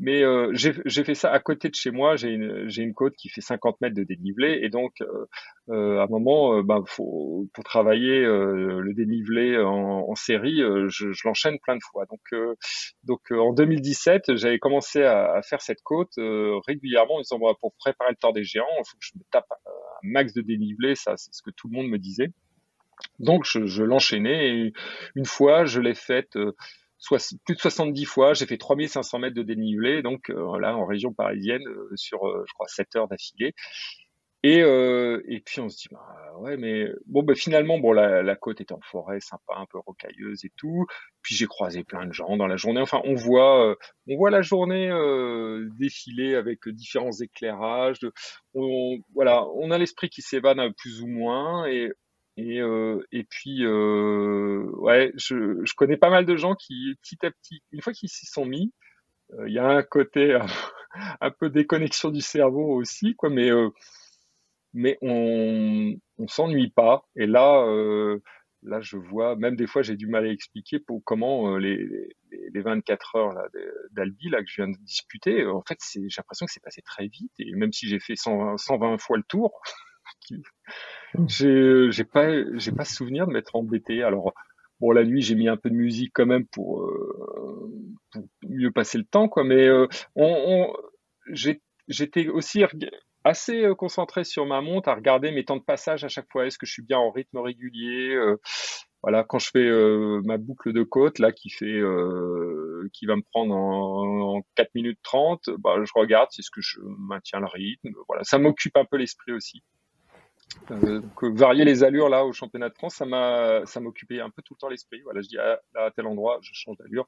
mais 0.00 0.22
euh, 0.22 0.52
j'ai 0.54 1.04
fait 1.04 1.16
ça 1.16 1.32
à 1.32 1.40
côté 1.40 1.68
de 1.68 1.74
chez 1.74 1.90
moi. 1.90 2.14
J'ai 2.14 2.28
une, 2.28 2.68
une 2.76 2.94
côte 2.94 3.14
qui 3.16 3.28
fait 3.28 3.40
50 3.40 3.80
mètres 3.80 3.96
de 3.96 4.04
dénivelé. 4.04 4.60
Et 4.62 4.68
donc, 4.68 4.92
euh, 5.00 5.26
euh 5.70 5.98
à 5.98 6.04
un 6.04 6.06
moment, 6.06 6.62
bah, 6.62 6.80
faut, 6.86 7.48
pour 7.52 7.64
travailler 7.64 8.20
le 8.22 8.94
dénivelé 8.94 9.58
en, 9.58 10.06
en 10.08 10.14
série, 10.14 10.60
je, 10.86 11.10
je 11.10 11.22
l'enchaîne 11.26 11.58
plein 11.58 11.74
de 11.74 11.82
fois. 11.90 12.06
Donc, 12.06 12.56
donc 13.02 13.20
en 13.32 13.52
2017, 13.52 14.36
j'avais 14.36 14.60
commencé 14.60 15.02
à, 15.02 15.32
à, 15.32 15.42
faire 15.42 15.60
cette 15.60 15.82
côte 15.82 16.12
régulièrement 16.66 17.16
en 17.16 17.20
disant, 17.20 17.40
pour 17.60 17.74
préparer 17.74 18.10
le 18.10 18.16
temps 18.16 18.32
des 18.32 18.44
géants, 18.44 18.66
il 18.78 18.84
faut 18.88 18.96
que 18.98 19.04
je 19.04 19.18
me 19.18 19.24
tape 19.32 19.46
un 19.50 19.70
max 20.04 20.32
de 20.32 20.42
dénivelé. 20.42 20.94
Ça, 20.94 21.14
c'est 21.16 21.34
ce 21.34 21.42
que 21.42 21.50
tout 21.50 21.68
le 21.68 21.76
monde 21.76 21.88
me 21.88 21.98
disait. 21.98 22.28
Donc, 23.18 23.44
je, 23.44 23.66
je 23.66 23.82
l'enchaînais. 23.82 24.48
Et 24.48 24.72
une 25.16 25.24
fois, 25.24 25.64
je 25.64 25.80
l'ai 25.80 25.94
faite 25.94 26.36
plus 27.44 27.54
de 27.54 27.60
70 27.60 28.04
fois. 28.04 28.34
J'ai 28.34 28.46
fait 28.46 28.58
3500 28.58 29.18
mètres 29.18 29.36
de 29.36 29.42
dénivelé, 29.42 30.02
donc 30.02 30.30
euh, 30.30 30.58
là 30.58 30.76
en 30.76 30.86
région 30.86 31.12
parisienne 31.12 31.66
euh, 31.66 31.90
sur, 31.96 32.26
euh, 32.26 32.44
je 32.46 32.52
crois, 32.54 32.68
7 32.68 32.96
heures 32.96 33.08
d'affilée. 33.08 33.52
Et, 34.44 34.58
et 34.60 35.40
puis 35.44 35.60
on 35.60 35.68
se 35.68 35.76
dit, 35.76 35.88
bah, 35.90 36.38
ouais, 36.38 36.56
mais 36.56 36.86
bon, 37.06 37.24
bah, 37.24 37.34
finalement, 37.34 37.80
bon, 37.80 37.90
la, 37.90 38.22
la 38.22 38.36
côte 38.36 38.60
est 38.60 38.70
en 38.70 38.78
forêt, 38.80 39.18
sympa, 39.18 39.54
un 39.56 39.66
peu 39.66 39.78
rocailleuse 39.80 40.44
et 40.44 40.52
tout. 40.56 40.86
Puis 41.22 41.34
j'ai 41.34 41.46
croisé 41.46 41.82
plein 41.82 42.06
de 42.06 42.12
gens 42.12 42.36
dans 42.36 42.46
la 42.46 42.56
journée. 42.56 42.80
Enfin, 42.80 43.00
on 43.04 43.14
voit, 43.14 43.76
on 44.08 44.16
voit 44.16 44.30
la 44.30 44.40
journée 44.40 44.92
défiler 45.76 46.36
avec 46.36 46.68
différents 46.68 47.10
éclairages. 47.20 47.98
On, 48.54 48.98
voilà, 49.12 49.44
on 49.56 49.72
a 49.72 49.78
l'esprit 49.78 50.08
qui 50.08 50.22
s'évade 50.22 50.60
plus 50.76 51.02
ou 51.02 51.08
moins 51.08 51.66
et 51.66 51.90
et, 52.38 52.60
euh, 52.60 53.04
et 53.10 53.24
puis, 53.24 53.64
euh, 53.64 54.70
ouais, 54.74 55.12
je, 55.16 55.74
connais 55.74 55.96
pas 55.96 56.08
mal 56.08 56.24
de 56.24 56.36
gens 56.36 56.54
qui, 56.54 56.94
petit 57.02 57.26
à 57.26 57.32
petit, 57.32 57.62
une 57.72 57.82
fois 57.82 57.92
qu'ils 57.92 58.08
s'y 58.08 58.26
sont 58.26 58.46
mis, 58.46 58.72
euh, 59.34 59.48
il 59.48 59.54
y 59.54 59.58
a 59.58 59.66
un 59.66 59.82
côté 59.82 60.38
un 61.20 61.30
peu 61.32 61.50
déconnexion 61.50 62.10
du 62.10 62.20
cerveau 62.20 62.74
aussi, 62.76 63.16
quoi, 63.16 63.28
mais, 63.28 63.50
mais 64.72 64.98
on, 65.02 65.96
on 66.18 66.28
s'ennuie 66.28 66.70
pas. 66.70 67.08
Et 67.16 67.26
là, 67.26 67.66
là, 68.62 68.80
je 68.80 68.96
vois, 68.96 69.34
même 69.34 69.56
des 69.56 69.66
fois, 69.66 69.82
j'ai 69.82 69.96
du 69.96 70.06
mal 70.06 70.24
à 70.24 70.30
expliquer 70.30 70.78
pour 70.78 71.02
comment 71.04 71.56
les, 71.58 71.76
les, 72.30 72.50
les 72.54 72.60
24 72.60 73.16
heures 73.16 73.34
d'Albi 73.90 74.30
que 74.30 74.46
je 74.46 74.62
viens 74.62 74.70
de 74.70 74.78
disputer, 74.82 75.44
en 75.44 75.62
fait, 75.62 75.78
j'ai 75.92 76.02
l'impression 76.16 76.46
que 76.46 76.52
c'est 76.52 76.62
passé 76.62 76.82
très 76.82 77.08
vite. 77.08 77.32
Et 77.40 77.52
même 77.56 77.72
si 77.72 77.88
j'ai 77.88 77.98
fait 77.98 78.14
120, 78.14 78.58
120 78.58 78.98
fois 78.98 79.16
le 79.16 79.24
tour, 79.24 79.60
j'ai 81.26 81.90
j'ai 81.90 82.04
pas 82.04 82.28
j'ai 82.54 82.72
pas 82.72 82.84
souvenir 82.84 83.26
de 83.26 83.32
m'être 83.32 83.56
embêté. 83.56 84.02
Alors 84.02 84.34
bon 84.80 84.92
la 84.92 85.04
nuit 85.04 85.22
j'ai 85.22 85.34
mis 85.34 85.48
un 85.48 85.56
peu 85.56 85.70
de 85.70 85.74
musique 85.74 86.12
quand 86.14 86.26
même 86.26 86.46
pour, 86.46 86.82
euh, 86.82 87.72
mieux 88.48 88.70
passer 88.70 88.98
le 88.98 89.04
temps 89.04 89.28
quoi. 89.28 89.44
Mais 89.44 89.66
euh, 89.66 89.86
on, 90.16 90.72
j'étais 91.88 92.28
aussi 92.28 92.62
assez 93.24 93.64
euh, 93.64 93.74
concentré 93.74 94.24
sur 94.24 94.46
ma 94.46 94.60
montre 94.60 94.88
à 94.88 94.94
regarder 94.94 95.30
mes 95.30 95.44
temps 95.44 95.56
de 95.56 95.62
passage 95.62 96.04
à 96.04 96.08
chaque 96.08 96.30
fois. 96.30 96.46
Est-ce 96.46 96.58
que 96.58 96.66
je 96.66 96.72
suis 96.72 96.82
bien 96.82 96.98
en 96.98 97.10
rythme 97.10 97.38
régulier 97.38 98.16
voilà, 99.04 99.22
quand 99.22 99.38
je 99.38 99.50
fais 99.50 99.70
ma 100.24 100.38
boucle 100.38 100.72
de 100.72 100.82
côte 100.82 101.20
là 101.20 101.30
qui 101.30 101.50
fait 101.50 101.80
qui 102.92 103.06
va 103.06 103.14
me 103.14 103.22
prendre 103.32 103.54
en, 103.54 104.42
4 104.56 104.74
minutes 104.74 104.98
30, 105.04 105.50
bah, 105.58 105.76
je 105.84 105.92
regarde 105.94 106.30
si 106.32 106.40
est-ce 106.40 106.50
que 106.50 106.60
je 106.60 106.80
maintiens 106.80 107.38
le 107.38 107.46
rythme. 107.46 107.90
Voilà, 108.08 108.24
ça 108.24 108.38
m'occupe 108.38 108.76
un 108.76 108.84
peu 108.84 108.96
l'esprit 108.96 109.32
aussi. 109.32 109.62
Euh, 110.70 111.00
varier 111.20 111.64
les 111.64 111.82
allures 111.84 112.08
là 112.08 112.24
au 112.24 112.32
championnat 112.32 112.68
de 112.68 112.74
France, 112.74 112.96
ça 112.96 113.06
m'a 113.06 113.62
ça 113.64 113.80
m'occupait 113.80 114.20
un 114.20 114.30
peu 114.30 114.42
tout 114.42 114.54
le 114.54 114.58
temps 114.58 114.68
l'esprit. 114.68 115.00
Voilà, 115.02 115.20
je 115.20 115.28
dis 115.28 115.38
ah, 115.38 115.60
à 115.74 115.90
tel 115.90 116.06
endroit, 116.06 116.38
je 116.42 116.50
change 116.52 116.76
d'allure. 116.78 117.06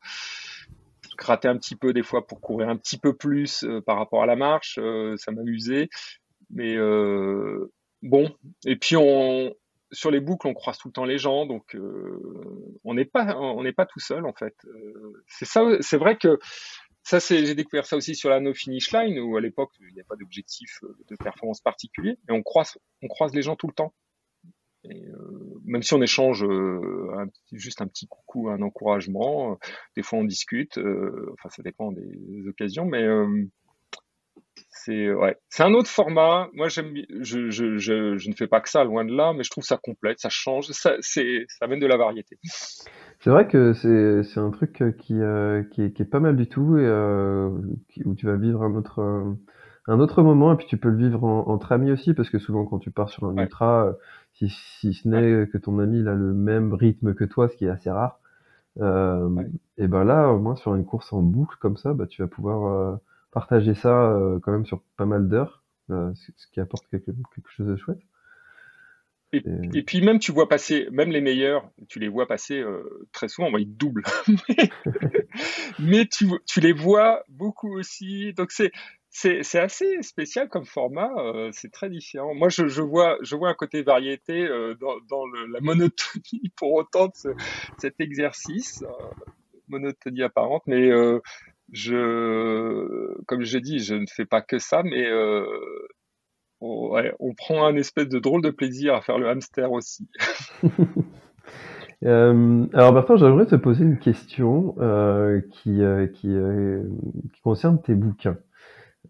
Gratter 1.16 1.48
un 1.48 1.56
petit 1.56 1.76
peu 1.76 1.92
des 1.92 2.02
fois 2.02 2.26
pour 2.26 2.40
courir 2.40 2.68
un 2.68 2.76
petit 2.76 2.98
peu 2.98 3.14
plus 3.14 3.64
euh, 3.64 3.80
par 3.80 3.96
rapport 3.98 4.22
à 4.22 4.26
la 4.26 4.36
marche, 4.36 4.78
euh, 4.78 5.16
ça 5.16 5.32
m'amusait. 5.32 5.88
Mais 6.50 6.76
euh, 6.76 7.72
bon, 8.02 8.34
et 8.66 8.76
puis 8.76 8.96
on 8.96 9.54
sur 9.92 10.12
les 10.12 10.20
boucles, 10.20 10.46
on 10.46 10.54
croise 10.54 10.78
tout 10.78 10.88
le 10.88 10.92
temps 10.92 11.04
les 11.04 11.18
gens, 11.18 11.46
donc 11.46 11.76
on 12.84 12.94
n'est 12.94 13.04
pas 13.04 13.36
on 13.36 13.62
n'est 13.64 13.72
pas 13.72 13.86
tout 13.86 13.98
seul 13.98 14.24
en 14.24 14.32
fait. 14.32 14.54
c'est 15.26 15.46
ça, 15.46 15.64
c'est 15.80 15.96
vrai 15.96 16.16
que 16.16 16.38
ça, 17.02 17.18
j'ai 17.18 17.54
découvert 17.54 17.86
ça 17.86 17.96
aussi 17.96 18.14
sur 18.14 18.28
la 18.28 18.40
no 18.40 18.52
finish 18.54 18.92
line 18.92 19.18
où 19.18 19.36
à 19.36 19.40
l'époque 19.40 19.72
il 19.80 19.94
n'y 19.94 20.00
a 20.00 20.04
pas 20.04 20.16
d'objectif 20.16 20.80
euh, 20.82 20.94
de 21.08 21.16
performance 21.16 21.60
particulier, 21.60 22.18
et 22.28 22.32
on 22.32 22.42
croise, 22.42 22.78
on 23.02 23.08
croise 23.08 23.34
les 23.34 23.42
gens 23.42 23.56
tout 23.56 23.66
le 23.66 23.72
temps. 23.72 23.94
Euh, 24.86 24.90
même 25.64 25.82
si 25.82 25.92
on 25.92 26.00
échange 26.00 26.42
euh, 26.42 27.26
juste 27.52 27.82
un 27.82 27.86
petit 27.86 28.06
coucou, 28.06 28.48
un 28.48 28.62
encouragement, 28.62 29.58
des 29.96 30.02
fois 30.02 30.18
on 30.18 30.24
discute, 30.24 30.78
enfin 30.78 31.50
ça 31.50 31.62
dépend 31.62 31.92
des, 31.92 32.48
occasions, 32.48 32.86
mais 32.86 33.06
c'est 34.70 35.10
un 35.58 35.74
autre 35.74 35.90
format. 35.90 36.48
Moi 36.54 36.68
je, 36.68 36.80
ne 36.80 38.34
fais 38.34 38.46
pas 38.46 38.62
que 38.62 38.70
ça, 38.70 38.84
loin 38.84 39.04
de 39.04 39.14
là, 39.14 39.34
mais 39.34 39.44
je 39.44 39.50
trouve 39.50 39.64
ça 39.64 39.76
complète, 39.76 40.18
ça 40.18 40.30
change, 40.30 40.68
ça, 40.70 40.96
c'est, 41.00 41.44
ça 41.48 41.66
amène 41.66 41.80
de 41.80 41.86
la 41.86 41.98
variété. 41.98 42.38
C'est 43.20 43.30
vrai 43.30 43.46
que 43.48 43.72
c'est 43.74 44.22
c'est 44.24 44.40
un 44.40 44.50
truc 44.50 44.80
euh, 44.82 44.92
qui, 44.92 45.14
euh, 45.20 45.62
qui, 45.64 45.82
est, 45.82 45.92
qui 45.92 46.02
est 46.02 46.06
pas 46.06 46.20
mal 46.20 46.36
du 46.36 46.48
tout 46.48 46.78
et 46.78 46.86
euh, 46.86 47.50
où 48.04 48.14
tu 48.14 48.26
vas 48.26 48.36
vivre 48.36 48.62
un 48.62 48.74
autre 48.74 49.00
un 49.86 50.00
autre 50.00 50.22
moment 50.22 50.52
et 50.52 50.56
puis 50.56 50.66
tu 50.66 50.78
peux 50.78 50.88
le 50.90 50.96
vivre 50.96 51.24
en, 51.24 51.48
entre 51.48 51.72
amis 51.72 51.90
aussi 51.92 52.14
parce 52.14 52.30
que 52.30 52.38
souvent 52.38 52.64
quand 52.64 52.78
tu 52.78 52.90
pars 52.90 53.10
sur 53.10 53.24
un 53.26 53.36
ultra, 53.36 53.94
si, 54.34 54.48
si 54.48 54.94
ce 54.94 55.08
n'est 55.08 55.46
que 55.48 55.58
ton 55.58 55.78
ami 55.80 56.00
il 56.00 56.08
a 56.08 56.14
le 56.14 56.32
même 56.32 56.72
rythme 56.74 57.14
que 57.14 57.24
toi, 57.24 57.48
ce 57.48 57.56
qui 57.56 57.66
est 57.66 57.68
assez 57.70 57.90
rare, 57.90 58.20
euh, 58.80 59.44
et 59.78 59.88
ben 59.88 60.04
là 60.04 60.30
au 60.30 60.38
moins 60.40 60.56
sur 60.56 60.74
une 60.76 60.86
course 60.86 61.12
en 61.12 61.22
boucle 61.22 61.56
comme 61.60 61.76
ça, 61.78 61.94
bah 61.94 62.06
tu 62.06 62.22
vas 62.22 62.28
pouvoir 62.28 63.00
partager 63.32 63.74
ça 63.74 64.16
quand 64.42 64.52
même 64.52 64.66
sur 64.66 64.82
pas 64.96 65.06
mal 65.06 65.28
d'heures, 65.28 65.64
ce 65.90 66.48
qui 66.52 66.60
apporte 66.60 66.86
quelque, 66.90 67.12
quelque 67.34 67.50
chose 67.50 67.68
de 67.68 67.76
chouette. 67.76 68.00
Et, 69.32 69.82
puis 69.84 70.00
même 70.00 70.18
tu 70.18 70.32
vois 70.32 70.48
passer, 70.48 70.88
même 70.90 71.10
les 71.10 71.20
meilleurs, 71.20 71.70
tu 71.88 72.00
les 72.00 72.08
vois 72.08 72.26
passer 72.26 72.58
euh, 72.58 73.06
très 73.12 73.28
souvent, 73.28 73.56
ils 73.58 73.76
doublent. 73.76 74.02
Mais 75.78 76.06
tu, 76.06 76.26
tu, 76.46 76.60
les 76.60 76.72
vois 76.72 77.22
beaucoup 77.28 77.78
aussi. 77.78 78.32
Donc 78.32 78.50
c'est 78.50 78.72
c'est 79.08 79.58
assez 79.58 80.02
spécial 80.02 80.48
comme 80.48 80.64
format, 80.64 81.10
euh, 81.18 81.50
c'est 81.52 81.70
très 81.70 81.90
différent. 81.90 82.34
Moi, 82.34 82.48
je, 82.48 82.68
je, 82.68 82.80
vois, 82.80 83.18
je 83.22 83.34
vois 83.34 83.48
un 83.48 83.54
côté 83.54 83.82
variété 83.82 84.46
euh, 84.46 84.74
dans, 84.80 84.98
dans 85.08 85.26
le, 85.26 85.46
la 85.46 85.60
monotonie 85.60 86.52
pour 86.56 86.72
autant 86.72 87.06
de 87.06 87.14
ce, 87.14 87.28
cet 87.78 88.00
exercice, 88.00 88.84
monotonie 89.68 90.22
apparente, 90.22 90.62
mais 90.66 90.90
je, 91.72 93.16
comme 93.26 93.42
j'ai 93.42 93.60
dit, 93.60 93.80
je 93.80 93.94
ne 93.94 94.06
fais 94.06 94.26
pas 94.26 94.42
que 94.42 94.58
ça, 94.58 94.82
mais 94.84 95.08
on, 96.60 97.02
on 97.18 97.34
prend 97.34 97.66
un 97.66 97.76
espèce 97.76 98.08
de 98.08 98.18
drôle 98.18 98.42
de 98.42 98.50
plaisir 98.50 98.94
à 98.94 99.00
faire 99.00 99.18
le 99.18 99.28
hamster 99.28 99.70
aussi. 99.72 100.08
Euh, 102.04 102.66
alors 102.72 102.94
Bertrand, 102.94 103.18
j'aimerais 103.18 103.44
te 103.44 103.56
poser 103.56 103.84
une 103.84 103.98
question 103.98 104.74
euh, 104.78 105.42
qui, 105.50 105.82
euh, 105.82 106.06
qui, 106.06 106.34
qui, 107.32 107.40
concerne 107.42 107.80
tes 107.80 107.94
bouquins. 107.94 108.38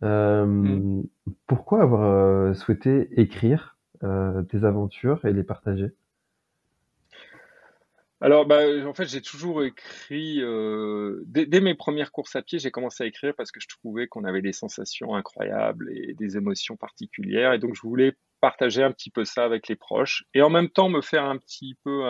Mm. 0.03 1.03
Pourquoi 1.47 1.83
avoir 1.83 2.57
souhaité 2.57 3.09
écrire 3.21 3.79
tes 4.01 4.65
aventures 4.65 5.25
et 5.25 5.33
les 5.33 5.45
partager? 5.45 5.93
Alors, 8.21 8.47
bah, 8.47 8.63
en 8.87 8.95
fait, 8.95 9.07
j'ai 9.07 9.23
toujours 9.23 9.65
écrit. 9.65 10.43
dès, 11.27 11.47
dès, 11.47 11.61
mes 11.61 11.75
premières 11.75 12.13
courses 12.13 12.37
à 12.37 12.43
pied, 12.43 12.59
j'ai 12.59 12.71
commencé 12.71 13.05
à 13.05 13.07
écrire 13.07 13.35
parce 13.37 13.51
que 13.51 13.61
je 13.61 13.69
trouvais 13.69 14.07
qu'on 14.07 14.25
avait 14.25 14.43
des 14.43 14.53
sensations 14.53 15.15
incroyables 15.15 15.91
et 15.93 16.15
des 16.15 16.37
émotions 16.37 16.77
particulières. 16.77 17.55
Et 17.55 17.59
donc, 17.59 17.75
je 17.75 17.83
voulais 17.83 18.13
partager 18.41 18.83
un 18.83 18.93
petit 18.93 19.11
peu 19.11 19.25
ça 19.25 19.45
avec 19.45 19.69
les 19.69 19.77
proches 19.77 20.25
et 20.33 20.43
en 20.43 20.49
même 20.51 20.71
temps 20.71 20.89
me 20.89 21.03
faire 21.03 21.25
un 21.25 21.37
petit 21.37 21.77
peu 21.85 22.05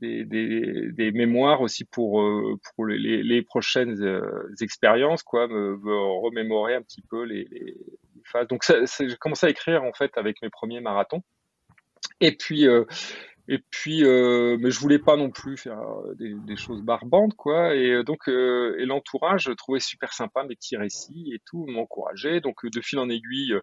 des, 0.00 0.24
des, 0.24 0.92
des, 0.92 1.12
mémoires 1.12 1.60
aussi 1.60 1.84
pour, 1.84 2.20
euh, 2.20 2.58
pour 2.74 2.86
les, 2.86 3.22
les 3.22 3.42
prochaines 3.42 4.02
euh, 4.02 4.54
expériences, 4.60 5.22
quoi, 5.22 5.48
me, 5.48 5.76
me, 5.78 6.20
remémorer 6.20 6.74
un 6.74 6.82
petit 6.82 7.02
peu 7.02 7.24
les, 7.24 7.46
les 7.50 7.74
phases. 8.24 8.48
Donc, 8.48 8.64
j'ai 8.66 9.16
commencé 9.16 9.46
à 9.46 9.50
écrire 9.50 9.84
en 9.84 9.92
fait 9.92 10.16
avec 10.16 10.42
mes 10.42 10.50
premiers 10.50 10.80
marathons. 10.80 11.22
Et 12.20 12.32
puis, 12.36 12.66
euh, 12.66 12.84
et 13.48 13.58
puis, 13.70 14.04
euh, 14.04 14.56
mais 14.60 14.72
je 14.72 14.80
voulais 14.80 14.98
pas 14.98 15.16
non 15.16 15.30
plus 15.30 15.56
faire 15.56 15.80
euh, 15.80 16.14
des, 16.14 16.34
des 16.34 16.56
choses 16.56 16.82
barbantes, 16.82 17.34
quoi. 17.34 17.76
Et 17.76 17.90
euh, 17.90 18.02
donc, 18.02 18.28
euh, 18.28 18.76
et 18.78 18.86
l'entourage 18.86 19.44
je 19.44 19.52
trouvais 19.52 19.78
super 19.78 20.12
sympa 20.12 20.42
mes 20.42 20.56
petits 20.56 20.76
récits 20.76 21.30
et 21.32 21.40
tout, 21.46 21.64
m'encourageait. 21.66 22.40
Donc, 22.40 22.66
de 22.66 22.80
fil 22.80 22.98
en 22.98 23.08
aiguille, 23.08 23.54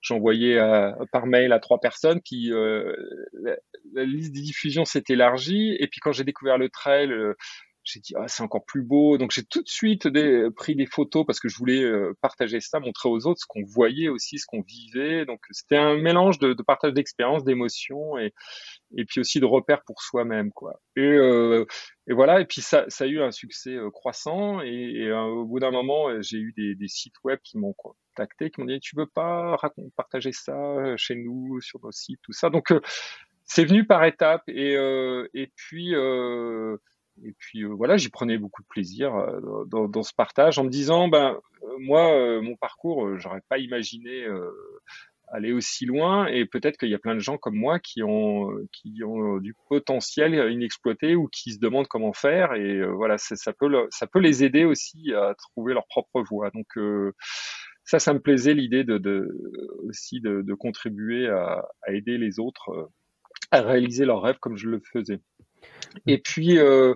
j'envoyais 0.00 0.58
par 1.10 1.26
mail 1.26 1.52
à 1.52 1.58
trois 1.58 1.80
personnes. 1.80 2.20
Puis, 2.24 2.50
la, 2.50 3.56
la, 3.92 4.04
liste 4.04 4.32
des 4.32 4.42
diffusions 4.42 4.84
s'est 4.84 5.04
élargie. 5.08 5.76
Et 5.80 5.88
puis, 5.88 6.00
quand 6.00 6.12
j'ai 6.12 6.24
découvert 6.24 6.58
le 6.58 6.68
trail, 6.68 7.10
j'ai 7.84 8.00
dit 8.00 8.14
ah, 8.16 8.28
c'est 8.28 8.42
encore 8.42 8.64
plus 8.64 8.82
beau. 8.82 9.18
Donc 9.18 9.30
j'ai 9.30 9.44
tout 9.44 9.62
de 9.62 9.68
suite 9.68 10.06
des, 10.08 10.48
pris 10.56 10.74
des 10.74 10.86
photos 10.86 11.24
parce 11.26 11.40
que 11.40 11.48
je 11.48 11.56
voulais 11.56 11.82
euh, 11.82 12.16
partager 12.20 12.60
ça 12.60 12.80
montrer 12.80 13.08
aux 13.08 13.26
autres 13.26 13.40
ce 13.40 13.46
qu'on 13.46 13.62
voyait 13.64 14.08
aussi 14.08 14.38
ce 14.38 14.46
qu'on 14.46 14.62
vivait. 14.62 15.26
Donc 15.26 15.40
c'était 15.50 15.76
un 15.76 15.96
mélange 15.96 16.38
de, 16.38 16.54
de 16.54 16.62
partage 16.62 16.94
d'expériences 16.94 17.44
d'émotions 17.44 18.18
et 18.18 18.32
et 18.96 19.04
puis 19.04 19.20
aussi 19.20 19.40
de 19.40 19.44
repères 19.44 19.82
pour 19.84 20.02
soi-même 20.02 20.52
quoi. 20.52 20.80
Et, 20.96 21.02
euh, 21.02 21.64
et 22.06 22.12
voilà. 22.12 22.40
Et 22.40 22.46
puis 22.46 22.60
ça, 22.60 22.84
ça 22.88 23.04
a 23.04 23.06
eu 23.06 23.20
un 23.20 23.30
succès 23.32 23.74
euh, 23.74 23.90
croissant 23.90 24.60
et, 24.62 24.68
et 24.68 25.08
euh, 25.08 25.22
au 25.22 25.44
bout 25.44 25.60
d'un 25.60 25.70
moment 25.70 26.20
j'ai 26.22 26.38
eu 26.38 26.52
des, 26.56 26.74
des, 26.74 26.88
sites 26.88 27.16
web 27.24 27.38
qui 27.42 27.58
m'ont 27.58 27.74
contacté 27.74 28.50
qui 28.50 28.60
m'ont 28.60 28.66
dit 28.66 28.80
tu 28.80 28.96
veux 28.96 29.06
pas 29.06 29.56
partager 29.96 30.32
ça 30.32 30.96
chez 30.96 31.16
nous 31.16 31.60
sur 31.60 31.80
nos 31.82 31.92
sites 31.92 32.20
tout 32.22 32.32
ça. 32.32 32.50
Donc 32.50 32.72
c'est 33.44 33.64
venu 33.64 33.86
par 33.86 34.04
étapes 34.04 34.48
et 34.48 34.74
et 35.34 35.52
puis 35.56 35.94
et 37.22 37.32
puis 37.38 37.62
euh, 37.62 37.68
voilà, 37.68 37.96
j'y 37.96 38.08
prenais 38.08 38.38
beaucoup 38.38 38.62
de 38.62 38.66
plaisir 38.68 39.14
euh, 39.14 39.64
dans, 39.66 40.02
ce 40.02 40.12
partage 40.14 40.58
en 40.58 40.64
me 40.64 40.70
disant, 40.70 41.08
ben 41.08 41.38
euh, 41.62 41.78
moi, 41.78 42.40
mon 42.40 42.56
parcours, 42.56 43.18
j'aurais 43.18 43.42
pas 43.48 43.58
imaginé 43.58 44.26
aller 45.28 45.52
aussi 45.52 45.86
loin. 45.86 46.26
Et 46.26 46.44
peut-être 46.44 46.76
qu'il 46.76 46.90
y 46.90 46.94
a 46.94 46.98
plein 46.98 47.14
de 47.14 47.20
gens 47.20 47.38
comme 47.38 47.56
moi 47.56 47.78
qui 47.78 48.02
ont 48.02 48.50
qui 48.72 49.02
ont 49.04 49.38
du 49.38 49.54
potentiel 49.68 50.52
inexploité 50.52 51.16
ou 51.16 51.28
qui 51.28 51.52
se 51.52 51.58
demandent 51.58 51.88
comment 51.88 52.12
faire. 52.12 52.54
Et 52.54 52.84
voilà 52.84 53.18
ça 53.18 53.52
peut 53.52 53.68
ça 53.90 54.06
peut 54.06 54.20
les 54.20 54.44
aider 54.44 54.64
aussi 54.64 55.12
à 55.14 55.34
trouver 55.34 55.74
leur 55.74 55.86
propre 55.86 56.22
voie. 56.22 56.50
Donc 56.50 56.78
ça 57.84 57.98
ça 57.98 58.12
me 58.12 58.20
plaisait 58.20 58.54
l'idée 58.54 58.84
de, 58.84 58.98
aussi 59.84 60.20
de, 60.20 60.54
contribuer 60.54 61.28
à, 61.28 61.66
aider 61.88 62.18
les 62.18 62.38
autres 62.38 62.90
à 63.50 63.62
réaliser 63.62 64.04
leurs 64.04 64.22
rêves 64.22 64.38
comme 64.40 64.56
je 64.56 64.68
le 64.68 64.80
faisais 64.92 65.20
et 66.06 66.18
puis, 66.18 66.58
euh, 66.58 66.94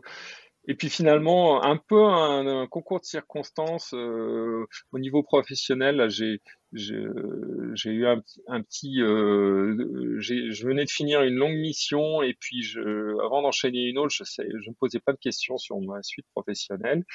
et 0.71 0.75
puis 0.75 0.91
finalement, 0.91 1.65
un 1.65 1.79
peu 1.79 2.05
un, 2.05 2.67
concours 2.67 3.01
de 3.01 3.07
circonstances 3.07 3.95
euh, 3.95 4.67
au 4.93 4.99
niveau 4.99 5.23
professionnel. 5.23 6.11
J'ai 6.11 6.43
j'ai 6.75 7.91
eu 7.91 8.07
un, 8.07 8.21
petit, 8.61 9.01
euh, 9.01 10.19
je 10.21 10.67
venais 10.67 10.85
de 10.85 10.91
finir 10.91 11.23
une 11.23 11.37
longue 11.37 11.57
mission 11.57 12.21
et 12.21 12.35
puis 12.39 12.63
je, 12.63 13.19
avant 13.25 13.41
d'enchaîner 13.41 13.85
une 13.85 13.97
autre, 13.97 14.11
je 14.11 14.25
je 14.25 14.69
me 14.69 14.75
posais 14.75 15.01
pas 15.01 15.15
de 15.15 15.19
questions 15.19 15.57
sur 15.57 15.81
ma 15.81 16.03
suite 16.03 16.27
professionnelle. 16.35 17.07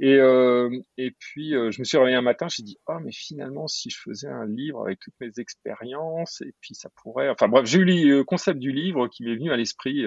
Et 0.00 0.14
euh, 0.14 0.70
et 0.96 1.10
puis 1.10 1.50
je 1.50 1.78
me 1.78 1.84
suis 1.84 1.98
réveillé 1.98 2.16
un 2.16 2.22
matin, 2.22 2.46
j'ai 2.48 2.62
dit 2.62 2.78
oh 2.88 2.98
mais 3.04 3.12
finalement 3.12 3.68
si 3.68 3.90
je 3.90 3.98
faisais 4.00 4.28
un 4.28 4.46
livre 4.46 4.86
avec 4.86 5.00
toutes 5.00 5.20
mes 5.20 5.38
expériences 5.38 6.40
et 6.40 6.54
puis 6.62 6.74
ça 6.74 6.88
pourrait, 7.02 7.28
enfin 7.28 7.48
bref, 7.48 7.66
j'ai 7.66 7.80
eu 7.80 7.84
le 7.84 8.24
concept 8.24 8.58
du 8.58 8.72
livre 8.72 9.08
qui 9.08 9.24
m'est 9.24 9.36
venu 9.36 9.52
à 9.52 9.58
l'esprit 9.58 10.06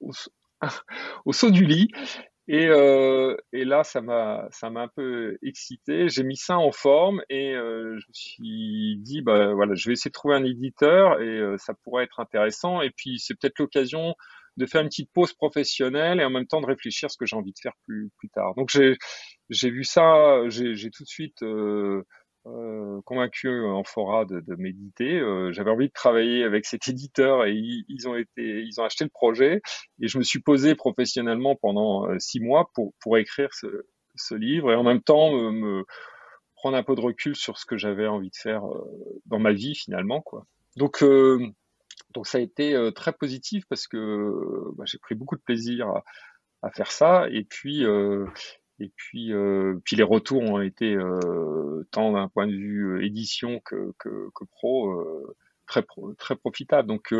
au, 1.24 1.32
saut 1.32 1.50
du 1.50 1.64
lit. 1.64 1.88
Et, 2.48 2.66
euh, 2.66 3.36
et 3.52 3.64
là, 3.64 3.84
ça 3.84 4.00
m'a, 4.00 4.48
ça 4.50 4.70
m'a 4.70 4.82
un 4.82 4.88
peu 4.88 5.38
excité. 5.42 6.08
J'ai 6.08 6.24
mis 6.24 6.36
ça 6.36 6.58
en 6.58 6.72
forme 6.72 7.22
et 7.28 7.54
euh, 7.54 7.96
je 7.98 8.06
me 8.08 8.12
suis 8.12 8.96
dit, 8.98 9.22
bah 9.22 9.54
voilà, 9.54 9.74
je 9.74 9.88
vais 9.88 9.92
essayer 9.92 10.08
de 10.08 10.14
trouver 10.14 10.34
un 10.34 10.44
éditeur 10.44 11.20
et 11.20 11.38
euh, 11.38 11.56
ça 11.58 11.74
pourrait 11.84 12.04
être 12.04 12.18
intéressant. 12.18 12.82
Et 12.82 12.90
puis, 12.90 13.20
c'est 13.20 13.34
peut-être 13.34 13.58
l'occasion 13.60 14.16
de 14.56 14.66
faire 14.66 14.80
une 14.80 14.88
petite 14.88 15.12
pause 15.12 15.32
professionnelle 15.32 16.20
et 16.20 16.24
en 16.24 16.30
même 16.30 16.46
temps 16.46 16.60
de 16.60 16.66
réfléchir 16.66 17.06
à 17.06 17.08
ce 17.08 17.16
que 17.16 17.24
j'ai 17.24 17.36
envie 17.36 17.52
de 17.52 17.58
faire 17.62 17.74
plus, 17.86 18.10
plus 18.18 18.28
tard. 18.30 18.54
Donc, 18.56 18.68
j'ai, 18.70 18.96
j'ai 19.48 19.70
vu 19.70 19.84
ça, 19.84 20.48
j'ai 20.48 20.90
tout 20.90 21.04
de 21.04 21.08
suite 21.08 21.44
euh, 22.46 22.90
euh, 23.00 23.02
convaincu 23.02 23.48
euh, 23.48 23.68
en 23.68 23.84
fora 23.84 24.24
de, 24.24 24.40
de 24.40 24.54
méditer. 24.56 25.18
Euh, 25.18 25.52
J'avais 25.52 25.70
envie 25.70 25.88
de 25.88 25.92
travailler 25.92 26.44
avec 26.44 26.66
cet 26.66 26.88
éditeur 26.88 27.46
et 27.46 27.54
ils, 27.54 28.08
ont 28.08 28.16
été, 28.16 28.62
ils 28.62 28.80
ont 28.80 28.84
acheté 28.84 29.04
le 29.04 29.10
projet 29.10 29.60
et 30.00 30.08
je 30.08 30.18
me 30.18 30.22
suis 30.22 30.40
posé 30.40 30.74
professionnellement 30.74 31.56
pendant 31.56 32.08
euh, 32.08 32.18
six 32.18 32.40
mois 32.40 32.70
pour 32.74 32.92
pour 33.00 33.18
écrire 33.18 33.52
ce, 33.52 33.86
ce 34.16 34.34
livre 34.34 34.72
et 34.72 34.74
en 34.74 34.84
même 34.84 35.02
temps 35.02 35.32
me, 35.32 35.50
me, 35.50 35.84
prendre 36.54 36.76
un 36.76 36.82
peu 36.82 36.94
de 36.94 37.00
recul 37.00 37.34
sur 37.36 37.58
ce 37.58 37.64
que 37.64 37.76
j'avais 37.76 38.06
envie 38.06 38.30
de 38.30 38.36
faire 38.36 38.62
dans 39.26 39.38
ma 39.38 39.52
vie 39.52 39.74
finalement 39.74 40.20
quoi. 40.20 40.44
Donc 40.76 41.02
donc 42.10 42.26
ça 42.26 42.36
a 42.36 42.40
été 42.42 42.90
très 42.94 43.14
positif 43.14 43.64
parce 43.70 43.88
que 43.88 44.30
bah, 44.76 44.84
j'ai 44.86 44.98
pris 44.98 45.14
beaucoup 45.14 45.36
de 45.36 45.40
plaisir 45.40 45.88
à, 45.88 46.04
à 46.62 46.70
faire 46.70 46.92
ça 46.92 47.26
et 47.30 47.44
puis 47.44 47.84
euh, 47.84 48.26
et 48.80 48.90
puis, 48.96 49.32
euh, 49.32 49.78
puis 49.84 49.96
les 49.96 50.02
retours 50.02 50.42
ont 50.42 50.60
été 50.60 50.94
euh, 50.94 51.86
tant 51.90 52.12
d'un 52.12 52.28
point 52.28 52.46
de 52.46 52.52
vue 52.52 52.96
euh, 52.96 53.04
édition 53.04 53.60
que, 53.64 53.92
que, 53.98 54.30
que 54.34 54.44
pro 54.50 54.90
euh, 54.90 55.36
très 55.66 55.84
très 56.16 56.34
profitables. 56.34 56.88
Donc 56.88 57.14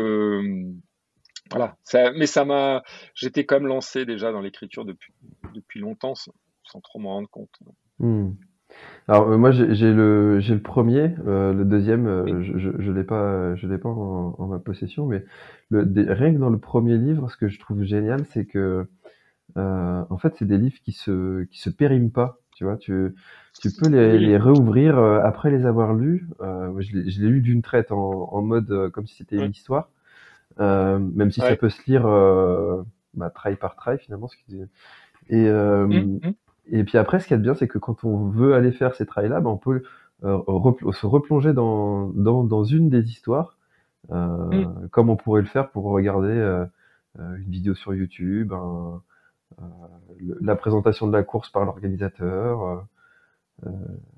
voilà. 1.51 1.77
Ça, 1.83 2.11
mais 2.13 2.25
ça 2.25 2.45
m'a, 2.45 2.81
j'étais 3.13 3.45
quand 3.45 3.59
même 3.59 3.67
lancé 3.67 4.05
déjà 4.05 4.31
dans 4.31 4.41
l'écriture 4.41 4.85
depuis 4.85 5.13
depuis 5.53 5.79
longtemps 5.79 6.15
sans, 6.15 6.33
sans 6.63 6.81
trop 6.81 6.99
m'en 6.99 7.09
rendre 7.13 7.29
compte. 7.29 7.59
Hmm. 7.99 8.31
Alors 9.07 9.37
moi 9.37 9.51
j'ai 9.51 9.93
le 9.93 10.39
j'ai 10.39 10.53
le 10.53 10.61
premier, 10.61 11.13
le 11.25 11.63
deuxième 11.63 12.41
je, 12.41 12.57
je, 12.57 12.69
je 12.79 12.91
l'ai 12.91 13.03
pas 13.03 13.55
je 13.55 13.67
l'ai 13.67 13.77
pas 13.77 13.89
en, 13.89 14.35
en, 14.37 14.47
ma 14.47 14.59
possession, 14.59 15.05
mais 15.05 15.23
le, 15.69 15.85
rien 16.13 16.33
que 16.33 16.39
dans 16.39 16.49
le 16.49 16.59
premier 16.59 16.97
livre, 16.97 17.29
ce 17.29 17.37
que 17.37 17.49
je 17.49 17.59
trouve 17.59 17.83
génial, 17.83 18.25
c'est 18.25 18.45
que 18.45 18.87
euh, 19.57 20.03
en 20.09 20.17
fait, 20.17 20.35
c'est 20.37 20.45
des 20.45 20.57
livres 20.57 20.79
qui 20.83 20.91
se 20.91 21.43
qui 21.45 21.59
se 21.59 21.69
périment 21.69 22.11
pas. 22.11 22.37
Tu 22.55 22.65
vois, 22.65 22.77
tu 22.77 23.15
tu 23.59 23.69
peux 23.71 23.89
les, 23.89 24.19
les 24.19 24.37
réouvrir 24.37 24.97
euh, 24.97 25.19
après 25.23 25.49
les 25.49 25.65
avoir 25.65 25.93
lus. 25.95 26.27
Euh, 26.41 26.71
je 26.79 27.21
l'ai 27.21 27.29
lu 27.29 27.41
d'une 27.41 27.61
traite 27.63 27.91
en, 27.91 28.29
en 28.31 28.41
mode 28.43 28.69
euh, 28.71 28.89
comme 28.89 29.07
si 29.07 29.15
c'était 29.15 29.37
une 29.37 29.51
histoire, 29.51 29.89
euh, 30.59 30.99
même 30.99 31.31
si 31.31 31.41
ouais. 31.41 31.49
ça 31.49 31.55
peut 31.55 31.69
se 31.69 31.81
lire 31.89 32.03
bah, 33.15 33.29
trail 33.31 33.55
par 33.55 33.75
trail 33.75 33.97
finalement. 33.97 34.27
Ce 34.27 34.35
qui... 34.37 34.61
Et 35.29 35.49
mmh. 35.49 36.19
et 36.67 36.83
puis 36.83 36.97
après, 36.99 37.19
ce 37.19 37.27
qu'il 37.27 37.33
y 37.33 37.35
a 37.35 37.37
de 37.39 37.43
bien, 37.43 37.55
c'est 37.55 37.67
que 37.67 37.79
quand 37.79 38.03
on 38.03 38.27
veut 38.29 38.53
aller 38.53 38.71
faire 38.71 38.93
ces 38.93 39.05
trails 39.07 39.29
là, 39.29 39.39
bah, 39.39 39.49
on 39.49 39.57
peut 39.57 39.81
repl 40.21 40.93
se 40.93 41.05
replonger 41.07 41.53
dans, 41.53 42.09
dans 42.09 42.43
dans 42.43 42.63
une 42.63 42.89
des 42.89 43.09
histoires, 43.09 43.57
mmh. 44.09 44.87
comme 44.91 45.09
on 45.09 45.15
pourrait 45.15 45.41
le 45.41 45.47
faire 45.47 45.71
pour 45.71 45.85
regarder 45.85 46.65
une 47.17 47.49
vidéo 47.49 47.73
sur 47.73 47.95
YouTube. 47.95 48.53
Un, 48.53 49.01
euh, 49.61 50.35
la 50.41 50.55
présentation 50.55 51.07
de 51.07 51.13
la 51.13 51.23
course 51.23 51.49
par 51.49 51.65
l'organisateur. 51.65 52.63
Euh, 52.63 52.77
euh, 53.67 53.69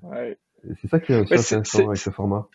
ouais. 0.02 0.38
C'est 0.80 0.88
ça 0.88 1.00
qui 1.00 1.12
est 1.12 1.20
aussi 1.20 1.54
intéressant 1.54 1.88
avec 1.88 1.98
ce 1.98 2.10
format. 2.10 2.48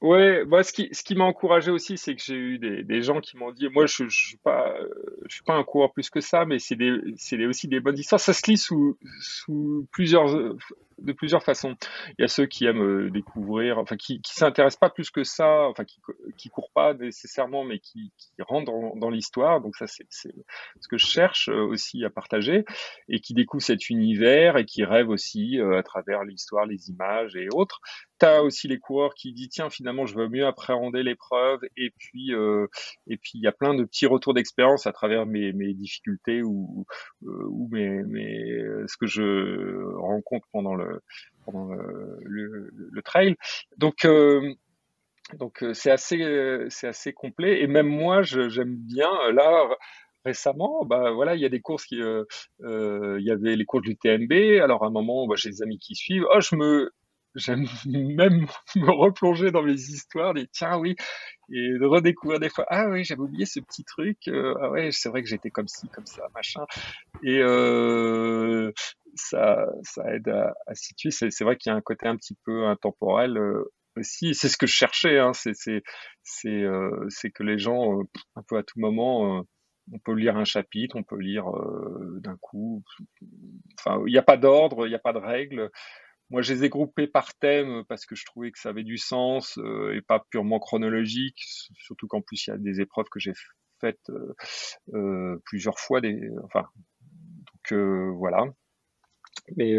Ouais, 0.00 0.44
moi 0.44 0.64
ce 0.64 0.72
qui 0.72 0.88
ce 0.92 1.04
qui 1.04 1.14
m'a 1.14 1.24
encouragé 1.24 1.70
aussi, 1.70 1.96
c'est 1.96 2.16
que 2.16 2.22
j'ai 2.22 2.34
eu 2.34 2.58
des, 2.58 2.82
des 2.82 3.02
gens 3.02 3.20
qui 3.20 3.36
m'ont 3.36 3.52
dit, 3.52 3.68
moi 3.68 3.86
je, 3.86 4.08
je 4.08 4.26
suis 4.26 4.36
pas 4.36 4.74
je 5.26 5.34
suis 5.34 5.44
pas 5.44 5.54
un 5.54 5.62
coureur 5.62 5.92
plus 5.92 6.10
que 6.10 6.20
ça, 6.20 6.44
mais 6.44 6.58
c'est 6.58 7.46
aussi 7.46 7.68
des 7.68 7.80
bonnes 7.80 7.98
histoires. 7.98 8.20
Ça 8.20 8.32
se 8.32 8.50
lit 8.50 8.56
sous 8.56 8.98
sous 9.20 9.86
plusieurs 9.92 10.56
de 10.98 11.12
plusieurs 11.12 11.42
façons. 11.42 11.76
Il 12.18 12.22
y 12.22 12.24
a 12.24 12.28
ceux 12.28 12.46
qui 12.46 12.66
aiment 12.66 12.82
euh, 12.82 13.10
découvrir, 13.10 13.78
enfin 13.78 13.96
qui, 13.96 14.20
qui 14.20 14.34
s'intéressent 14.34 14.80
pas 14.80 14.90
plus 14.90 15.10
que 15.10 15.24
ça, 15.24 15.68
enfin 15.68 15.84
qui, 15.84 16.00
qui 16.36 16.48
courent 16.48 16.70
pas 16.74 16.94
nécessairement, 16.94 17.64
mais 17.64 17.78
qui, 17.78 18.12
qui 18.16 18.30
rentrent 18.42 18.70
dans, 18.70 18.96
dans 18.96 19.10
l'histoire. 19.10 19.60
Donc 19.60 19.76
ça, 19.76 19.86
c'est 19.86 20.06
ce 20.10 20.88
que 20.88 20.98
je 20.98 21.06
cherche 21.06 21.48
euh, 21.48 21.62
aussi 21.66 22.04
à 22.04 22.10
partager 22.10 22.64
et 23.08 23.20
qui 23.20 23.34
découvrent 23.34 23.64
cet 23.64 23.90
univers 23.90 24.56
et 24.56 24.64
qui 24.64 24.84
rêvent 24.84 25.10
aussi 25.10 25.58
à 25.60 25.82
travers 25.82 26.24
l'histoire, 26.24 26.66
les 26.66 26.90
images 26.90 27.36
et 27.36 27.48
autres. 27.52 27.80
T'as 28.18 28.40
aussi 28.40 28.66
les 28.66 28.78
coureurs 28.78 29.14
qui 29.14 29.32
disent 29.32 29.50
tiens 29.50 29.70
finalement 29.70 30.04
je 30.04 30.16
veux 30.16 30.28
mieux 30.28 30.44
appréhender 30.44 31.04
l'épreuve 31.04 31.60
et 31.76 31.90
puis 31.96 32.34
euh, 32.34 32.66
et 33.06 33.16
puis 33.16 33.32
il 33.34 33.42
y 33.42 33.46
a 33.46 33.52
plein 33.52 33.74
de 33.74 33.84
petits 33.84 34.06
retours 34.06 34.34
d'expérience 34.34 34.88
à 34.88 34.92
travers 34.92 35.24
mes, 35.24 35.52
mes 35.52 35.72
difficultés 35.72 36.42
ou 36.42 36.84
euh, 37.22 37.44
ou 37.48 37.68
mes, 37.70 38.02
mes 38.02 38.64
ce 38.88 38.96
que 38.96 39.06
je 39.06 39.94
rencontre 39.98 40.48
pendant 40.52 40.74
le 40.74 40.87
pendant 41.44 41.66
le, 42.24 42.70
le, 42.72 43.02
trail 43.02 43.36
donc 43.76 44.04
euh, 44.04 44.54
donc 45.38 45.64
c'est 45.72 45.90
assez 45.90 46.66
c'est 46.68 46.88
assez 46.88 47.12
complet 47.12 47.62
et 47.62 47.66
même 47.66 47.88
moi 47.88 48.22
j'aime 48.22 48.76
bien 48.76 49.10
là 49.32 49.68
récemment, 50.24 50.84
bah 50.84 51.10
voilà, 51.12 51.34
il 51.34 51.40
y 51.40 51.46
a 51.46 51.48
des 51.48 51.60
courses 51.60 51.86
qui, 51.86 52.00
euh, 52.02 52.24
il 52.60 53.24
y 53.24 53.30
avait 53.30 53.56
les 53.56 53.64
courses 53.64 53.84
du 53.84 53.96
TMB. 53.96 54.60
Alors 54.62 54.84
à 54.84 54.88
un 54.88 54.90
moment, 54.90 55.26
bah, 55.26 55.34
j'ai 55.36 55.50
des 55.50 55.62
amis 55.62 55.78
qui 55.78 55.94
suivent. 55.94 56.26
Oh, 56.32 56.40
je 56.40 56.56
me, 56.56 56.92
j'aime 57.38 57.66
même 57.86 58.46
me 58.76 58.90
replonger 58.90 59.50
dans 59.50 59.62
mes 59.62 59.72
histoires, 59.72 60.34
des 60.34 60.46
tiens 60.48 60.78
oui, 60.78 60.96
et 61.50 61.78
de 61.78 61.84
redécouvrir 61.84 62.40
des 62.40 62.50
fois 62.50 62.66
ah 62.68 62.88
oui 62.88 63.04
j'avais 63.04 63.20
oublié 63.20 63.46
ce 63.46 63.60
petit 63.60 63.84
truc, 63.84 64.18
euh, 64.28 64.54
ah 64.60 64.70
ouais 64.70 64.90
c'est 64.92 65.08
vrai 65.08 65.22
que 65.22 65.28
j'étais 65.28 65.50
comme 65.50 65.68
ci 65.68 65.88
comme 65.88 66.06
ça 66.06 66.22
machin, 66.34 66.64
et 67.22 67.38
euh, 67.38 68.72
ça 69.14 69.66
ça 69.82 70.14
aide 70.14 70.28
à, 70.28 70.74
situer. 70.74 71.10
C'est 71.10 71.42
vrai 71.42 71.56
qu'il 71.56 71.70
y 71.70 71.72
a 71.72 71.76
un 71.76 71.80
côté 71.80 72.06
un 72.06 72.16
petit 72.16 72.36
peu 72.44 72.66
intemporel 72.66 73.36
euh, 73.38 73.64
aussi. 73.96 74.34
C'est 74.34 74.48
ce 74.48 74.56
que 74.56 74.66
je 74.66 74.74
cherchais, 74.74 75.18
hein, 75.18 75.32
c'est 75.32 75.82
euh, 76.46 77.08
que 77.34 77.42
les 77.42 77.58
gens 77.58 78.02
un 78.36 78.42
peu 78.46 78.58
à 78.58 78.62
tout 78.62 78.78
moment 78.78 79.44
on 79.92 79.98
peut 79.98 80.12
lire 80.12 80.36
un 80.36 80.44
chapitre, 80.44 80.96
on 80.96 81.02
peut 81.02 81.18
lire 81.18 81.46
d'un 82.20 82.36
coup. 82.40 82.82
Enfin, 83.78 84.02
il 84.06 84.12
n'y 84.12 84.18
a 84.18 84.22
pas 84.22 84.36
d'ordre, 84.36 84.86
il 84.86 84.90
n'y 84.90 84.94
a 84.94 85.00
pas 85.00 85.12
de 85.12 85.18
règles. 85.18 85.70
Moi, 86.30 86.42
je 86.42 86.52
les 86.52 86.64
ai 86.64 86.68
groupés 86.68 87.06
par 87.06 87.34
thème 87.34 87.84
parce 87.88 88.04
que 88.04 88.14
je 88.14 88.24
trouvais 88.26 88.50
que 88.50 88.58
ça 88.58 88.68
avait 88.68 88.84
du 88.84 88.98
sens 88.98 89.58
euh, 89.58 89.94
et 89.94 90.02
pas 90.02 90.24
purement 90.30 90.58
chronologique, 90.58 91.42
surtout 91.74 92.06
qu'en 92.06 92.20
plus 92.20 92.46
il 92.46 92.50
y 92.50 92.52
a 92.52 92.58
des 92.58 92.80
épreuves 92.80 93.08
que 93.10 93.18
j'ai 93.18 93.32
faites 93.80 94.10
euh, 94.10 94.34
euh 94.94 95.38
plusieurs 95.46 95.78
fois. 95.78 96.00
Des, 96.00 96.20
enfin, 96.44 96.68
donc 97.00 97.72
euh, 97.72 98.10
voilà. 98.16 98.44
Mais 99.56 99.78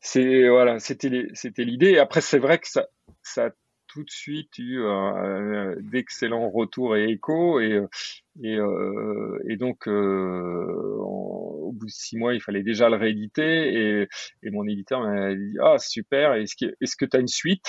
c'est 0.00 0.48
voilà, 0.48 0.78
c'était 0.78 1.26
c'était 1.34 1.64
l'idée. 1.64 1.98
Après, 1.98 2.20
c'est 2.20 2.38
vrai 2.38 2.58
que 2.58 2.68
ça 2.68 2.86
ça 3.22 3.50
tout 3.88 4.04
de 4.04 4.10
suite 4.10 4.56
eu 4.58 4.82
d'excellents 5.80 6.48
retours 6.48 6.96
et 6.96 7.10
échos 7.10 7.60
et 7.60 7.82
et, 8.42 8.56
euh, 8.56 9.38
et 9.48 9.56
donc 9.56 9.88
euh, 9.88 10.98
bout 11.76 11.88
six 11.88 12.16
mois 12.16 12.34
il 12.34 12.40
fallait 12.40 12.62
déjà 12.62 12.88
le 12.88 12.96
rééditer 12.96 14.02
et, 14.42 14.50
mon 14.50 14.66
éditeur 14.66 15.00
m'a 15.00 15.34
dit 15.34 15.54
ah 15.62 15.78
super 15.78 16.34
est-ce 16.34 16.96
que 16.96 17.04
tu 17.04 17.16
as 17.16 17.20
une 17.20 17.28
suite? 17.28 17.64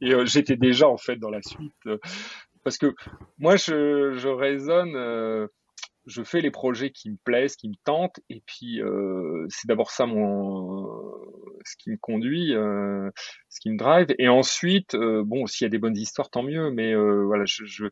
Et 0.00 0.14
euh, 0.14 0.24
j'étais 0.24 0.56
déjà 0.56 0.88
en 0.88 0.96
fait 0.96 1.16
dans 1.16 1.30
la 1.30 1.42
suite 1.42 1.88
parce 2.64 2.78
que 2.78 2.94
moi 3.38 3.56
je, 3.56 4.14
je 4.16 4.28
raisonne 4.28 5.48
je 6.06 6.22
fais 6.22 6.40
les 6.40 6.50
projets 6.50 6.90
qui 6.90 7.10
me 7.10 7.16
plaisent, 7.24 7.56
qui 7.56 7.68
me 7.68 7.74
tentent, 7.84 8.20
et 8.28 8.42
puis 8.46 8.80
euh, 8.82 9.46
c'est 9.48 9.68
d'abord 9.68 9.90
ça 9.90 10.06
mon 10.06 10.86
ce 11.64 11.76
qui 11.76 11.90
me 11.90 11.96
conduit, 11.98 12.54
euh, 12.54 13.10
ce 13.48 13.60
qui 13.60 13.70
me 13.70 13.76
drive, 13.76 14.14
et 14.18 14.28
ensuite 14.28 14.94
euh, 14.94 15.22
bon 15.24 15.46
s'il 15.46 15.64
y 15.64 15.66
a 15.66 15.70
des 15.70 15.78
bonnes 15.78 15.96
histoires 15.96 16.30
tant 16.30 16.42
mieux, 16.42 16.70
mais 16.70 16.94
euh, 16.94 17.24
voilà 17.24 17.44
je 17.46 17.64
je 17.64 17.86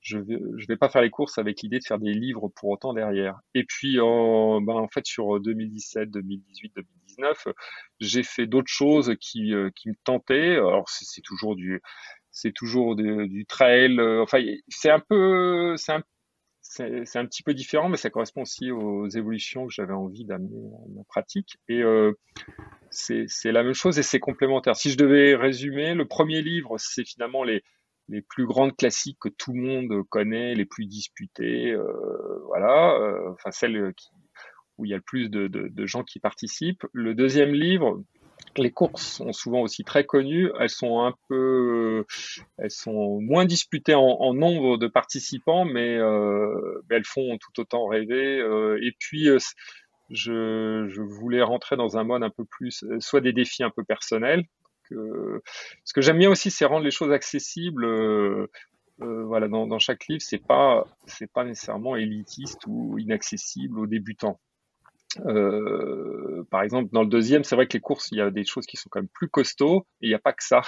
je 0.00 0.18
vais, 0.18 0.76
pas 0.76 0.88
faire 0.88 1.02
les 1.02 1.10
courses 1.10 1.38
avec 1.38 1.62
l'idée 1.62 1.78
de 1.78 1.84
faire 1.84 1.98
des 2.00 2.12
livres 2.12 2.48
pour 2.56 2.70
autant 2.70 2.92
derrière. 2.92 3.38
Et 3.54 3.64
puis 3.64 4.00
en 4.00 4.60
ben 4.60 4.74
en 4.74 4.88
fait 4.88 5.06
sur 5.06 5.38
2017, 5.40 6.10
2018, 6.10 6.72
2019, 6.74 7.48
j'ai 8.00 8.24
fait 8.24 8.46
d'autres 8.46 8.72
choses 8.72 9.14
qui 9.20 9.54
euh, 9.54 9.70
qui 9.76 9.90
me 9.90 9.94
tentaient. 10.04 10.56
Alors 10.56 10.88
c'est 10.88 11.22
toujours 11.22 11.54
du 11.56 11.80
c'est 12.32 12.52
toujours 12.52 12.96
du, 12.96 13.28
du 13.28 13.46
trail. 13.46 14.00
enfin, 14.00 14.42
c'est 14.68 14.90
un 14.90 15.00
peu, 15.00 15.76
c'est 15.76 15.92
un 15.92 16.02
c'est 16.62 17.16
un 17.16 17.26
petit 17.26 17.42
peu 17.42 17.54
différent, 17.54 17.88
mais 17.88 17.96
ça 17.96 18.08
correspond 18.08 18.42
aussi 18.42 18.70
aux 18.70 19.08
évolutions 19.08 19.66
que 19.66 19.72
j'avais 19.72 19.92
envie 19.92 20.24
d'amener 20.24 20.70
à 20.74 20.88
ma 20.96 21.04
pratique. 21.04 21.58
Et 21.68 21.82
euh, 21.82 22.12
c'est 22.90 23.26
la 23.44 23.62
même 23.62 23.74
chose 23.74 23.98
et 23.98 24.02
c'est 24.02 24.20
complémentaire. 24.20 24.76
Si 24.76 24.90
je 24.90 24.96
devais 24.96 25.34
résumer, 25.34 25.94
le 25.94 26.06
premier 26.06 26.40
livre, 26.40 26.76
c'est 26.78 27.04
finalement 27.04 27.44
les, 27.44 27.62
les 28.08 28.22
plus 28.22 28.46
grandes 28.46 28.76
classiques 28.76 29.18
que 29.20 29.28
tout 29.28 29.52
le 29.52 29.60
monde 29.60 30.02
connaît, 30.08 30.54
les 30.54 30.64
plus 30.64 30.86
disputés, 30.86 31.72
euh, 31.72 32.38
voilà, 32.46 32.94
euh, 32.94 33.32
enfin 33.32 33.50
celles 33.50 33.92
où 34.78 34.84
il 34.84 34.90
y 34.90 34.94
a 34.94 34.96
le 34.96 35.02
plus 35.02 35.28
de 35.28 35.86
gens 35.86 36.04
qui 36.04 36.20
participent. 36.20 36.86
Le 36.92 37.14
deuxième 37.14 37.52
livre, 37.52 38.02
les 38.58 38.70
courses 38.70 39.16
sont 39.16 39.32
souvent 39.32 39.62
aussi 39.62 39.84
très 39.84 40.04
connues. 40.04 40.50
Elles 40.58 40.70
sont 40.70 41.00
un 41.00 41.14
peu, 41.28 42.04
elles 42.58 42.70
sont 42.70 43.20
moins 43.20 43.44
disputées 43.44 43.94
en, 43.94 44.34
nombre 44.34 44.76
de 44.78 44.86
participants, 44.86 45.64
mais, 45.64 45.96
euh, 45.96 46.82
elles 46.90 47.04
font 47.04 47.38
tout 47.38 47.60
autant 47.60 47.86
rêver. 47.86 48.40
Euh, 48.40 48.78
et 48.82 48.92
puis, 48.98 49.28
euh, 49.28 49.38
je, 50.10 51.00
voulais 51.00 51.42
rentrer 51.42 51.76
dans 51.76 51.96
un 51.96 52.04
mode 52.04 52.22
un 52.22 52.30
peu 52.30 52.44
plus, 52.44 52.84
soit 53.00 53.20
des 53.20 53.32
défis 53.32 53.64
un 53.64 53.70
peu 53.70 53.84
personnels. 53.84 54.44
Ce 54.90 55.92
que 55.94 56.02
j'aime 56.02 56.18
bien 56.18 56.30
aussi, 56.30 56.50
c'est 56.50 56.66
rendre 56.66 56.84
les 56.84 56.90
choses 56.90 57.12
accessibles. 57.12 57.86
voilà, 58.98 59.48
dans, 59.48 59.66
dans, 59.66 59.78
chaque 59.78 60.06
livre, 60.08 60.22
c'est 60.22 60.44
pas, 60.46 60.84
c'est 61.06 61.30
pas 61.30 61.44
nécessairement 61.44 61.96
élitiste 61.96 62.60
ou 62.66 62.98
inaccessible 62.98 63.78
aux 63.78 63.86
débutants. 63.86 64.38
Euh, 65.20 66.44
par 66.50 66.62
exemple, 66.62 66.90
dans 66.92 67.02
le 67.02 67.08
deuxième, 67.08 67.44
c'est 67.44 67.56
vrai 67.56 67.66
que 67.66 67.74
les 67.74 67.80
courses, 67.80 68.08
il 68.12 68.18
y 68.18 68.20
a 68.20 68.30
des 68.30 68.44
choses 68.44 68.66
qui 68.66 68.76
sont 68.76 68.88
quand 68.90 69.00
même 69.00 69.08
plus 69.12 69.28
costauds, 69.28 69.86
et 70.00 70.06
il 70.06 70.08
n'y 70.08 70.14
a 70.14 70.18
pas 70.18 70.32
que 70.32 70.44
ça. 70.44 70.62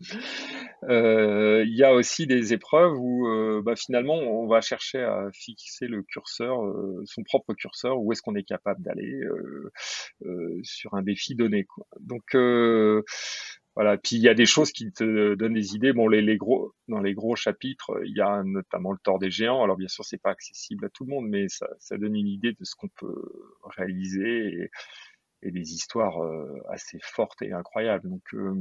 Euh, 0.90 1.64
il 1.66 1.74
y 1.74 1.82
a 1.82 1.94
aussi 1.94 2.26
des 2.26 2.52
épreuves 2.52 2.92
où 2.98 3.26
euh, 3.26 3.62
bah, 3.64 3.74
finalement 3.74 4.16
on 4.16 4.46
va 4.46 4.60
chercher 4.60 4.98
à 4.98 5.30
fixer 5.32 5.86
le 5.86 6.02
curseur, 6.02 6.62
euh, 6.62 7.02
son 7.06 7.22
propre 7.22 7.54
curseur, 7.54 7.98
où 7.98 8.12
est-ce 8.12 8.20
qu'on 8.20 8.34
est 8.34 8.44
capable 8.44 8.82
d'aller 8.82 9.22
sur 10.62 10.92
un 10.94 11.02
défi 11.02 11.34
donné. 11.34 11.64
Quoi. 11.64 11.86
Donc 12.00 12.36
voilà. 13.76 13.98
Puis 13.98 14.16
il 14.16 14.22
y 14.22 14.28
a 14.28 14.34
des 14.34 14.46
choses 14.46 14.72
qui 14.72 14.92
te 14.92 15.34
donnent 15.34 15.54
des 15.54 15.74
idées. 15.74 15.92
Bon, 15.92 16.08
les, 16.08 16.22
les 16.22 16.36
gros, 16.36 16.74
dans 16.88 17.00
les 17.00 17.14
gros 17.14 17.34
chapitres, 17.36 18.00
il 18.04 18.16
y 18.16 18.20
a 18.20 18.42
notamment 18.44 18.92
le 18.92 18.98
tort 19.02 19.18
des 19.18 19.30
géants. 19.30 19.62
Alors 19.62 19.76
bien 19.76 19.88
sûr, 19.88 20.04
c'est 20.04 20.20
pas 20.20 20.30
accessible 20.30 20.84
à 20.86 20.88
tout 20.90 21.04
le 21.04 21.10
monde, 21.10 21.28
mais 21.28 21.46
ça, 21.48 21.66
donne 21.98 22.14
une 22.14 22.28
idée 22.28 22.52
de 22.52 22.64
ce 22.64 22.74
qu'on 22.76 22.88
peut 22.88 23.22
réaliser 23.76 24.46
et, 24.46 24.70
et, 25.42 25.50
des 25.50 25.72
histoires 25.74 26.22
euh, 26.22 26.60
assez 26.68 26.98
fortes 27.02 27.42
et 27.42 27.52
incroyables. 27.52 28.08
Donc 28.08 28.22
euh, 28.34 28.54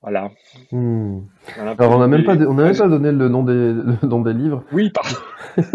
voilà. 0.00 0.30
Hmm. 0.70 1.22
Alors 1.58 1.90
on 1.90 1.98
n'a 1.98 2.06
même 2.06 2.24
pas, 2.24 2.36
on 2.36 2.54
même 2.54 2.76
pas 2.76 2.88
donné 2.88 3.10
le 3.10 3.28
nom 3.28 3.42
des, 3.42 3.52
le 3.52 3.96
nom 4.06 4.20
des 4.20 4.32
livres. 4.32 4.64
Oui, 4.72 4.90
pardon. 4.90 5.16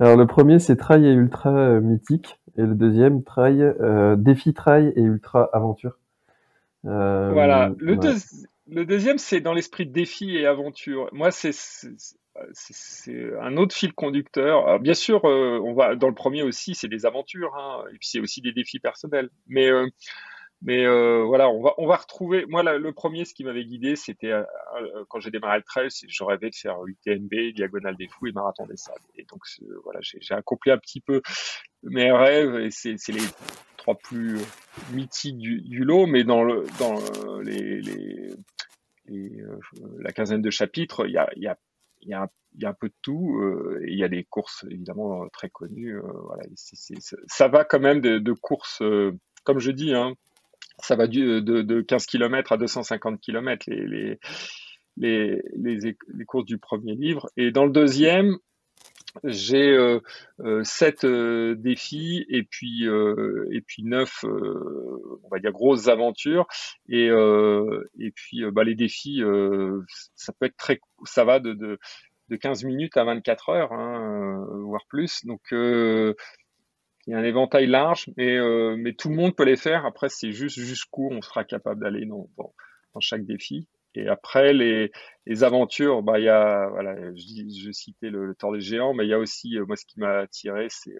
Alors 0.00 0.16
le 0.16 0.26
premier 0.26 0.58
c'est 0.58 0.76
Trail 0.76 1.06
et 1.06 1.12
Ultra 1.12 1.50
euh, 1.50 1.80
Mythique 1.80 2.40
et 2.56 2.62
le 2.62 2.74
deuxième 2.74 3.22
Trail, 3.22 3.62
euh, 3.62 4.16
Défi 4.16 4.52
Trail 4.54 4.92
et 4.96 5.02
Ultra 5.02 5.48
Aventure. 5.52 5.98
Euh, 6.86 7.30
voilà. 7.32 7.70
Le, 7.78 7.96
le 8.68 8.84
deuxième 8.84 9.18
c'est 9.18 9.40
dans 9.40 9.54
l'esprit 9.54 9.86
de 9.86 9.92
défi 9.92 10.36
et 10.36 10.46
aventure. 10.46 11.08
Moi 11.12 11.30
c'est 11.30 11.54
c'est 12.52 13.32
un 13.40 13.56
autre 13.56 13.74
fil 13.74 13.92
conducteur. 13.92 14.66
Alors, 14.66 14.80
bien 14.80 14.94
sûr, 14.94 15.24
euh, 15.24 15.60
on 15.64 15.74
va 15.74 15.96
dans 15.96 16.08
le 16.08 16.14
premier 16.14 16.42
aussi, 16.42 16.74
c'est 16.74 16.88
des 16.88 17.06
aventures, 17.06 17.54
hein, 17.56 17.84
et 17.92 17.98
puis 17.98 18.08
c'est 18.08 18.20
aussi 18.20 18.40
des 18.40 18.52
défis 18.52 18.78
personnels. 18.78 19.30
Mais 19.48 19.70
euh, 19.70 19.86
mais 20.62 20.84
euh, 20.84 21.22
voilà, 21.24 21.48
on 21.48 21.62
va, 21.62 21.74
on 21.78 21.86
va 21.86 21.96
retrouver. 21.96 22.44
Moi, 22.46 22.62
le 22.62 22.92
premier, 22.92 23.24
ce 23.24 23.32
qui 23.32 23.44
m'avait 23.44 23.64
guidé, 23.64 23.96
c'était 23.96 24.30
euh, 24.30 24.42
euh, 24.76 25.04
quand 25.08 25.18
j'ai 25.18 25.30
démarré 25.30 25.56
le 25.56 25.64
trail, 25.64 25.88
je 25.90 26.24
rêvais 26.24 26.50
de 26.50 26.54
faire 26.54 26.84
UTMB, 26.84 27.54
Diagonale 27.54 27.96
des 27.96 28.08
Fous 28.08 28.26
et 28.26 28.32
Marathon 28.32 28.66
des 28.66 28.76
Sables. 28.76 29.00
Et 29.16 29.24
donc, 29.24 29.40
voilà, 29.84 30.00
j'ai 30.02 30.34
accompli 30.34 30.70
un 30.70 30.76
petit 30.76 31.00
peu 31.00 31.22
mes 31.82 32.12
rêves 32.12 32.56
et 32.56 32.70
c'est 32.70 32.96
les 33.08 33.24
trois 33.78 33.94
plus 33.94 34.38
mythiques 34.92 35.38
du, 35.38 35.62
du, 35.62 35.82
lot. 35.82 36.06
Mais 36.06 36.24
dans, 36.24 36.44
le, 36.44 36.66
dans 36.78 36.96
les, 37.40 37.80
les, 37.80 38.30
les 39.06 39.42
la 39.98 40.12
quinzaine 40.12 40.42
de 40.42 40.50
chapitres, 40.50 41.06
il 41.06 41.12
y 41.12 41.18
a, 41.18 41.30
il 41.36 41.42
y 41.42 41.48
a, 41.48 41.56
il 42.02 42.10
y 42.10 42.14
a 42.66 42.68
un 42.68 42.74
peu 42.74 42.88
de 42.88 42.94
tout. 43.00 43.38
Euh, 43.40 43.82
il 43.88 43.96
y 43.96 44.04
a 44.04 44.08
des 44.08 44.24
courses 44.24 44.66
évidemment 44.70 45.26
très 45.30 45.48
connues. 45.48 45.96
Euh, 45.96 46.02
voilà, 46.26 46.42
c 46.54 46.94
est, 46.94 47.16
ça 47.28 47.48
va 47.48 47.64
quand 47.64 47.80
même 47.80 48.02
de, 48.02 48.18
de 48.18 48.32
courses, 48.34 48.82
comme 49.44 49.58
je 49.58 49.70
dis, 49.70 49.94
hein, 49.94 50.14
ça 50.82 50.96
va 50.96 51.06
de, 51.06 51.40
de 51.40 51.80
15 51.80 52.06
km 52.06 52.52
à 52.52 52.56
250 52.56 53.20
km, 53.20 53.66
les, 53.68 54.18
les, 54.96 55.42
les, 55.56 55.76
les, 55.76 56.24
courses 56.24 56.46
du 56.46 56.58
premier 56.58 56.94
livre. 56.94 57.28
Et 57.36 57.50
dans 57.50 57.64
le 57.64 57.72
deuxième, 57.72 58.36
j'ai 59.24 59.70
euh, 59.70 60.00
euh, 60.40 60.62
sept 60.62 61.04
euh, 61.04 61.54
défis 61.56 62.24
et 62.28 62.44
puis 62.44 62.84
et 62.84 63.60
puis 63.60 63.82
neuf, 63.82 64.24
on 64.24 65.28
va 65.30 65.38
dire 65.38 65.52
grosses 65.52 65.88
aventures. 65.88 66.46
Et 66.88 67.06
et 67.06 68.10
puis 68.12 68.42
bah, 68.52 68.64
les 68.64 68.74
défis, 68.74 69.22
ça 70.14 70.32
peut 70.38 70.46
être 70.46 70.56
très, 70.56 70.80
ça 71.04 71.24
va 71.24 71.40
de, 71.40 71.52
de 71.52 71.78
de 72.28 72.36
15 72.36 72.62
minutes 72.62 72.96
à 72.96 73.02
24 73.02 73.48
heures, 73.48 73.72
hein, 73.72 74.46
voire 74.64 74.86
plus. 74.88 75.24
Donc 75.24 75.40
il 77.06 77.12
y 77.12 77.14
a 77.14 77.18
un 77.18 77.24
éventail 77.24 77.66
large, 77.66 78.10
mais, 78.16 78.38
mais 78.76 78.92
tout 78.92 79.08
le 79.08 79.16
monde 79.16 79.34
peut 79.34 79.44
les 79.44 79.56
faire. 79.56 79.86
Après, 79.86 80.08
c'est 80.08 80.32
juste 80.32 80.58
jusqu'où 80.58 81.08
on 81.10 81.22
sera 81.22 81.44
capable 81.44 81.80
d'aller 81.80 82.06
dans, 82.06 82.28
dans, 82.36 83.00
chaque 83.00 83.24
défi. 83.24 83.66
Et 83.94 84.08
après, 84.08 84.52
les, 84.52 84.92
les 85.26 85.44
aventures, 85.44 86.02
bah, 86.02 86.18
il 86.18 86.24
y 86.24 86.28
a, 86.28 86.68
voilà, 86.68 86.94
je, 87.14 87.64
je 87.64 87.72
citais 87.72 88.10
le, 88.10 88.26
le 88.26 88.34
Tour 88.34 88.52
des 88.52 88.60
Géants, 88.60 88.94
mais 88.94 89.04
il 89.04 89.08
y 89.08 89.14
a 89.14 89.18
aussi, 89.18 89.58
euh, 89.58 89.64
moi, 89.66 89.76
ce 89.76 89.84
qui 89.84 89.98
m'a 89.98 90.18
attiré, 90.18 90.68
c'est, 90.70 90.94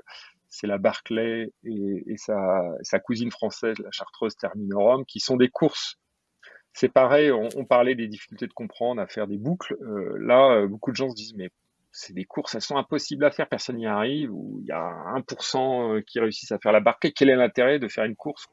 c'est 0.49 0.67
la 0.67 0.79
Barclay 0.79 1.53
et, 1.65 2.03
et 2.07 2.17
sa, 2.17 2.63
sa, 2.83 2.99
cousine 2.99 3.31
française, 3.31 3.79
la 3.79 3.91
Chartreuse 3.93 4.37
Terminorum, 4.37 5.05
qui 5.07 5.21
sont 5.21 5.37
des 5.37 5.49
courses. 5.49 5.97
C'est 6.73 6.89
pareil, 6.89 7.31
on, 7.31 7.49
on, 7.57 7.65
parlait 7.65 7.95
des 7.95 8.09
difficultés 8.09 8.47
de 8.47 8.53
comprendre, 8.53 9.01
à 9.01 9.07
faire 9.07 9.27
des 9.29 9.39
boucles. 9.39 9.77
Euh, 9.83 10.17
là, 10.21 10.53
euh, 10.53 10.67
beaucoup 10.67 10.91
de 10.91 10.97
gens 10.97 11.11
se 11.11 11.15
disent, 11.15 11.35
mais 11.37 11.51
c'est 11.93 12.13
des 12.13 12.25
courses, 12.25 12.55
elles 12.55 12.63
sont 12.63 12.77
impossibles 12.77 13.25
à 13.25 13.31
faire, 13.31 13.49
personne 13.49 13.77
n'y 13.77 13.87
arrive, 13.87 14.33
ou 14.33 14.59
il 14.61 14.67
y 14.67 14.73
a 14.73 15.15
1% 15.17 15.97
euh, 15.97 16.03
qui 16.03 16.21
réussissent 16.21 16.53
à 16.53 16.59
faire 16.59 16.73
la 16.73 16.81
Barclay. 16.81 17.13
Quel 17.13 17.31
est 17.31 17.37
l'intérêt 17.37 17.79
de 17.79 17.89
faire 17.89 18.05
une 18.05 18.17
course 18.17 18.49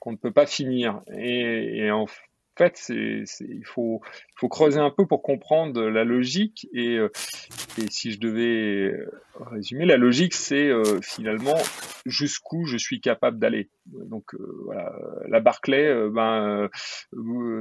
qu'on 0.00 0.12
ne 0.12 0.16
peut 0.16 0.32
pas 0.32 0.46
finir? 0.46 1.00
Et, 1.14 1.90
en 1.90 2.06
fait, 2.56 2.90
il 2.90 3.64
faut, 3.64 4.00
creuser 4.50 4.80
un 4.80 4.90
peu 4.90 5.06
pour 5.06 5.22
comprendre 5.22 5.82
la 5.82 6.04
logique. 6.04 6.66
Et, 6.72 6.96
euh, 6.96 7.10
et 7.78 7.90
si 7.90 8.12
je 8.12 8.18
devais 8.18 8.94
résumer, 9.38 9.84
la 9.84 9.96
logique, 9.96 10.34
c'est 10.34 10.68
euh, 10.68 11.00
finalement 11.02 11.56
jusqu'où 12.06 12.64
je 12.64 12.76
suis 12.76 13.00
capable 13.00 13.38
d'aller. 13.38 13.68
Donc 13.86 14.34
euh, 14.34 14.72
la 15.28 15.40
Barclay, 15.40 15.94
ben, 16.10 16.68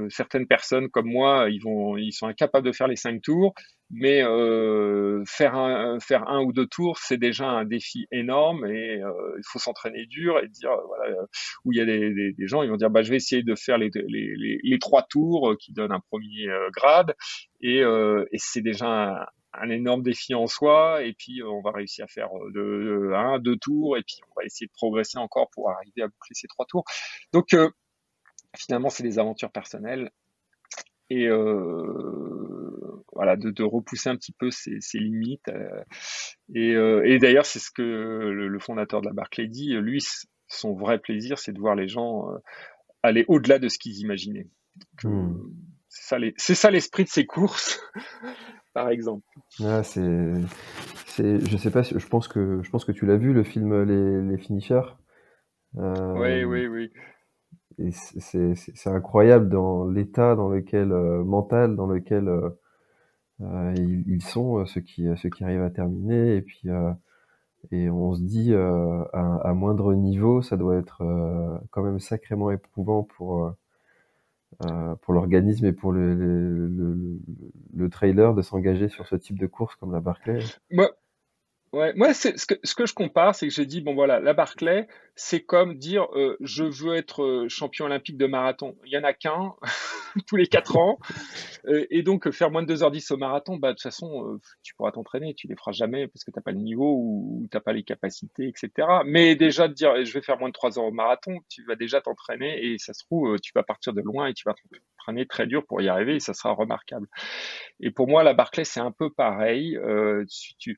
certaines 0.10 0.48
personnes 0.48 0.90
comme 0.90 1.10
moi, 1.10 1.48
ils 1.50 1.62
vont, 1.62 1.98
ils 1.98 2.14
sont 2.14 2.28
incapables 2.28 2.66
de 2.66 2.72
faire 2.72 2.88
les 2.88 2.96
cinq 2.96 3.22
tours 3.22 3.54
mais 3.92 4.24
euh, 4.24 5.24
faire 5.26 5.56
un 5.56 6.00
faire 6.00 6.28
un 6.30 6.44
ou 6.44 6.54
deux 6.54 6.68
tours 6.68 7.00
c'est 7.00 7.18
déjà 7.18 7.48
un 7.48 7.66
défi 7.66 8.08
énorme 8.12 8.66
et 8.66 9.02
euh, 9.02 9.36
il 9.38 9.44
faut 9.44 9.60
s'entraîner 9.60 10.06
dur 10.06 10.40
et 10.40 10.48
dire 10.48 10.72
voilà 10.86 11.16
où 11.66 11.72
il 11.72 11.78
y 11.78 11.82
a 11.82 11.86
des, 11.86 12.14
des, 12.14 12.34
des, 12.34 12.48
gens 12.48 12.62
ils 12.62 12.70
vont 12.70 12.78
dire 12.78 12.90
bah 12.90 13.02
je 13.02 13.10
vais 13.10 13.18
essayer 13.18 13.42
de 13.42 13.56
faire 13.56 13.78
les 13.78 13.90
les, 14.08 14.60
les, 14.64 14.80
trois 14.80 15.04
tours 15.04 15.56
qui 15.60 15.74
donnent 15.74 15.92
un 15.92 16.00
premier 16.00 16.48
euh, 16.48 16.70
grade. 16.72 17.16
Et, 17.62 17.82
euh, 17.82 18.26
et 18.32 18.38
c'est 18.38 18.62
déjà 18.62 18.88
un, 18.88 19.26
un, 19.54 19.70
énorme 19.70 20.04
défi 20.04 20.34
en 20.34 20.48
soi. 20.48 21.04
Et 21.04 21.14
puis 21.14 21.42
on 21.44 21.62
va 21.62 21.72
réussir 21.72 22.06
à 22.06 22.08
faire 22.08 22.30
de, 22.54 23.12
un 23.16 23.40
deux 23.40 23.58
tours 23.58 23.98
et 23.98 24.04
puis 24.04 24.18
on 24.30 24.40
va 24.40 24.46
essayer 24.46 24.68
de 24.68 24.74
progresser 24.74 25.18
encore 25.18 25.50
pour 25.52 25.70
arriver 25.70 26.04
à 26.04 26.08
boucler 26.08 26.34
ces 26.34 26.48
trois 26.48 26.66
tours. 26.66 26.84
Donc 27.34 27.54
euh, 27.54 27.70
finalement 28.58 28.90
c'est 28.90 29.04
des 29.04 29.20
aventures 29.20 29.52
personnelles. 29.52 30.12
Et 31.12 31.28
euh, 31.28 32.39
voilà 33.20 33.36
de, 33.36 33.52
de, 33.52 33.64
repousser 33.64 34.10
un 34.10 34.16
petit 34.16 34.32
peu 34.32 34.50
ses, 34.50 34.80
ses 34.80 34.98
limites 34.98 35.50
euh, 35.50 35.84
et, 36.56 36.74
euh, 36.74 37.04
et 37.06 37.20
d'ailleurs 37.20 37.46
c'est 37.46 37.60
ce 37.60 37.70
que 37.70 37.82
le, 37.82 38.48
le, 38.48 38.60
fondateur 38.60 39.02
de 39.02 39.08
la 39.08 39.12
Barclay 39.12 39.48
dit 39.48 39.74
lui 39.74 40.02
son 40.48 40.74
vrai 40.74 41.00
plaisir 41.00 41.38
c'est 41.38 41.52
de 41.52 41.60
voir 41.60 41.76
les 41.76 41.90
gens 41.90 42.32
euh, 42.32 42.38
aller 43.04 43.26
au-delà 43.28 43.60
de 43.60 43.68
ce 43.68 43.78
qu'ils 43.78 44.00
imaginaient. 44.00 44.48
Mmh. 45.04 45.34
c'est 45.90 46.56
ça 46.56 46.72
l'esprit 46.72 47.04
de 47.04 47.10
ces 47.10 47.26
courses 47.26 47.82
par 48.74 48.88
exemple. 48.88 49.26
Ah, 49.62 49.84
c'est 49.84 50.02
je 51.18 51.58
sais 51.58 51.72
pas 51.72 51.82
je 51.82 52.08
pense 52.08 52.30
que 52.30 52.62
je 52.64 52.70
pense 52.70 52.86
que 52.86 52.94
tu 52.94 53.06
l'as 53.06 53.18
vu 53.18 53.34
le 53.34 53.44
film 53.44 53.84
les, 53.84 54.32
les 54.32 54.38
finishers 54.38 54.96
oui 55.76 56.46
oui 56.46 56.68
oui. 56.68 56.90
et 57.80 57.92
c'est 57.92 58.90
incroyable 58.90 59.50
dans 59.50 59.90
l'état 59.90 60.36
dans 60.38 60.48
lequel 60.48 60.94
euh, 60.94 61.26
mental 61.26 61.76
dans 61.76 61.88
lequel 61.88 62.30
euh 62.30 62.50
ils, 63.40 64.04
ils, 64.08 64.24
sont 64.24 64.66
ceux 64.66 64.82
qui 64.82 65.08
ceux 65.18 65.30
qui 65.30 65.44
arrivent 65.44 65.64
à 65.64 65.70
terminer 65.70 66.36
et 66.36 66.42
puis 66.42 66.64
euh, 66.66 66.92
et 67.72 67.90
on 67.90 68.14
se 68.16 68.22
dit 68.22 68.54
à, 68.54 69.36
à, 69.44 69.54
moindre 69.54 69.94
niveau 69.94 70.42
ça 70.42 70.58
doit 70.58 70.78
être 70.78 71.04
quand 71.72 71.84
même 71.84 72.00
sacrément 72.00 72.52
éprouvant 72.52 73.04
pour 73.04 73.54
pour 75.02 75.14
l'organisme 75.14 75.66
et 75.66 75.74
pour 75.74 75.92
le, 75.92 76.14
le, 76.16 76.68
le, 76.68 77.20
le 77.74 77.90
trailer 77.90 78.34
de 78.34 78.42
s'engager 78.42 78.90
sur 78.90 79.08
ce 79.08 79.16
type 79.16 79.40
de 79.40 79.48
course 79.48 79.76
comme 79.76 79.92
la 79.92 80.00
Barclay. 80.00 80.40
Moi, 80.72 80.90
Ouais, 81.72 81.94
moi, 81.94 82.14
ce 82.16 82.30
que, 82.48 82.56
ce 82.64 82.74
que 82.74 82.88
je 82.88 82.96
compare, 82.96 83.36
c'est 83.36 83.48
que 83.48 83.54
j'ai 83.54 83.68
dit, 83.68 83.82
bon 83.82 83.94
voilà, 83.94 84.20
la 84.20 84.34
Barclay, 84.34 84.88
c'est 85.16 85.42
comme 85.42 85.78
dire, 85.78 86.08
euh, 86.16 86.36
je 86.40 86.64
veux 86.64 86.96
être 86.96 87.24
euh, 87.24 87.48
champion 87.48 87.86
olympique 87.86 88.18
de 88.18 88.26
marathon. 88.26 88.76
Il 88.86 88.92
y 88.92 88.98
en 88.98 89.04
a 89.04 89.14
qu'un 89.14 89.54
tous 90.28 90.36
les 90.36 90.48
quatre 90.48 90.78
ans, 90.78 90.98
euh, 91.68 91.86
et 91.92 92.02
donc 92.02 92.32
faire 92.32 92.50
moins 92.50 92.64
de 92.64 92.74
2h10 92.74 93.14
au 93.14 93.18
marathon, 93.18 93.58
bah 93.58 93.70
de 93.70 93.74
toute 93.74 93.84
façon, 93.84 94.26
euh, 94.26 94.40
tu 94.64 94.74
pourras 94.74 94.92
t'entraîner, 94.92 95.36
tu 95.36 95.48
les 95.48 95.56
feras 95.56 95.72
jamais 95.72 96.08
parce 96.08 96.24
que 96.24 96.32
t'as 96.32 96.42
pas 96.42 96.52
le 96.52 96.58
niveau 96.58 96.92
ou, 96.92 97.42
ou 97.44 97.48
t'as 97.52 97.60
pas 97.60 97.74
les 97.74 97.84
capacités, 97.84 98.48
etc. 98.48 98.88
Mais 99.06 99.36
déjà 99.36 99.68
de 99.68 99.74
dire, 99.74 100.04
je 100.04 100.12
vais 100.12 100.22
faire 100.22 100.40
moins 100.40 100.50
de 100.50 100.54
3 100.54 100.80
heures 100.80 100.86
au 100.86 100.92
marathon, 100.92 101.38
tu 101.50 101.64
vas 101.66 101.76
déjà 101.76 102.02
t'entraîner 102.02 102.66
et 102.66 102.80
ça 102.80 102.94
se 102.94 103.04
trouve, 103.04 103.40
tu 103.42 103.52
vas 103.54 103.62
partir 103.62 103.94
de 103.94 104.02
loin 104.02 104.26
et 104.26 104.34
tu 104.34 104.44
vas 104.48 104.56
t'entraîner 104.98 105.28
très 105.28 105.46
dur 105.46 105.64
pour 105.68 105.82
y 105.82 105.90
arriver 105.90 106.16
et 106.16 106.20
ça 106.20 106.34
sera 106.34 106.54
remarquable. 106.54 107.08
Et 107.80 107.92
pour 107.92 108.08
moi, 108.08 108.24
la 108.24 108.34
Barclay, 108.34 108.64
c'est 108.64 108.80
un 108.80 108.92
peu 108.92 109.12
pareil. 109.12 109.78
tu, 110.28 110.56
tu 110.58 110.78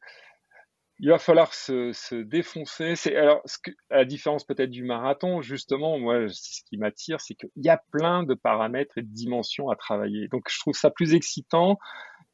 il 1.02 1.10
va 1.10 1.18
falloir 1.18 1.54
se, 1.54 1.92
se 1.94 2.14
défoncer. 2.14 2.96
C'est 2.96 3.16
alors 3.16 3.42
ce 3.46 3.58
que, 3.58 3.72
à 3.90 3.98
la 3.98 4.06
différence 4.06 4.46
peut-être 4.46 4.70
du 4.70 4.84
marathon, 4.84 5.42
justement, 5.42 5.98
moi, 5.98 6.30
ce 6.30 6.62
qui 6.70 6.78
m'attire, 6.78 7.20
c'est 7.20 7.34
qu'il 7.34 7.50
y 7.58 7.70
a 7.70 7.82
plein 7.92 8.22
de 8.22 8.36
paramètres 8.36 9.00
et 9.00 9.02
de 9.02 9.12
dimensions 9.12 9.70
à 9.70 9.76
travailler. 9.76 10.28
Donc, 10.28 10.48
je 10.50 10.60
trouve 10.60 10.76
ça 10.76 10.92
plus 10.92 11.16
excitant. 11.16 11.80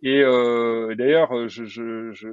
Et 0.04 0.22
euh, 0.22 0.96
d'ailleurs, 0.96 1.48
je, 1.48 1.64
je, 1.64 2.12
je, 2.12 2.28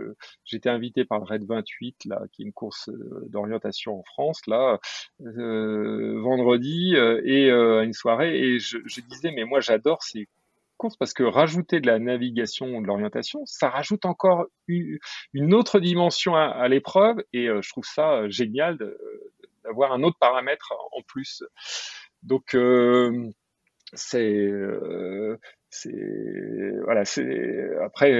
j'étais 0.44 0.68
invité 0.68 1.04
par 1.04 1.20
le 1.20 1.24
Red 1.24 1.44
28, 1.46 2.04
là, 2.06 2.20
qui 2.32 2.42
est 2.42 2.46
une 2.46 2.52
course 2.52 2.88
euh, 2.88 3.26
d'orientation 3.28 4.00
en 4.00 4.02
France, 4.02 4.40
là, 4.48 4.80
euh, 5.22 6.20
vendredi, 6.20 6.94
euh, 6.96 7.22
et 7.24 7.48
euh, 7.48 7.80
à 7.80 7.84
une 7.84 7.94
soirée, 7.94 8.36
et 8.38 8.58
je 8.58 9.00
disais, 9.08 9.30
mais 9.30 9.44
moi, 9.44 9.60
j'adore 9.60 10.02
ces 10.02 10.28
parce 10.98 11.14
que 11.14 11.22
rajouter 11.22 11.80
de 11.80 11.86
la 11.86 11.98
navigation 11.98 12.66
ou 12.76 12.82
de 12.82 12.86
l'orientation, 12.86 13.44
ça 13.46 13.68
rajoute 13.70 14.04
encore 14.04 14.46
une 14.68 15.54
autre 15.54 15.80
dimension 15.80 16.36
à, 16.36 16.68
l'épreuve 16.68 17.22
et 17.32 17.48
euh, 17.48 17.60
je 17.62 17.70
trouve 17.70 17.84
ça 17.84 18.12
euh, 18.12 18.28
génial 18.28 18.78
d'avoir 19.64 19.92
un 19.92 20.02
autre 20.02 20.18
paramètre 20.18 20.72
en 20.92 21.02
plus. 21.02 21.42
Donc 22.22 22.54
euh, 22.54 23.30
c'est 23.92 24.50
voilà 26.84 27.04
c'est 27.04 27.76
après 27.82 28.10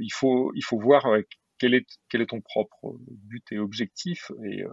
il 0.00 0.12
faut 0.12 0.52
il 0.54 0.64
faut 0.64 0.78
voir 0.78 1.06
quel 1.58 1.74
est 1.74 1.86
quel 2.08 2.22
est 2.22 2.30
ton 2.30 2.40
propre 2.40 2.96
but 3.08 3.44
et 3.52 3.58
objectif 3.58 4.30
et 4.44 4.64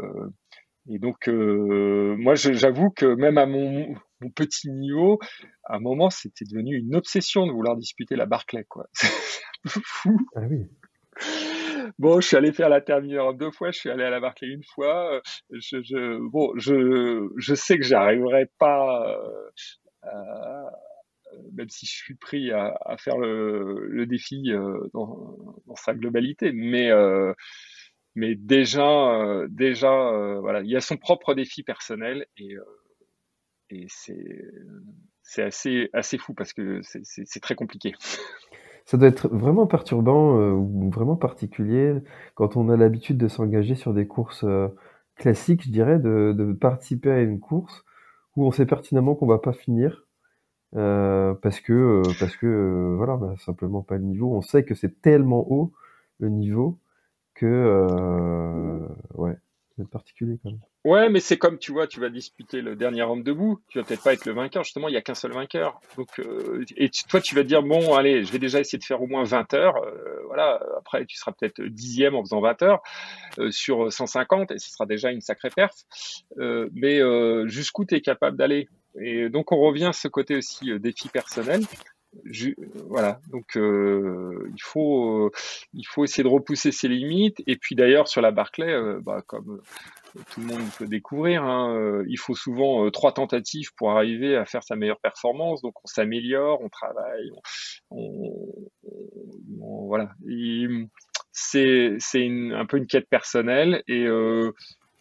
et 0.87 0.99
donc, 0.99 1.27
moi, 1.27 2.35
j'avoue 2.35 2.91
que 2.91 3.07
même 3.07 3.39
à 3.39 3.47
mon, 3.47 3.95
mon, 4.21 4.29
petit 4.29 4.69
niveau, 4.69 5.19
à 5.65 5.77
un 5.77 5.79
moment, 5.79 6.09
c'était 6.09 6.45
devenu 6.45 6.77
une 6.77 6.95
obsession 6.95 7.45
de 7.45 7.51
vouloir 7.51 7.75
disputer 7.75 8.15
la 8.15 8.25
Barclay, 8.25 8.65
quoi. 8.65 8.87
C'est 8.93 9.07
un 9.07 9.69
peu 9.73 9.81
fou. 9.83 10.17
Ah 10.35 10.41
oui. 10.49 10.67
Bon, 11.99 12.19
je 12.19 12.27
suis 12.27 12.37
allé 12.37 12.51
faire 12.51 12.69
la 12.69 12.81
Termineur 12.81 13.33
deux 13.33 13.51
fois, 13.51 13.71
je 13.71 13.79
suis 13.79 13.89
allé 13.89 14.03
à 14.03 14.09
la 14.09 14.19
Barclay 14.19 14.47
une 14.47 14.63
fois. 14.63 15.21
Je, 15.51 15.81
je 15.81 16.17
bon, 16.29 16.51
je, 16.57 17.29
je 17.37 17.55
sais 17.55 17.77
que 17.77 17.83
j'arriverai 17.83 18.49
pas, 18.57 19.07
euh, 19.07 19.49
à, 20.01 20.71
même 21.53 21.69
si 21.69 21.85
je 21.85 21.91
suis 21.91 22.15
pris 22.15 22.51
à, 22.51 22.75
à 22.85 22.97
faire 22.97 23.17
le, 23.17 23.87
le 23.87 24.05
défi 24.05 24.51
euh, 24.51 24.89
dans, 24.93 25.37
dans, 25.67 25.75
sa 25.75 25.93
globalité, 25.93 26.51
mais 26.53 26.89
euh, 26.91 27.33
mais 28.15 28.35
déjà, 28.35 29.21
euh, 29.21 29.47
déjà, 29.49 29.91
euh, 29.91 30.39
voilà, 30.39 30.61
il 30.61 30.69
y 30.69 30.75
a 30.77 30.81
son 30.81 30.97
propre 30.97 31.33
défi 31.33 31.63
personnel 31.63 32.25
et, 32.37 32.55
euh, 32.55 32.63
et 33.69 33.87
c'est 35.21 35.43
assez 35.43 36.17
fou 36.17 36.33
parce 36.33 36.53
que 36.53 36.81
c'est 36.83 37.39
très 37.39 37.55
compliqué. 37.55 37.93
Ça 38.85 38.97
doit 38.97 39.07
être 39.07 39.27
vraiment 39.29 39.65
perturbant 39.65 40.39
euh, 40.39 40.51
ou 40.51 40.91
vraiment 40.91 41.15
particulier 41.15 41.95
quand 42.35 42.55
on 42.55 42.69
a 42.69 42.77
l'habitude 42.77 43.17
de 43.17 43.27
s'engager 43.27 43.73
sur 43.73 43.95
des 43.95 44.05
courses 44.05 44.43
euh, 44.43 44.67
classiques, 45.15 45.63
je 45.63 45.71
dirais, 45.71 45.97
de, 45.97 46.55
participer 46.61 47.09
à 47.09 47.21
une 47.21 47.39
course 47.39 47.83
où 48.35 48.45
on 48.45 48.51
sait 48.51 48.67
pertinemment 48.67 49.15
qu'on 49.15 49.25
va 49.25 49.39
pas 49.39 49.53
finir 49.53 50.05
euh, 50.75 51.33
parce 51.33 51.61
que 51.61 52.03
parce 52.19 52.37
voilà, 52.43 53.15
on 53.15 53.33
a 53.33 53.37
simplement 53.37 53.81
pas 53.81 53.97
le 53.97 54.03
niveau. 54.03 54.35
On 54.35 54.41
sait 54.41 54.63
que 54.63 54.75
c'est 54.75 55.01
tellement 55.01 55.51
haut 55.51 55.73
le 56.19 56.29
niveau 56.29 56.77
que 57.33 58.87
ouais. 59.15 59.37
C'est 59.77 59.89
particulier 59.89 60.39
quand 60.41 60.51
même. 60.51 60.59
Ouais, 60.85 61.09
mais 61.09 61.19
c'est 61.19 61.37
comme 61.39 61.57
tu 61.57 61.71
vois, 61.71 61.87
tu 61.87 61.99
vas 61.99 62.09
disputer 62.09 62.61
le 62.61 62.75
dernier 62.75 63.01
homme 63.01 63.23
debout, 63.23 63.59
tu 63.69 63.79
vas 63.79 63.83
peut-être 63.83 64.03
pas 64.03 64.13
être 64.13 64.25
le 64.25 64.33
vainqueur, 64.33 64.63
justement, 64.63 64.87
il 64.87 64.93
y 64.93 64.97
a 64.97 65.01
qu'un 65.01 65.15
seul 65.15 65.33
vainqueur. 65.33 65.81
Donc, 65.97 66.19
euh, 66.19 66.63
et 66.77 66.91
toi, 67.09 67.19
tu 67.19 67.33
vas 67.33 67.41
dire, 67.41 67.63
bon, 67.63 67.95
allez, 67.95 68.23
je 68.23 68.31
vais 68.31 68.37
déjà 68.37 68.59
essayer 68.59 68.77
de 68.77 68.83
faire 68.83 69.01
au 69.01 69.07
moins 69.07 69.23
20 69.23 69.55
heures, 69.55 69.77
euh, 69.77 70.21
voilà, 70.27 70.61
après, 70.77 71.03
tu 71.07 71.17
seras 71.17 71.31
peut-être 71.31 71.59
dixième 71.59 72.13
en 72.13 72.21
faisant 72.21 72.39
20 72.39 72.61
heures 72.61 72.83
euh, 73.39 73.49
sur 73.49 73.91
150, 73.91 74.51
et 74.51 74.59
ce 74.59 74.69
sera 74.69 74.85
déjà 74.85 75.09
une 75.09 75.21
sacrée 75.21 75.49
perf. 75.49 75.73
mais 76.37 76.99
jusqu'où 77.47 77.83
tu 77.85 77.95
es 77.95 78.01
capable 78.01 78.37
d'aller? 78.37 78.69
Et 79.01 79.29
donc, 79.29 79.51
on 79.51 79.57
revient 79.57 79.85
à 79.85 79.93
ce 79.93 80.07
côté 80.07 80.35
aussi 80.35 80.79
défi 80.79 81.09
personnel. 81.09 81.61
Voilà, 82.87 83.19
donc 83.31 83.55
il 83.55 84.61
faut 84.61 85.31
il 85.73 85.85
faut 85.87 86.03
essayer 86.03 86.23
de 86.23 86.29
repousser 86.29 86.71
ses 86.71 86.87
limites. 86.87 87.41
Et 87.47 87.57
puis 87.57 87.75
d'ailleurs 87.75 88.07
sur 88.07 88.21
la 88.21 88.31
Barclay, 88.31 88.73
bah, 89.01 89.21
comme 89.25 89.61
tout 90.31 90.41
le 90.41 90.47
monde 90.47 90.69
peut 90.77 90.87
découvrir. 90.87 91.43
Hein. 91.43 91.75
Euh, 91.75 92.05
il 92.07 92.17
faut 92.17 92.35
souvent 92.35 92.85
euh, 92.85 92.91
trois 92.91 93.13
tentatives 93.13 93.73
pour 93.75 93.91
arriver 93.91 94.35
à 94.35 94.45
faire 94.45 94.63
sa 94.63 94.75
meilleure 94.75 94.99
performance. 94.99 95.61
Donc 95.61 95.73
on 95.83 95.87
s'améliore, 95.87 96.61
on 96.61 96.69
travaille, 96.69 97.31
voilà. 99.59 100.11
C'est 101.31 101.97
un 102.53 102.65
peu 102.65 102.77
une 102.77 102.87
quête 102.87 103.09
personnelle 103.09 103.83
et, 103.87 104.05
euh, 104.05 104.51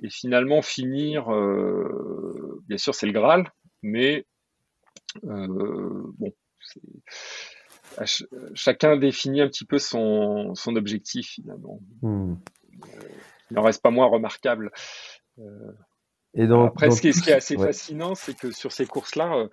et 0.02 0.10
finalement 0.10 0.62
finir, 0.62 1.26
bien 2.68 2.78
sûr 2.78 2.94
c'est 2.94 3.06
le 3.06 3.12
Graal, 3.12 3.50
mais 3.82 4.26
bon. 5.22 6.32
Chacun 8.54 8.96
définit 8.96 9.40
un 9.40 9.48
petit 9.48 9.64
peu 9.64 9.78
son, 9.78 10.54
son 10.54 10.76
objectif 10.76 11.28
finalement. 11.28 11.80
Hmm 12.02 12.34
il 13.50 13.54
n'en 13.54 13.62
reste 13.62 13.82
pas 13.82 13.90
moins 13.90 14.06
remarquable. 14.06 14.70
Euh, 15.38 15.72
et 16.34 16.46
donc, 16.46 16.68
Après, 16.68 16.90
ce, 16.90 17.00
qui 17.00 17.08
est, 17.08 17.32
assez 17.32 17.56
fascinant, 17.56 18.14
c'est 18.14 18.36
que 18.36 18.50
sur 18.50 18.72
ces 18.72 18.86
courses-là, 18.86 19.36
euh, 19.36 19.48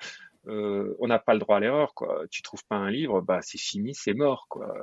euh, 0.47 0.95
on 0.99 1.07
n'a 1.07 1.19
pas 1.19 1.33
le 1.33 1.39
droit 1.39 1.57
à 1.57 1.59
l'erreur. 1.59 1.93
Quoi. 1.93 2.23
Tu 2.31 2.41
trouves 2.41 2.65
pas 2.67 2.77
un 2.77 2.89
livre, 2.89 3.21
bah 3.21 3.39
c'est 3.41 3.59
fini, 3.59 3.93
c'est 3.93 4.13
mort. 4.13 4.47
Quoi. 4.49 4.73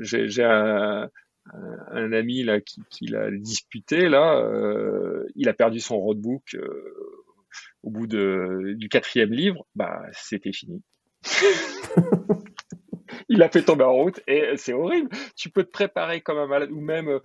J'ai 0.00 0.44
un, 0.44 1.10
un, 1.52 2.12
ami 2.12 2.44
là 2.44 2.60
qui, 2.60 2.82
qui 2.90 3.06
l'a 3.06 3.30
disputé 3.32 4.08
là, 4.08 4.40
il 5.34 5.48
a 5.48 5.54
perdu 5.54 5.80
son 5.80 5.98
roadbook 5.98 6.56
au 7.82 7.90
bout 7.90 8.06
de, 8.06 8.74
du 8.76 8.88
quatrième 8.88 9.32
livre, 9.32 9.66
bah 9.74 10.02
c'était 10.12 10.52
fini. 10.52 10.82
il 13.28 13.42
a 13.42 13.48
fait 13.48 13.62
tomber 13.62 13.84
en 13.84 13.94
route 13.94 14.20
et 14.26 14.56
c'est 14.56 14.72
horrible. 14.72 15.08
Tu 15.36 15.50
peux 15.50 15.64
te 15.64 15.70
préparer 15.70 16.20
comme 16.20 16.38
un 16.38 16.46
malade 16.46 16.70
ou 16.70 16.80
même 16.80 17.20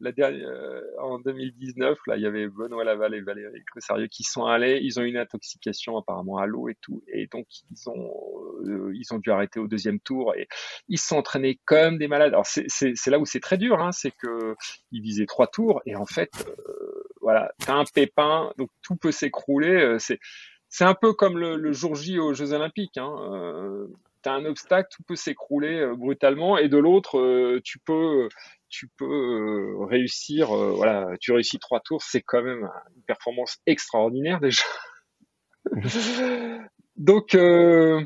la 0.00 0.12
dernière, 0.12 0.48
euh, 0.48 0.80
en 0.98 1.18
2019, 1.18 1.98
là, 2.06 2.16
il 2.16 2.22
y 2.22 2.26
avait 2.26 2.48
Benoît 2.48 2.84
Laval 2.84 3.14
et 3.14 3.20
Valérie 3.20 3.62
Cossarieux 3.72 4.06
qui 4.06 4.22
sont 4.22 4.44
allés. 4.44 4.80
Ils 4.82 4.98
ont 4.98 5.02
eu 5.02 5.08
une 5.08 5.18
intoxication 5.18 5.98
apparemment 5.98 6.38
à 6.38 6.46
l'eau 6.46 6.68
et 6.68 6.76
tout, 6.80 7.04
et 7.12 7.28
donc 7.30 7.46
ils 7.70 7.88
ont 7.88 8.10
euh, 8.64 8.92
ils 8.94 9.12
ont 9.12 9.18
dû 9.18 9.30
arrêter 9.30 9.60
au 9.60 9.68
deuxième 9.68 10.00
tour 10.00 10.34
et 10.36 10.48
ils 10.88 10.98
sont 10.98 11.16
entraînés 11.16 11.60
comme 11.66 11.98
des 11.98 12.08
malades. 12.08 12.32
Alors 12.32 12.46
c'est 12.46 13.06
là 13.06 13.18
où 13.18 13.26
c'est 13.26 13.40
très 13.40 13.58
dur, 13.58 13.80
hein, 13.80 13.92
c'est 13.92 14.12
que 14.12 14.54
ils 14.90 15.02
visaient 15.02 15.26
trois 15.26 15.46
tours 15.46 15.82
et 15.84 15.96
en 15.96 16.06
fait, 16.06 16.30
euh, 16.48 17.02
voilà, 17.20 17.52
t'as 17.58 17.74
un 17.74 17.84
pépin, 17.84 18.52
donc 18.56 18.70
tout 18.82 18.96
peut 18.96 19.12
s'écrouler. 19.12 19.98
C'est 20.70 20.84
un 20.84 20.94
peu 20.94 21.12
comme 21.12 21.36
le, 21.36 21.56
le, 21.56 21.72
jour 21.72 21.94
J 21.94 22.18
aux 22.18 22.32
Jeux 22.32 22.52
Olympiques. 22.52 22.96
Hein, 22.96 23.86
tu 24.22 24.28
as 24.28 24.32
un 24.32 24.44
obstacle, 24.46 24.88
tout 24.90 25.02
peut 25.02 25.16
s'écrouler 25.16 25.92
brutalement, 25.96 26.56
et 26.56 26.68
de 26.68 26.78
l'autre, 26.78 27.60
tu 27.64 27.78
peux 27.78 28.28
tu 28.70 28.88
peux 28.88 29.04
euh, 29.04 29.84
réussir, 29.84 30.52
euh, 30.52 30.72
voilà, 30.72 31.16
tu 31.20 31.32
réussis 31.32 31.58
trois 31.58 31.80
tours, 31.80 32.02
c'est 32.02 32.22
quand 32.22 32.42
même 32.42 32.70
une 32.96 33.02
performance 33.02 33.58
extraordinaire 33.66 34.40
déjà. 34.40 34.62
donc, 36.96 37.34
euh, 37.34 38.02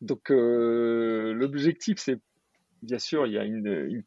donc 0.00 0.30
l'objectif, 0.30 1.98
c'est 1.98 2.18
bien 2.82 2.98
sûr, 2.98 3.26
il 3.26 3.34
y 3.34 3.38
a 3.38 3.44
une, 3.44 4.02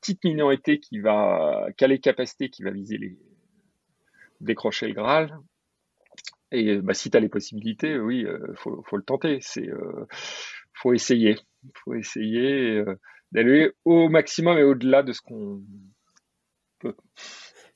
petite 0.00 0.24
minorité 0.24 0.80
qui 0.80 0.98
va, 0.98 1.68
qui 1.76 1.84
a 1.84 1.88
les 1.88 2.00
capacités, 2.00 2.50
qui 2.50 2.62
va 2.62 2.70
viser 2.72 2.98
les 2.98 3.16
décrocher 4.40 4.88
le 4.88 4.94
Graal. 4.94 5.38
Et 6.52 6.78
bah, 6.78 6.94
si 6.94 7.10
tu 7.10 7.16
as 7.16 7.20
les 7.20 7.28
possibilités, 7.28 7.98
oui, 7.98 8.26
faut, 8.56 8.82
faut 8.86 8.96
le 8.96 9.02
tenter. 9.02 9.38
C'est, 9.40 9.68
faut 10.74 10.92
essayer, 10.92 11.36
faut 11.84 11.94
essayer 11.94 12.82
d'aller 13.32 13.70
au 13.84 14.08
maximum 14.08 14.58
et 14.58 14.64
au-delà 14.64 15.02
de 15.02 15.12
ce 15.12 15.20
qu'on 15.20 15.62
peut. 16.80 16.94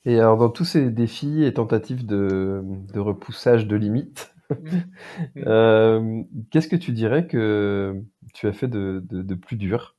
Et 0.05 0.19
alors, 0.19 0.37
dans 0.37 0.49
tous 0.49 0.65
ces 0.65 0.91
défis 0.91 1.43
et 1.43 1.53
tentatives 1.53 2.05
de, 2.05 2.61
de 2.63 2.99
repoussage 2.99 3.67
de 3.67 3.75
limites, 3.75 4.35
euh, 5.37 6.23
qu'est-ce 6.51 6.67
que 6.67 6.75
tu 6.75 6.91
dirais 6.91 7.25
que 7.27 8.03
tu 8.33 8.47
as 8.47 8.53
fait 8.53 8.67
de, 8.67 9.03
de 9.09 9.35
plus 9.35 9.57
dur? 9.57 9.94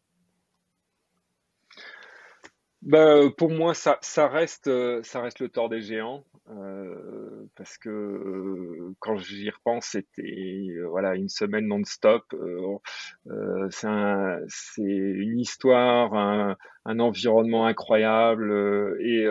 Bah, 2.86 3.16
pour 3.36 3.50
moi, 3.50 3.74
ça, 3.74 3.98
ça, 4.00 4.28
reste, 4.28 4.68
euh, 4.68 5.02
ça 5.02 5.20
reste 5.20 5.40
le 5.40 5.48
tort 5.48 5.68
des 5.68 5.82
géants, 5.82 6.22
euh, 6.50 7.44
parce 7.56 7.78
que 7.78 7.88
euh, 7.90 8.94
quand 9.00 9.16
j'y 9.16 9.50
repense, 9.50 9.86
c'était 9.86 10.22
euh, 10.22 10.86
voilà 10.88 11.16
une 11.16 11.28
semaine 11.28 11.66
non-stop. 11.66 12.22
Euh, 12.32 13.68
c'est 13.70 13.88
un, 13.88 14.38
une 14.78 15.40
histoire, 15.40 16.14
un, 16.14 16.56
un, 16.84 17.00
environnement 17.00 17.66
incroyable, 17.66 18.52
et, 19.00 19.24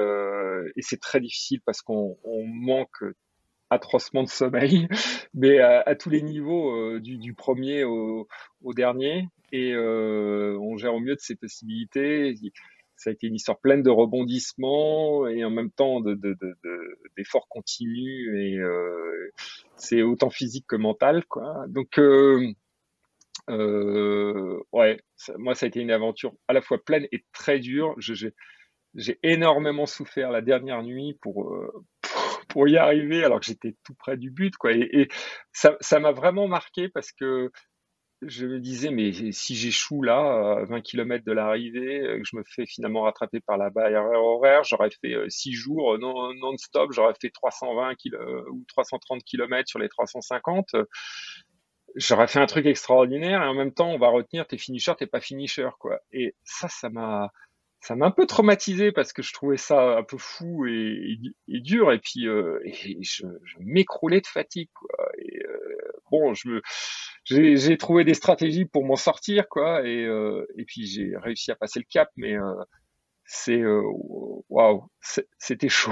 et 0.75 0.81
c'est 0.81 0.99
très 0.99 1.21
difficile 1.21 1.61
parce 1.65 1.81
qu'on 1.81 2.17
on 2.25 2.45
manque 2.45 3.05
atrocement 3.69 4.23
de 4.23 4.29
sommeil, 4.29 4.89
mais 5.33 5.59
à, 5.59 5.95
tous 5.95 6.09
les 6.09 6.21
niveaux, 6.21 6.99
du, 6.99 7.17
du, 7.17 7.33
premier 7.33 7.85
au, 7.85 8.27
au 8.65 8.73
dernier, 8.73 9.29
et 9.53 9.73
on 9.77 10.75
gère 10.75 10.93
au 10.93 10.99
mieux 10.99 11.15
de 11.15 11.21
ses 11.21 11.35
possibilités 11.35 12.35
ça 12.97 13.09
a 13.09 13.13
été 13.13 13.27
une 13.27 13.35
histoire 13.35 13.59
pleine 13.59 13.83
de 13.83 13.89
rebondissements 13.89 15.27
et 15.27 15.43
en 15.43 15.49
même 15.49 15.71
temps 15.71 15.99
de, 16.01 16.17
d'efforts 17.17 17.47
continus 17.49 18.29
et 18.35 18.57
euh, 18.57 19.31
c'est 19.75 20.01
autant 20.01 20.29
physique 20.29 20.65
que 20.67 20.75
mental 20.75 21.25
quoi. 21.25 21.65
Donc 21.67 21.99
euh, 21.99 22.53
euh, 23.49 24.59
ouais, 24.71 25.01
moi 25.37 25.55
ça 25.55 25.65
a 25.65 25.69
été 25.69 25.81
une 25.81 25.91
aventure 25.91 26.33
à 26.47 26.53
la 26.53 26.61
fois 26.61 26.83
pleine 26.83 27.07
et 27.11 27.23
très 27.33 27.59
dure. 27.59 27.95
j'ai, 27.97 28.33
j'ai 28.95 29.19
énormément 29.23 29.85
souffert 29.85 30.31
la 30.31 30.41
dernière 30.41 30.83
nuit 30.83 31.17
pour, 31.21 31.53
pour, 32.49 32.67
y 32.67 32.77
arriver 32.77 33.23
alors 33.23 33.39
que 33.39 33.45
j'étais 33.45 33.75
tout 33.83 33.93
près 33.95 34.17
du 34.17 34.31
but 34.31 34.55
quoi. 34.55 34.71
Et, 34.71 35.09
ça 35.51 35.99
m'a 35.99 36.11
vraiment 36.11 36.47
marqué 36.47 36.89
parce 36.89 37.11
que 37.11 37.51
je 38.21 38.45
me 38.45 38.59
disais, 38.59 38.91
mais 38.91 39.11
si 39.31 39.55
j'échoue 39.55 40.01
là, 40.01 40.59
à 40.59 40.65
20 40.65 40.81
km 40.81 41.23
de 41.25 41.31
l'arrivée, 41.31 42.01
que 42.01 42.23
je 42.23 42.35
me 42.35 42.43
fais 42.45 42.65
finalement 42.65 43.01
rattraper 43.01 43.39
par 43.41 43.57
la 43.57 43.69
barrière 43.69 44.05
horaire, 44.05 44.63
j'aurais 44.63 44.89
fait 44.89 45.15
6 45.27 45.53
jours 45.53 45.97
non-stop, 45.99 46.91
j'aurais 46.93 47.13
fait 47.21 47.29
320 47.29 47.93
ou 48.51 48.63
330 48.67 49.23
km 49.23 49.67
sur 49.67 49.79
les 49.79 49.89
350. 49.89 50.75
J'aurais 51.95 52.27
fait 52.27 52.39
un 52.39 52.45
truc 52.45 52.65
extraordinaire 52.65 53.41
et 53.41 53.47
en 53.47 53.53
même 53.53 53.73
temps, 53.73 53.89
on 53.89 53.97
va 53.97 54.09
retenir 54.09 54.47
t'es 54.47 54.57
finisher, 54.57 54.93
t'es 54.97 55.07
pas 55.07 55.21
finisher, 55.21 55.69
quoi. 55.79 55.99
Et 56.11 56.35
ça, 56.43 56.67
ça 56.67 56.89
m'a, 56.89 57.31
ça 57.79 57.95
m'a 57.95 58.07
un 58.07 58.11
peu 58.11 58.25
traumatisé 58.25 58.91
parce 58.91 59.13
que 59.13 59.21
je 59.21 59.31
trouvais 59.31 59.57
ça 59.57 59.97
un 59.97 60.03
peu 60.03 60.17
fou 60.17 60.65
et, 60.65 61.19
dur 61.47 61.91
et 61.93 61.99
puis 61.99 62.23
je, 62.23 63.25
m'écroulais 63.59 64.21
de 64.21 64.27
fatigue, 64.27 64.69
quoi. 64.73 64.97
Bon, 66.11 66.33
je 66.33 66.49
me 66.49 66.61
j'ai 67.25 67.77
trouvé 67.77 68.03
des 68.03 68.13
stratégies 68.13 68.65
pour 68.65 68.85
m'en 68.85 68.95
sortir, 68.95 69.47
quoi, 69.49 69.85
et, 69.85 70.05
euh, 70.05 70.45
et 70.57 70.65
puis 70.65 70.85
j'ai 70.85 71.13
réussi 71.17 71.51
à 71.51 71.55
passer 71.55 71.79
le 71.79 71.85
cap, 71.89 72.09
mais 72.15 72.37
euh, 72.37 72.53
c'est 73.25 73.61
euh, 73.61 73.81
waouh, 74.49 74.87
c'était 75.39 75.69
chaud. 75.69 75.91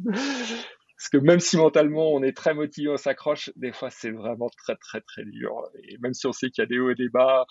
Parce 0.04 1.10
que 1.12 1.18
même 1.18 1.38
si 1.38 1.56
mentalement 1.56 2.12
on 2.12 2.22
est 2.22 2.36
très 2.36 2.54
motivé, 2.54 2.88
on 2.88 2.96
s'accroche, 2.96 3.50
des 3.56 3.72
fois 3.72 3.90
c'est 3.90 4.10
vraiment 4.10 4.48
très 4.48 4.74
très 4.76 5.00
très 5.00 5.24
dur. 5.24 5.68
Et 5.84 5.96
même 5.98 6.12
si 6.12 6.26
on 6.26 6.32
sait 6.32 6.50
qu'il 6.50 6.62
y 6.62 6.64
a 6.64 6.66
des 6.66 6.80
hauts 6.80 6.90
et 6.90 6.96
des 6.96 7.08
bas, 7.08 7.46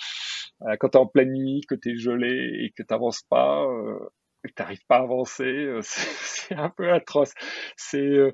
quand 0.80 0.90
tu 0.90 0.98
es 0.98 1.02
en 1.02 1.08
pleine 1.08 1.32
nuit, 1.32 1.62
que 1.70 1.76
tu 1.76 1.92
es 1.92 1.96
gelé 1.98 2.64
et 2.64 2.72
que 2.72 2.84
tu 2.84 2.88
n'avances 2.92 3.22
pas, 3.30 3.66
que 4.44 4.50
tu 4.50 4.62
n'arrives 4.62 4.86
pas 4.90 4.98
à 4.98 5.04
avancer, 5.04 5.70
c'est 5.82 6.56
un 6.56 6.70
peu 6.70 6.92
atroce. 6.92 7.34
C'est 7.78 8.34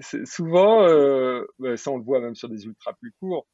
souvent, 0.00 0.86
bah, 1.58 1.76
ça 1.76 1.90
on 1.90 1.98
le 1.98 2.04
voit 2.04 2.20
même 2.20 2.34
sur 2.34 2.48
des 2.48 2.64
ultras 2.64 2.92
plus 2.94 3.12
courts, 3.12 3.46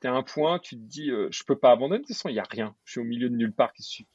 tu 0.00 0.08
un 0.08 0.22
point, 0.22 0.58
tu 0.58 0.76
te 0.76 0.80
dis, 0.80 1.10
euh, 1.10 1.28
je 1.30 1.42
peux 1.44 1.58
pas 1.58 1.72
abandonner, 1.72 1.98
de 2.00 2.06
toute 2.06 2.16
façon, 2.16 2.28
il 2.28 2.34
n'y 2.34 2.40
a 2.40 2.46
rien. 2.48 2.74
Je 2.84 2.92
suis 2.92 3.00
au 3.00 3.04
milieu 3.04 3.28
de 3.28 3.36
nulle 3.36 3.52
part. 3.52 3.72
Tu 3.74 4.06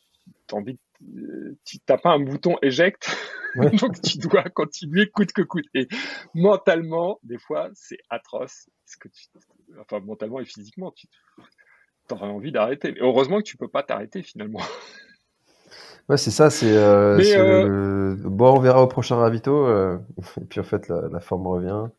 n'as 1.87 1.97
pas 1.97 2.09
un 2.09 2.19
bouton 2.19 2.57
éjecte, 2.61 3.15
donc 3.79 4.01
tu 4.01 4.17
dois 4.17 4.43
continuer 4.43 5.09
coûte 5.09 5.31
que 5.31 5.41
coûte. 5.41 5.65
Et 5.73 5.87
mentalement, 6.33 7.19
des 7.23 7.37
fois, 7.37 7.69
c'est 7.73 7.97
atroce. 8.09 8.69
Parce 8.85 8.95
que 8.97 9.07
tu, 9.09 9.27
enfin, 9.79 9.99
mentalement 9.99 10.39
et 10.39 10.45
physiquement, 10.45 10.91
tu 10.91 11.07
aurais 12.11 12.27
envie 12.27 12.51
d'arrêter. 12.51 12.91
Mais 12.91 13.01
heureusement 13.01 13.37
que 13.37 13.43
tu 13.43 13.57
peux 13.57 13.67
pas 13.67 13.83
t'arrêter 13.83 14.23
finalement. 14.23 14.61
Ouais, 16.07 16.17
c'est 16.17 16.31
ça, 16.31 16.49
c'est 16.49 16.75
euh, 16.75 18.15
bon, 18.19 18.57
on 18.57 18.59
verra 18.59 18.83
au 18.83 18.87
prochain 18.87 19.15
ravito, 19.15 19.67
et 20.41 20.45
puis 20.49 20.59
en 20.59 20.63
fait 20.63 20.87
la, 20.87 21.19
forme 21.19 21.47
revient. 21.47 21.89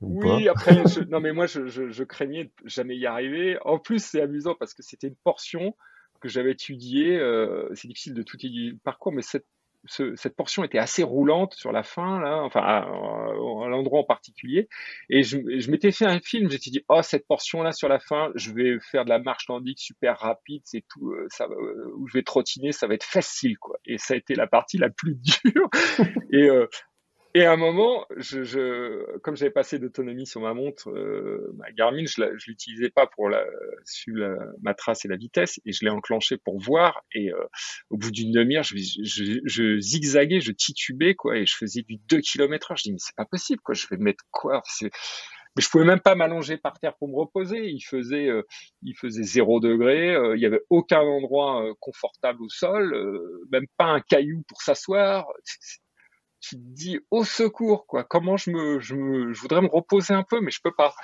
Oui, 0.00 0.48
après, 0.48 0.82
non 1.08 1.20
mais 1.20 1.32
moi 1.32 1.46
je, 1.46 1.66
je, 1.66 2.04
craignais 2.04 2.44
de 2.44 2.50
jamais 2.64 2.96
y 2.96 3.06
arriver. 3.06 3.58
En 3.64 3.78
plus, 3.78 4.04
c'est 4.04 4.20
amusant 4.20 4.54
parce 4.58 4.74
que 4.74 4.82
c'était 4.82 5.08
une 5.08 5.16
portion 5.24 5.74
que 6.20 6.28
j'avais 6.28 6.52
étudiée. 6.52 7.18
c'est 7.74 7.88
difficile 7.88 8.14
de 8.14 8.22
tout 8.22 8.36
étudier 8.36 8.70
le 8.72 8.78
parcours, 8.82 9.12
mais 9.12 9.22
cette 9.22 9.46
cette 9.86 10.36
portion 10.36 10.62
était 10.62 10.78
assez 10.78 11.02
roulante 11.02 11.54
sur 11.54 11.72
la 11.72 11.82
fin, 11.82 12.20
là, 12.20 12.42
enfin 12.42 12.60
à, 12.60 12.86
l'endroit 13.68 14.00
en 14.00 14.04
particulier. 14.04 14.68
Et 15.08 15.22
je, 15.22 15.38
je 15.58 15.70
m'étais 15.70 15.90
fait 15.90 16.04
un 16.04 16.20
film, 16.20 16.50
j'étais 16.50 16.70
dit, 16.70 16.84
oh, 16.88 17.02
cette 17.02 17.26
portion-là 17.26 17.72
sur 17.72 17.88
la 17.88 17.98
fin, 17.98 18.30
je 18.34 18.52
vais 18.52 18.78
faire 18.80 19.04
de 19.04 19.10
la 19.10 19.18
marche 19.18 19.48
nordique 19.48 19.80
super 19.80 20.18
rapide, 20.18 20.62
c'est 20.64 20.84
tout, 20.88 21.10
euh, 21.10 21.26
ça, 21.30 21.44
euh, 21.44 21.92
où 21.96 22.08
je 22.08 22.18
vais 22.18 22.22
trottiner, 22.22 22.72
ça 22.72 22.86
va 22.86 22.94
être 22.94 23.04
facile, 23.04 23.58
quoi. 23.58 23.78
Et 23.86 23.98
ça 23.98 24.14
a 24.14 24.16
été 24.16 24.34
la 24.34 24.46
partie 24.46 24.78
la 24.78 24.90
plus 24.90 25.14
dure. 25.44 25.70
et, 26.32 26.48
euh, 26.48 26.66
et 27.34 27.44
à 27.44 27.52
un 27.52 27.56
moment, 27.56 28.06
je, 28.16 28.42
je 28.42 29.18
comme 29.18 29.36
j'avais 29.36 29.50
passé 29.50 29.78
d'autonomie 29.78 30.26
sur 30.26 30.40
ma 30.40 30.54
montre, 30.54 30.90
euh, 30.90 31.52
ma 31.56 31.70
Garmin, 31.72 32.04
je 32.06 32.22
ne 32.22 32.30
l'utilisais 32.46 32.90
pas 32.90 33.06
pour 33.06 33.28
la, 33.28 33.44
suivre 33.84 34.18
la, 34.18 34.36
ma 34.62 34.74
trace 34.74 35.04
et 35.04 35.08
la 35.08 35.16
vitesse, 35.16 35.60
et 35.64 35.72
je 35.72 35.84
l'ai 35.84 35.90
enclenché 35.90 36.36
pour 36.36 36.58
voir. 36.58 37.04
Et 37.14 37.32
euh, 37.32 37.44
au 37.90 37.96
bout 37.96 38.10
d'une 38.10 38.32
demi-heure, 38.32 38.64
je, 38.64 38.76
je, 38.76 39.40
je, 39.44 39.80
zigzaguais, 39.80 40.40
je 40.40 40.52
titubais, 40.52 41.14
quoi, 41.14 41.36
et 41.36 41.46
je 41.46 41.56
faisais 41.56 41.82
du 41.82 41.98
2 42.08 42.20
km 42.20 42.72
heure. 42.72 42.76
Je 42.76 42.84
dis, 42.84 42.92
mais 42.92 42.98
c'est 42.98 43.16
pas 43.16 43.26
possible, 43.26 43.60
quoi, 43.62 43.74
je 43.74 43.86
vais 43.88 43.96
mettre 43.96 44.24
quoi 44.30 44.62
mais 45.56 45.62
je 45.62 45.68
pouvais 45.68 45.84
même 45.84 46.00
pas 46.00 46.14
m'allonger 46.14 46.56
par 46.56 46.78
terre 46.78 46.96
pour 46.96 47.08
me 47.08 47.16
reposer. 47.16 47.68
Il 47.68 47.80
faisait, 47.80 48.28
euh, 48.28 48.42
il 48.82 48.96
faisait 48.96 49.22
zéro 49.22 49.60
degré. 49.60 50.14
Euh, 50.14 50.36
il 50.36 50.42
y 50.42 50.46
avait 50.46 50.62
aucun 50.70 51.00
endroit 51.00 51.64
euh, 51.64 51.74
confortable 51.80 52.42
au 52.42 52.48
sol, 52.48 52.94
même 53.50 53.66
pas 53.76 53.86
un 53.86 54.00
caillou 54.00 54.42
pour 54.48 54.62
s'asseoir 54.62 55.26
tu 56.40 56.56
te 56.56 56.60
dis 56.60 57.00
au 57.10 57.24
secours 57.24 57.86
quoi. 57.86 58.04
Comment 58.04 58.36
je 58.36 58.50
me 58.50 58.80
je, 58.80 58.94
me, 58.94 59.32
je 59.32 59.40
voudrais 59.40 59.62
me 59.62 59.68
reposer 59.68 60.14
un 60.14 60.22
peu 60.22 60.40
mais 60.40 60.50
je 60.50 60.60
peux 60.62 60.74
pas. 60.74 60.94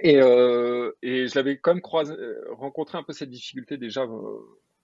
Et, 0.00 0.20
euh, 0.20 0.92
et 1.02 1.26
je 1.26 1.34
l'avais 1.36 1.56
quand 1.58 1.72
même 1.72 1.82
croisé, 1.82 2.14
rencontré 2.50 2.98
un 2.98 3.02
peu 3.02 3.12
cette 3.14 3.30
difficulté 3.30 3.78
déjà 3.78 4.02
euh, 4.02 4.40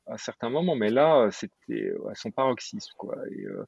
à 0.07 0.17
certains 0.17 0.49
moments 0.49 0.75
mais 0.75 0.89
là 0.89 1.29
c'était 1.31 1.93
à 2.11 2.15
son 2.15 2.31
paroxysme 2.31 2.93
quoi. 2.97 3.17
Et, 3.31 3.45
euh, 3.45 3.67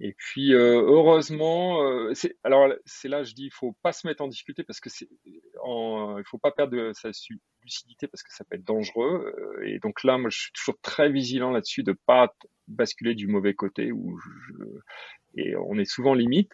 et 0.00 0.12
puis 0.12 0.54
euh, 0.54 0.80
heureusement, 0.80 1.82
euh, 1.82 2.12
alors 2.44 2.72
c'est 2.84 3.08
là 3.08 3.24
je 3.24 3.34
dis 3.34 3.46
il 3.46 3.52
faut 3.52 3.72
pas 3.82 3.92
se 3.92 4.06
mettre 4.06 4.22
en 4.22 4.28
difficulté 4.28 4.62
parce 4.62 4.78
que 4.78 4.90
c'est 4.90 5.08
il 5.26 6.22
faut 6.24 6.38
pas 6.38 6.52
perdre 6.52 6.92
sa 6.92 7.10
lucidité 7.62 8.06
parce 8.06 8.22
que 8.22 8.32
ça 8.32 8.44
peut 8.44 8.56
être 8.56 8.64
dangereux 8.64 9.34
euh, 9.36 9.66
et 9.66 9.80
donc 9.80 10.04
là 10.04 10.16
moi 10.16 10.30
je 10.30 10.38
suis 10.38 10.52
toujours 10.52 10.78
très 10.82 11.10
vigilant 11.10 11.50
là-dessus 11.50 11.82
de 11.82 11.96
pas 12.06 12.32
basculer 12.68 13.16
du 13.16 13.26
mauvais 13.26 13.54
côté 13.54 13.90
où 13.90 14.20
et 15.34 15.56
on 15.56 15.76
est 15.78 15.84
souvent 15.84 16.14
limite. 16.14 16.52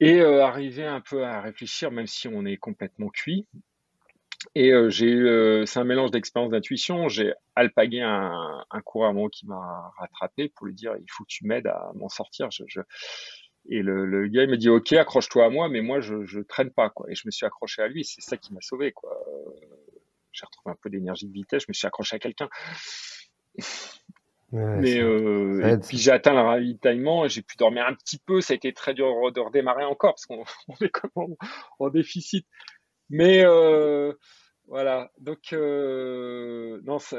Et 0.00 0.20
arriver 0.20 0.84
un 0.84 1.00
peu 1.00 1.24
à 1.24 1.40
réfléchir 1.40 1.90
même 1.90 2.06
si 2.06 2.28
on 2.28 2.44
est 2.44 2.56
complètement 2.56 3.08
cuit 3.08 3.46
et 4.54 4.72
euh, 4.72 4.88
j'ai 4.88 5.06
eu, 5.06 5.26
euh, 5.26 5.66
c'est 5.66 5.80
un 5.80 5.84
mélange 5.84 6.10
d'expérience 6.10 6.50
d'intuition. 6.50 7.08
J'ai 7.08 7.34
alpagué 7.56 8.00
un, 8.00 8.64
un 8.70 8.80
coureur 8.82 9.12
qui 9.32 9.46
m'a 9.46 9.92
rattrapé 9.98 10.48
pour 10.48 10.66
lui 10.66 10.74
dire 10.74 10.94
il 10.96 11.10
faut 11.10 11.24
que 11.24 11.28
tu 11.28 11.44
m'aides 11.44 11.66
à 11.66 11.90
m'en 11.96 12.08
sortir. 12.08 12.50
Je, 12.50 12.62
je... 12.68 12.80
Et 13.68 13.82
le, 13.82 14.06
le, 14.06 14.28
gars 14.28 14.44
il 14.44 14.50
m'a 14.50 14.56
dit 14.56 14.68
ok 14.68 14.92
accroche-toi 14.92 15.44
à 15.44 15.50
moi 15.50 15.68
mais 15.68 15.82
moi 15.82 16.00
je, 16.00 16.24
je 16.24 16.40
traîne 16.40 16.70
pas 16.70 16.88
quoi. 16.88 17.10
Et 17.10 17.14
je 17.14 17.22
me 17.26 17.30
suis 17.30 17.46
accroché 17.46 17.82
à 17.82 17.88
lui. 17.88 18.04
C'est 18.04 18.20
ça 18.20 18.36
qui 18.36 18.54
m'a 18.54 18.60
sauvé 18.60 18.92
quoi. 18.92 19.10
J'ai 20.32 20.46
retrouvé 20.46 20.72
un 20.72 20.78
peu 20.80 20.88
d'énergie 20.88 21.26
de 21.26 21.32
vitesse. 21.32 21.62
Je 21.62 21.68
me 21.68 21.74
suis 21.74 21.86
accroché 21.86 22.16
à 22.16 22.18
quelqu'un. 22.20 22.48
mais 24.52 24.98
euh, 24.98 25.66
et 25.66 25.78
puis 25.78 25.98
j'ai 25.98 26.12
atteint 26.12 26.32
le 26.32 26.40
ravitaillement 26.40 27.24
et 27.24 27.28
j'ai 27.28 27.42
pu 27.42 27.56
dormir 27.56 27.86
un 27.86 27.94
petit 27.94 28.18
peu. 28.18 28.40
Ça 28.40 28.52
a 28.52 28.56
été 28.56 28.72
très 28.72 28.94
dur 28.94 29.32
de 29.32 29.40
redémarrer 29.40 29.84
encore 29.84 30.14
parce 30.14 30.26
qu'on 30.26 30.44
est 30.80 30.90
comme 30.90 31.10
en, 31.16 31.28
en 31.80 31.90
déficit. 31.90 32.46
Mais 33.10 33.42
euh, 33.44 34.12
voilà, 34.66 35.10
donc 35.18 35.52
euh, 35.54 36.80
non, 36.84 36.98
ça, 36.98 37.16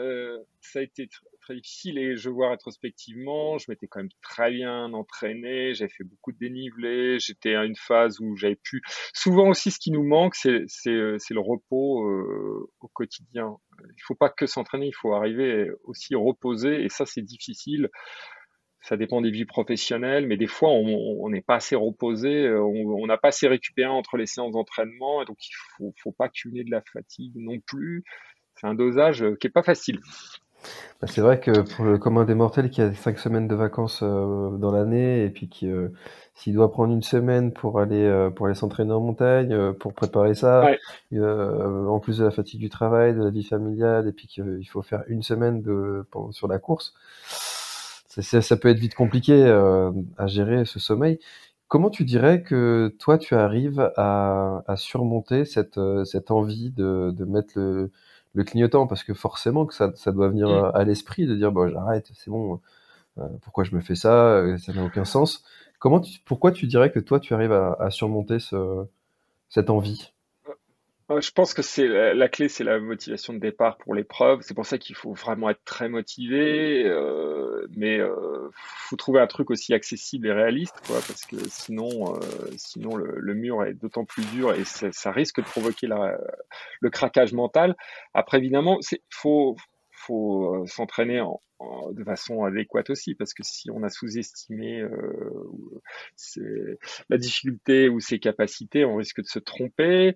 ça, 0.61 0.79
a 0.79 0.81
été 0.83 1.09
très 1.41 1.55
difficile 1.55 1.97
et 1.97 2.15
je 2.15 2.29
vois 2.29 2.51
rétrospectivement, 2.51 3.57
je 3.57 3.65
m'étais 3.69 3.87
quand 3.87 4.01
même 4.01 4.11
très 4.21 4.51
bien 4.51 4.93
entraîné, 4.93 5.73
j'avais 5.73 5.89
fait 5.89 6.03
beaucoup 6.03 6.31
de 6.31 6.37
dénivelé, 6.37 7.17
j'étais 7.19 7.55
à 7.55 7.65
une 7.65 7.75
phase 7.75 8.19
où 8.19 8.35
j'avais 8.35 8.55
pu. 8.55 8.83
Souvent 9.15 9.49
aussi, 9.49 9.71
ce 9.71 9.79
qui 9.79 9.89
nous 9.89 10.03
manque, 10.03 10.35
c'est 10.35 10.59
le 10.91 11.39
repos 11.39 12.05
euh, 12.07 12.69
au 12.81 12.87
quotidien. 12.89 13.57
Il 13.81 14.03
faut 14.03 14.15
pas 14.15 14.29
que 14.29 14.45
s'entraîner, 14.45 14.87
il 14.87 14.95
faut 14.95 15.13
arriver 15.13 15.71
aussi 15.85 16.13
reposer 16.13 16.83
et 16.83 16.89
ça 16.89 17.07
c'est 17.07 17.23
difficile 17.23 17.89
ça 18.81 18.97
dépend 18.97 19.21
des 19.21 19.31
vies 19.31 19.45
professionnelles, 19.45 20.25
mais 20.25 20.37
des 20.37 20.47
fois 20.47 20.69
on 20.69 21.29
n'est 21.29 21.41
pas 21.41 21.55
assez 21.55 21.75
reposé, 21.75 22.45
euh, 22.45 22.61
on 22.63 23.05
n'a 23.07 23.17
pas 23.17 23.29
assez 23.29 23.47
récupéré 23.47 23.89
entre 23.89 24.17
les 24.17 24.25
séances 24.25 24.53
d'entraînement, 24.53 25.23
donc 25.25 25.37
il 25.45 25.53
faut, 25.77 25.93
faut 26.01 26.11
pas 26.11 26.29
cumuler 26.29 26.63
de 26.63 26.71
la 26.71 26.81
fatigue 26.81 27.33
non 27.35 27.59
plus. 27.59 28.03
C'est 28.55 28.67
un 28.67 28.75
dosage 28.75 29.23
euh, 29.23 29.35
qui 29.35 29.47
est 29.47 29.51
pas 29.51 29.63
facile. 29.63 29.99
Bah, 31.01 31.07
c'est 31.07 31.21
vrai 31.21 31.39
que 31.39 31.61
pour 31.75 31.85
le 31.85 31.97
commun 31.97 32.25
des 32.25 32.35
mortels 32.35 32.69
qui 32.69 32.81
a 32.81 32.93
cinq 32.93 33.17
semaines 33.17 33.47
de 33.47 33.55
vacances 33.55 34.01
euh, 34.03 34.57
dans 34.57 34.71
l'année 34.71 35.23
et 35.23 35.29
puis 35.29 35.47
qui 35.47 35.69
s'il 36.33 36.53
doit 36.53 36.71
prendre 36.71 36.93
une 36.93 37.03
semaine 37.03 37.53
pour 37.53 37.79
aller 37.79 38.29
pour 38.35 38.45
aller 38.45 38.55
s'entraîner 38.55 38.91
en 38.91 38.99
montagne, 38.99 39.73
pour 39.73 39.93
préparer 39.93 40.35
ça, 40.35 40.69
en 41.13 41.99
plus 41.99 42.17
de 42.17 42.25
la 42.25 42.31
fatigue 42.31 42.59
du 42.59 42.69
travail, 42.69 43.13
de 43.13 43.23
la 43.23 43.29
vie 43.29 43.43
familiale 43.43 44.07
et 44.07 44.11
puis 44.11 44.27
qu'il 44.27 44.67
faut 44.69 44.81
faire 44.81 45.03
une 45.07 45.23
semaine 45.23 45.61
de 45.61 46.05
sur 46.31 46.49
la 46.49 46.59
course 46.59 46.93
ça, 48.21 48.57
peut 48.57 48.69
être 48.69 48.79
vite 48.79 48.95
compliqué 48.95 49.33
euh, 49.33 49.91
à 50.17 50.27
gérer 50.27 50.65
ce 50.65 50.79
sommeil. 50.79 51.19
Comment 51.67 51.89
tu 51.89 52.03
dirais 52.03 52.41
que 52.41 52.95
toi, 52.99 53.17
tu 53.17 53.35
arrives 53.35 53.91
à, 53.97 54.63
surmonter 54.75 55.45
cette, 55.45 55.77
euh, 55.77 56.03
cette 56.03 56.31
envie 56.31 56.71
de, 56.71 57.11
de 57.15 57.25
mettre 57.25 57.53
le, 57.55 57.91
le, 58.33 58.43
clignotant? 58.43 58.87
Parce 58.87 59.03
que 59.03 59.13
forcément 59.13 59.65
que 59.65 59.73
ça, 59.75 59.91
ça 59.95 60.11
doit 60.11 60.29
venir 60.29 60.49
mmh. 60.49 60.71
à 60.73 60.83
l'esprit 60.83 61.27
de 61.27 61.35
dire, 61.35 61.51
bon, 61.51 61.69
j'arrête, 61.69 62.09
c'est 62.15 62.31
bon, 62.31 62.59
euh, 63.19 63.27
pourquoi 63.41 63.63
je 63.63 63.75
me 63.75 63.81
fais 63.81 63.95
ça? 63.95 64.43
Ça 64.57 64.73
n'a 64.73 64.83
aucun 64.83 65.05
sens. 65.05 65.43
Comment 65.79 66.01
pourquoi 66.25 66.51
tu 66.51 66.67
dirais 66.67 66.91
que 66.91 66.99
toi, 66.99 67.19
tu 67.19 67.33
arrives 67.33 67.53
à, 67.53 67.77
à 67.79 67.89
surmonter 67.91 68.39
ce, 68.39 68.85
cette 69.49 69.69
envie? 69.69 70.11
Je 71.17 71.31
pense 71.31 71.53
que 71.53 71.61
c'est 71.61 71.87
la, 71.87 72.29
clé, 72.29 72.49
c'est 72.49 72.63
la 72.63 72.79
motivation 72.79 73.33
de 73.33 73.39
départ 73.39 73.77
pour 73.77 73.95
l'épreuve. 73.95 74.41
C'est 74.41 74.53
pour 74.53 74.65
ça 74.65 74.77
qu'il 74.77 74.95
faut 74.95 75.13
vraiment 75.13 75.49
être 75.49 75.63
très 75.65 75.89
motivé, 75.89 76.85
euh, 76.85 77.67
mais 77.75 77.97
euh, 77.99 78.49
faut 78.89 78.95
trouver 78.95 79.19
un 79.19 79.27
truc 79.27 79.49
aussi 79.49 79.73
accessible 79.73 80.27
et 80.27 80.31
réaliste, 80.31 80.75
quoi, 80.85 80.97
parce 81.07 81.25
que 81.25 81.37
sinon, 81.49 82.15
euh, 82.15 82.19
sinon 82.57 82.95
le, 82.95 83.33
mur 83.33 83.63
est 83.65 83.73
d'autant 83.73 84.05
plus 84.05 84.25
dur 84.31 84.53
et 84.53 84.63
ça 84.65 85.11
risque 85.11 85.37
de 85.37 85.45
provoquer 85.45 85.87
la, 85.87 86.17
le 86.79 86.89
craquage 86.89 87.33
mental. 87.33 87.75
Après, 88.13 88.37
évidemment, 88.37 88.77
c'est 88.81 89.01
faut 89.09 89.55
faut 89.99 90.55
euh, 90.55 90.65
s'entraîner 90.65 91.21
en, 91.21 91.41
de 91.91 92.03
façon 92.03 92.43
adéquate 92.43 92.89
aussi, 92.89 93.15
parce 93.15 93.33
que 93.33 93.43
si 93.43 93.69
on 93.69 93.83
a 93.83 93.89
sous-estimé 93.89 94.81
euh, 94.81 96.77
la 97.09 97.17
difficulté 97.17 97.89
ou 97.89 97.99
ses 97.99 98.19
capacités, 98.19 98.85
on 98.85 98.95
risque 98.95 99.21
de 99.21 99.27
se 99.27 99.39
tromper 99.39 100.15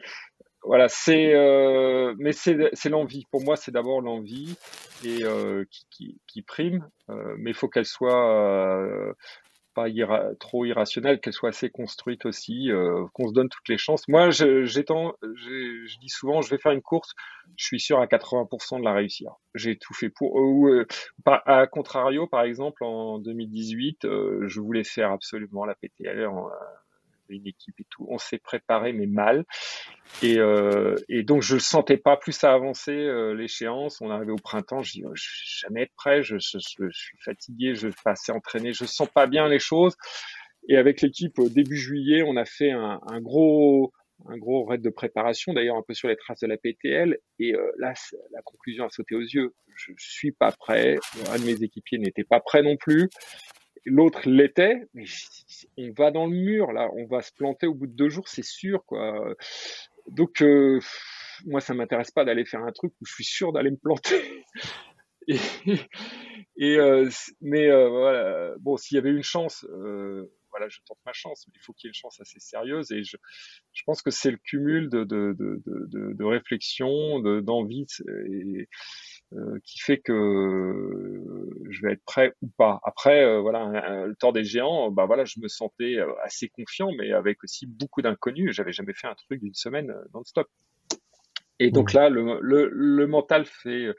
voilà, 0.66 0.88
c'est 0.88 1.34
euh, 1.36 2.16
mais 2.18 2.32
c'est 2.32 2.89
l'envie. 2.89 3.26
Pour 3.32 3.43
moi, 3.43 3.55
c'est 3.55 3.72
d'abord 3.72 4.01
l'envie 4.01 4.55
et 5.03 5.24
euh, 5.24 5.66
qui, 5.70 5.86
qui, 5.89 6.22
qui, 6.28 6.41
prime, 6.41 6.88
euh, 7.09 7.36
mais 7.38 7.51
il 7.51 7.53
faut 7.53 7.68
qu'elle 7.68 7.86
soit 7.86 8.30
euh, 8.32 9.14
pas 9.74 9.88
trop 10.39 10.66
irrationnelle, 10.66 11.20
qu'elle 11.20 11.34
soit 11.34 11.49
assez 11.49 11.70
construite 11.70 12.26
aussi, 12.26 12.72
euh, 12.72 13.05
qu'on 13.14 13.28
se 13.28 13.34
donne 13.34 13.49
toutes 13.49 13.68
les 13.68 13.78
chances. 13.78 14.07
Moi, 14.07 14.30
j'étends, 14.30 15.14
je 15.22 15.99
dis 15.99 16.09
souvent, 16.09 16.41
je 16.41 16.49
vais 16.49 16.59
faire 16.59 16.72
une 16.72 16.82
course, 16.82 17.14
je 17.57 17.66
suis 17.66 17.80
sûr 17.80 17.99
à 17.99 18.05
80% 18.05 18.80
de 18.80 18.86
la 18.86 18.93
réussir. 18.93 19.32
J'ai 19.55 19.78
tout 19.78 19.93
fait 19.93 20.09
pour. 20.09 20.36
Ou 20.36 20.70
à 21.26 21.68
contrario, 21.68 22.28
par 22.28 22.43
exemple, 22.43 22.84
en 22.84 23.20
2018, 23.20 24.03
je 24.03 24.59
voulais 24.61 24.84
faire 24.84 25.11
absolument 25.11 25.66
la 25.66 25.76
PTL 25.76 26.26
en, 26.28 26.47
une 27.30 27.47
équipe 27.47 27.80
et 27.80 27.86
tout. 27.89 28.05
On 28.09 28.17
s'est 28.17 28.38
préparé, 28.38 28.93
mais 28.93 29.07
mal. 29.07 29.45
Et, 30.21 30.38
euh, 30.39 30.95
donc, 31.24 31.41
je 31.41 31.57
sentais 31.57 31.97
pas 31.97 32.17
plus 32.17 32.32
ça 32.32 32.53
avancer 32.53 32.91
euh, 32.91 33.34
l'échéance. 33.34 34.01
On 34.01 34.09
arrivait 34.09 34.32
au 34.32 34.38
printemps, 34.38 34.82
je 34.82 34.91
dis, 34.93 35.03
oh, 35.05 35.11
je 35.13 35.24
vais 35.24 35.67
jamais 35.67 35.82
être 35.84 35.95
prêt, 35.95 36.24
je, 36.24 36.38
suis 36.39 37.17
fatigué, 37.24 37.76
je 37.76 37.88
vais 37.88 37.93
pas 38.03 38.11
assez 38.11 38.32
entraîné, 38.32 38.74
je 38.74 38.86
sens 38.86 39.07
pas 39.13 39.28
bien 39.28 39.47
les 39.47 39.59
choses. 39.59 39.95
Et 40.69 40.78
avec 40.78 41.01
l'équipe, 41.01 41.39
début 41.49 41.78
juillet, 41.78 42.24
on 42.26 42.38
a 42.38 42.45
fait 42.45 42.71
un, 42.71 42.99
un 43.07 43.19
gros 43.19 43.91
un 44.28 44.38
gros 44.38 44.65
raid 44.65 44.82
de 44.82 44.89
préparation, 44.89 45.53
d'ailleurs 45.53 45.76
un 45.76 45.84
peu 45.86 45.93
sur 45.93 46.07
les 46.07 46.15
traces 46.15 46.39
de 46.39 46.47
la 46.47 46.57
PTL. 46.57 47.17
Et 47.39 47.53
euh, 47.53 47.71
là, 47.78 47.93
la 48.32 48.41
conclusion 48.41 48.86
a 48.86 48.89
sauté 48.89 49.15
aux 49.15 49.21
yeux. 49.21 49.53
Je 49.76 49.91
suis 49.97 50.32
pas 50.32 50.51
prêt. 50.51 50.97
Un 51.32 51.39
de 51.39 51.45
mes 51.45 51.63
équipiers 51.63 51.97
n'était 51.97 52.24
pas 52.24 52.39
prêt 52.39 52.61
non 52.61 52.78
plus 52.78 53.09
l'autre 53.86 54.29
l'était, 54.29 54.88
mais 54.93 55.05
on 55.77 55.91
va 55.91 56.11
dans 56.11 56.25
le 56.25 56.36
mur 56.36 56.71
là, 56.71 56.89
on 56.93 57.05
va 57.05 57.21
se 57.21 57.31
planter 57.34 57.67
au 57.67 57.73
bout 57.73 57.88
de 57.88 57.93
deux 57.95 58.09
jours, 58.09 58.27
c'est 58.27 58.43
sûr 58.43 58.86
quoi. 58.86 59.36
Donc 60.07 60.41
euh, 60.41 60.79
moi 61.45 61.61
ça 61.61 61.73
m'intéresse 61.73 62.11
pas 62.11 62.25
d'aller 62.25 62.45
faire 62.45 62.63
un 62.63 62.71
truc 62.71 62.93
où 63.01 63.05
je 63.05 63.13
suis 63.13 63.23
sûr 63.25 63.53
d'aller 63.53 63.71
me 63.71 63.77
planter. 63.77 64.21
et, 65.27 65.38
et 66.57 66.77
mais 67.41 67.69
voilà, 67.69 68.55
bon, 68.59 68.77
s'il 68.77 68.95
y 68.95 68.99
avait 68.99 69.11
une 69.11 69.23
chance, 69.23 69.65
voilà, 70.53 70.69
je 70.69 70.79
tente 70.86 70.99
ma 71.03 71.13
chance, 71.13 71.47
mais 71.47 71.53
il 71.55 71.63
faut 71.63 71.73
qu'il 71.73 71.88
y 71.88 71.89
ait 71.89 71.91
une 71.91 71.95
chance 71.95 72.21
assez 72.21 72.39
sérieuse. 72.39 72.91
Et 72.91 73.03
je, 73.03 73.17
je 73.73 73.84
pense 73.86 74.03
que 74.03 74.11
c'est 74.11 74.29
le 74.29 74.38
cumul 74.38 74.88
de, 74.88 75.03
de, 75.03 75.36
de, 75.38 75.59
de, 75.65 76.13
de 76.13 76.23
réflexion, 76.23 77.19
d'envie, 77.41 77.88
et, 78.07 78.11
euh, 78.11 78.65
qui 79.63 79.80
fait 79.80 79.97
que 79.97 80.13
je 81.69 81.82
vais 81.82 81.93
être 81.93 82.03
prêt 82.05 82.34
ou 82.41 82.47
pas. 82.57 82.80
Après, 82.84 83.24
euh, 83.24 83.39
voilà, 83.39 84.05
le 84.05 84.15
tort 84.15 84.34
des 84.34 84.43
géants, 84.43 84.91
bah 84.91 85.05
voilà, 85.05 85.26
je 85.26 85.39
me 85.39 85.47
sentais 85.47 85.97
euh, 85.97 86.11
assez 86.24 86.49
confiant, 86.49 86.91
mais 86.97 87.11
avec 87.11 87.43
aussi 87.43 87.65
beaucoup 87.65 88.01
d'inconnus. 88.01 88.53
J'avais 88.53 88.74
jamais 88.74 88.93
fait 88.93 89.07
un 89.07 89.15
truc 89.15 89.41
d'une 89.41 89.53
semaine 89.53 89.93
non-stop. 90.13 90.47
Et 91.59 91.71
donc 91.71 91.93
là, 91.93 92.09
le, 92.09 92.39
le, 92.41 92.69
le 92.71 93.07
mental 93.07 93.45
fait 93.45 93.93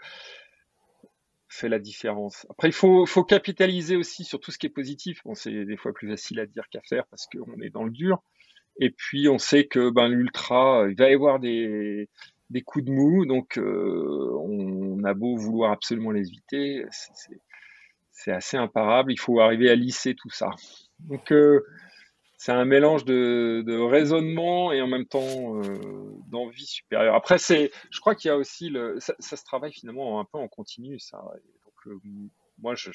fait 1.49 1.68
la 1.68 1.79
différence. 1.79 2.47
Après, 2.51 2.68
il 2.68 2.72
faut, 2.72 3.07
faut 3.07 3.22
capitaliser 3.22 3.97
aussi 3.97 4.25
sur 4.25 4.41
tout 4.41 4.51
ce 4.51 4.59
qui 4.59 4.66
est 4.66 4.70
positif. 4.70 5.20
Bon, 5.25 5.35
c'est 5.35 5.64
des 5.64 5.77
fois 5.77 5.93
plus 5.93 6.09
facile 6.09 6.41
à 6.41 6.47
dire 6.47 6.68
qu'à 6.68 6.81
faire 6.83 7.07
parce 7.07 7.27
qu'on 7.27 7.61
est 7.61 7.70
dans 7.70 7.85
le 7.85 7.93
dur. 7.93 8.22
Et 8.81 8.91
puis, 8.91 9.29
on 9.29 9.39
sait 9.39 9.66
que 9.66 9.91
ben, 9.91 10.09
l'ultra, 10.09 10.87
il 10.89 10.97
va 10.97 11.09
y 11.09 11.14
avoir 11.14 11.39
des, 11.39 12.09
des 12.55 12.62
coups 12.62 12.84
de 12.84 12.92
mou, 12.92 13.26
donc 13.26 13.59
euh, 13.59 14.30
on, 14.38 15.02
a 15.02 15.12
beau 15.12 15.36
vouloir 15.36 15.72
absolument 15.72 16.12
les 16.12 16.28
éviter, 16.28 16.86
c'est 18.12 18.30
assez 18.30 18.57
imparable. 18.57 19.12
Il 19.12 19.18
faut 19.18 19.40
arriver 19.40 19.68
à 19.68 19.74
lisser 19.74 20.14
tout 20.14 20.30
ça. 20.30 20.50
Donc, 21.00 21.32
euh, 21.32 21.66
c'est 22.38 22.52
un 22.52 22.64
mélange 22.64 23.05
de, 23.05 23.76
raisonnement 23.90 24.72
et 24.72 24.80
en 24.80 24.86
même 24.86 25.05
temps 25.05 25.57
euh, 25.57 25.62
d'envie 26.28 26.64
supérieure. 26.64 27.16
Après, 27.16 27.38
c'est, 27.38 27.72
je 27.90 27.98
crois 27.98 28.14
qu'il 28.14 28.28
y 28.28 28.32
a 28.32 28.36
aussi 28.36 28.70
le, 28.70 28.98
ça, 29.00 29.14
se 29.18 29.44
travaille 29.44 29.72
finalement 29.72 30.20
un 30.20 30.24
peu 30.24 30.38
en 30.38 30.46
continu, 30.46 31.00
ça. 31.00 31.18
donc, 31.64 32.02
moi, 32.59 32.76
je, 32.76 32.90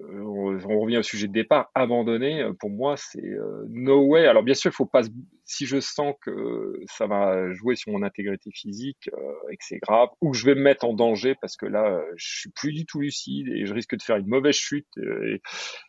euh, 0.00 0.20
on, 0.20 0.80
revient 0.80 0.98
au 0.98 1.02
sujet 1.02 1.28
de 1.28 1.32
départ, 1.32 1.70
abandonner, 1.74 2.42
euh, 2.42 2.52
pour 2.52 2.70
moi, 2.70 2.96
c'est 2.96 3.24
euh, 3.24 3.64
no 3.68 4.04
way. 4.06 4.26
Alors 4.26 4.42
bien 4.42 4.54
sûr, 4.54 4.70
il 4.70 4.74
faut 4.74 4.86
pas. 4.86 5.02
Si 5.44 5.66
je 5.66 5.80
sens 5.80 6.14
que 6.22 6.80
ça 6.86 7.06
va 7.06 7.52
jouer 7.52 7.76
sur 7.76 7.92
mon 7.92 8.02
intégrité 8.02 8.50
physique 8.52 9.10
et 9.50 9.56
que 9.56 9.64
c'est 9.64 9.78
grave, 9.78 10.08
ou 10.20 10.32
que 10.32 10.36
je 10.36 10.46
vais 10.46 10.54
me 10.54 10.62
mettre 10.62 10.84
en 10.84 10.94
danger 10.94 11.34
parce 11.40 11.56
que 11.56 11.66
là, 11.66 12.02
je 12.16 12.38
suis 12.38 12.50
plus 12.50 12.72
du 12.72 12.86
tout 12.86 13.00
lucide 13.00 13.48
et 13.48 13.66
je 13.66 13.74
risque 13.74 13.94
de 13.94 14.02
faire 14.02 14.16
une 14.16 14.26
mauvaise 14.26 14.54
chute 14.54 14.88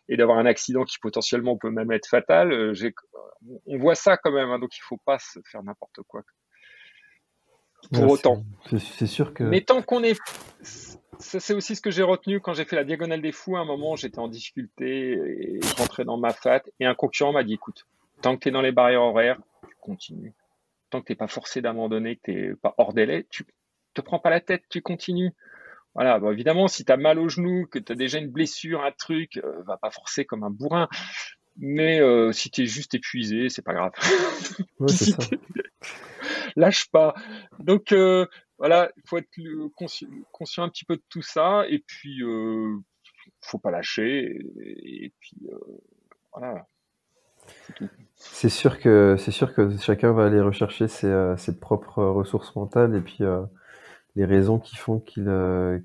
et, 0.09 0.17
d'avoir 0.17 0.39
un 0.39 0.45
accident 0.45 0.83
qui 0.83 0.97
potentiellement 0.99 1.57
peut 1.57 1.69
même 1.69 1.91
être 1.91 2.07
fatal. 2.07 2.73
on 3.65 3.77
voit 3.77 3.95
ça 3.95 4.17
quand 4.17 4.31
même, 4.31 4.49
hein, 4.49 4.59
donc 4.59 4.75
il 4.75 4.81
faut 4.81 4.99
pas 5.05 5.19
se 5.19 5.39
faire 5.49 5.63
n'importe 5.63 6.01
quoi. 6.07 6.21
Pour 7.93 8.09
autant. 8.09 8.43
C'est 8.97 9.07
sûr 9.07 9.33
que. 9.33 9.43
Mais 9.43 9.61
tant 9.61 9.81
qu'on 9.81 10.03
est 10.03 10.19
c'est 11.19 11.53
aussi 11.53 11.75
ce 11.75 11.81
que 11.81 11.91
j'ai 11.91 12.03
retenu 12.03 12.39
quand 12.39 12.53
j'ai 12.53 12.65
fait 12.65 12.75
la 12.75 12.83
diagonale 12.83 13.21
des 13.21 13.31
fous. 13.31 13.57
À 13.57 13.61
un 13.61 13.65
moment, 13.65 13.95
j'étais 13.95 14.19
en 14.19 14.27
difficulté 14.27 15.11
et 15.13 15.59
je 15.61 15.75
rentrais 15.75 16.05
dans 16.05 16.17
ma 16.17 16.33
fat 16.33 16.63
et 16.79 16.85
un 16.85 16.95
concurrent 16.95 17.33
m'a 17.33 17.43
dit, 17.43 17.53
écoute, 17.53 17.85
tant 18.21 18.35
que 18.35 18.41
tu 18.41 18.49
es 18.49 18.51
dans 18.51 18.61
les 18.61 18.71
barrières 18.71 19.01
horaires, 19.01 19.39
tu 19.67 19.75
continues. 19.81 20.33
Tant 20.89 21.01
que 21.01 21.07
tu 21.07 21.15
pas 21.15 21.27
forcé 21.27 21.61
d'abandonner, 21.61 22.17
que 22.17 22.31
tu 22.31 22.55
pas 22.55 22.75
hors 22.77 22.93
délai, 22.93 23.25
tu 23.29 23.45
te 23.93 24.01
prends 24.01 24.19
pas 24.19 24.29
la 24.29 24.41
tête, 24.41 24.63
tu 24.69 24.81
continues. 24.81 25.31
Voilà, 25.95 26.19
bon, 26.19 26.31
évidemment, 26.31 26.67
si 26.67 26.83
tu 26.83 26.91
as 26.91 26.97
mal 26.97 27.19
au 27.19 27.29
genou, 27.29 27.67
que 27.67 27.79
tu 27.79 27.91
as 27.91 27.95
déjà 27.95 28.19
une 28.19 28.29
blessure, 28.29 28.83
un 28.83 28.91
truc, 28.91 29.37
euh, 29.37 29.63
va 29.65 29.77
pas 29.77 29.91
forcer 29.91 30.25
comme 30.25 30.43
un 30.43 30.49
bourrin. 30.49 30.89
Mais 31.57 32.01
euh, 32.01 32.33
si 32.33 32.51
tu 32.51 32.63
es 32.63 32.65
juste 32.65 32.95
épuisé, 32.95 33.47
c'est 33.47 33.61
pas 33.61 33.73
grave. 33.73 33.93
Lâche 36.57 36.89
pas. 36.91 37.13
Donc, 37.59 37.93
euh, 37.93 38.27
voilà, 38.57 38.89
il 38.97 39.03
faut 39.07 39.17
être 39.17 39.29
conscient, 39.75 40.07
conscient, 40.31 40.63
un 40.63 40.69
petit 40.69 40.85
peu 40.85 40.95
de 40.95 41.03
tout 41.09 41.21
ça, 41.21 41.65
et 41.67 41.79
puis 41.79 42.23
euh, 42.23 42.77
faut 43.41 43.59
pas 43.59 43.71
lâcher, 43.71 44.37
et, 44.61 45.13
puis 45.19 45.37
euh, 45.51 45.57
voilà. 46.33 46.67
C'est 48.15 48.49
sûr 48.49 48.79
que 48.79 49.15
c'est 49.19 49.31
sûr 49.31 49.53
que 49.53 49.77
chacun 49.77 50.11
va 50.13 50.25
aller 50.25 50.41
rechercher 50.41 50.87
ses, 50.87 51.07
euh, 51.07 51.37
ses 51.37 51.59
propres 51.59 52.03
ressources 52.03 52.55
mentales 52.55 52.95
et 52.95 53.01
puis 53.01 53.19
euh, 53.21 53.43
les 54.15 54.25
raisons 54.25 54.57
qui 54.57 54.75
font 54.77 54.99
qu'il 54.99 55.25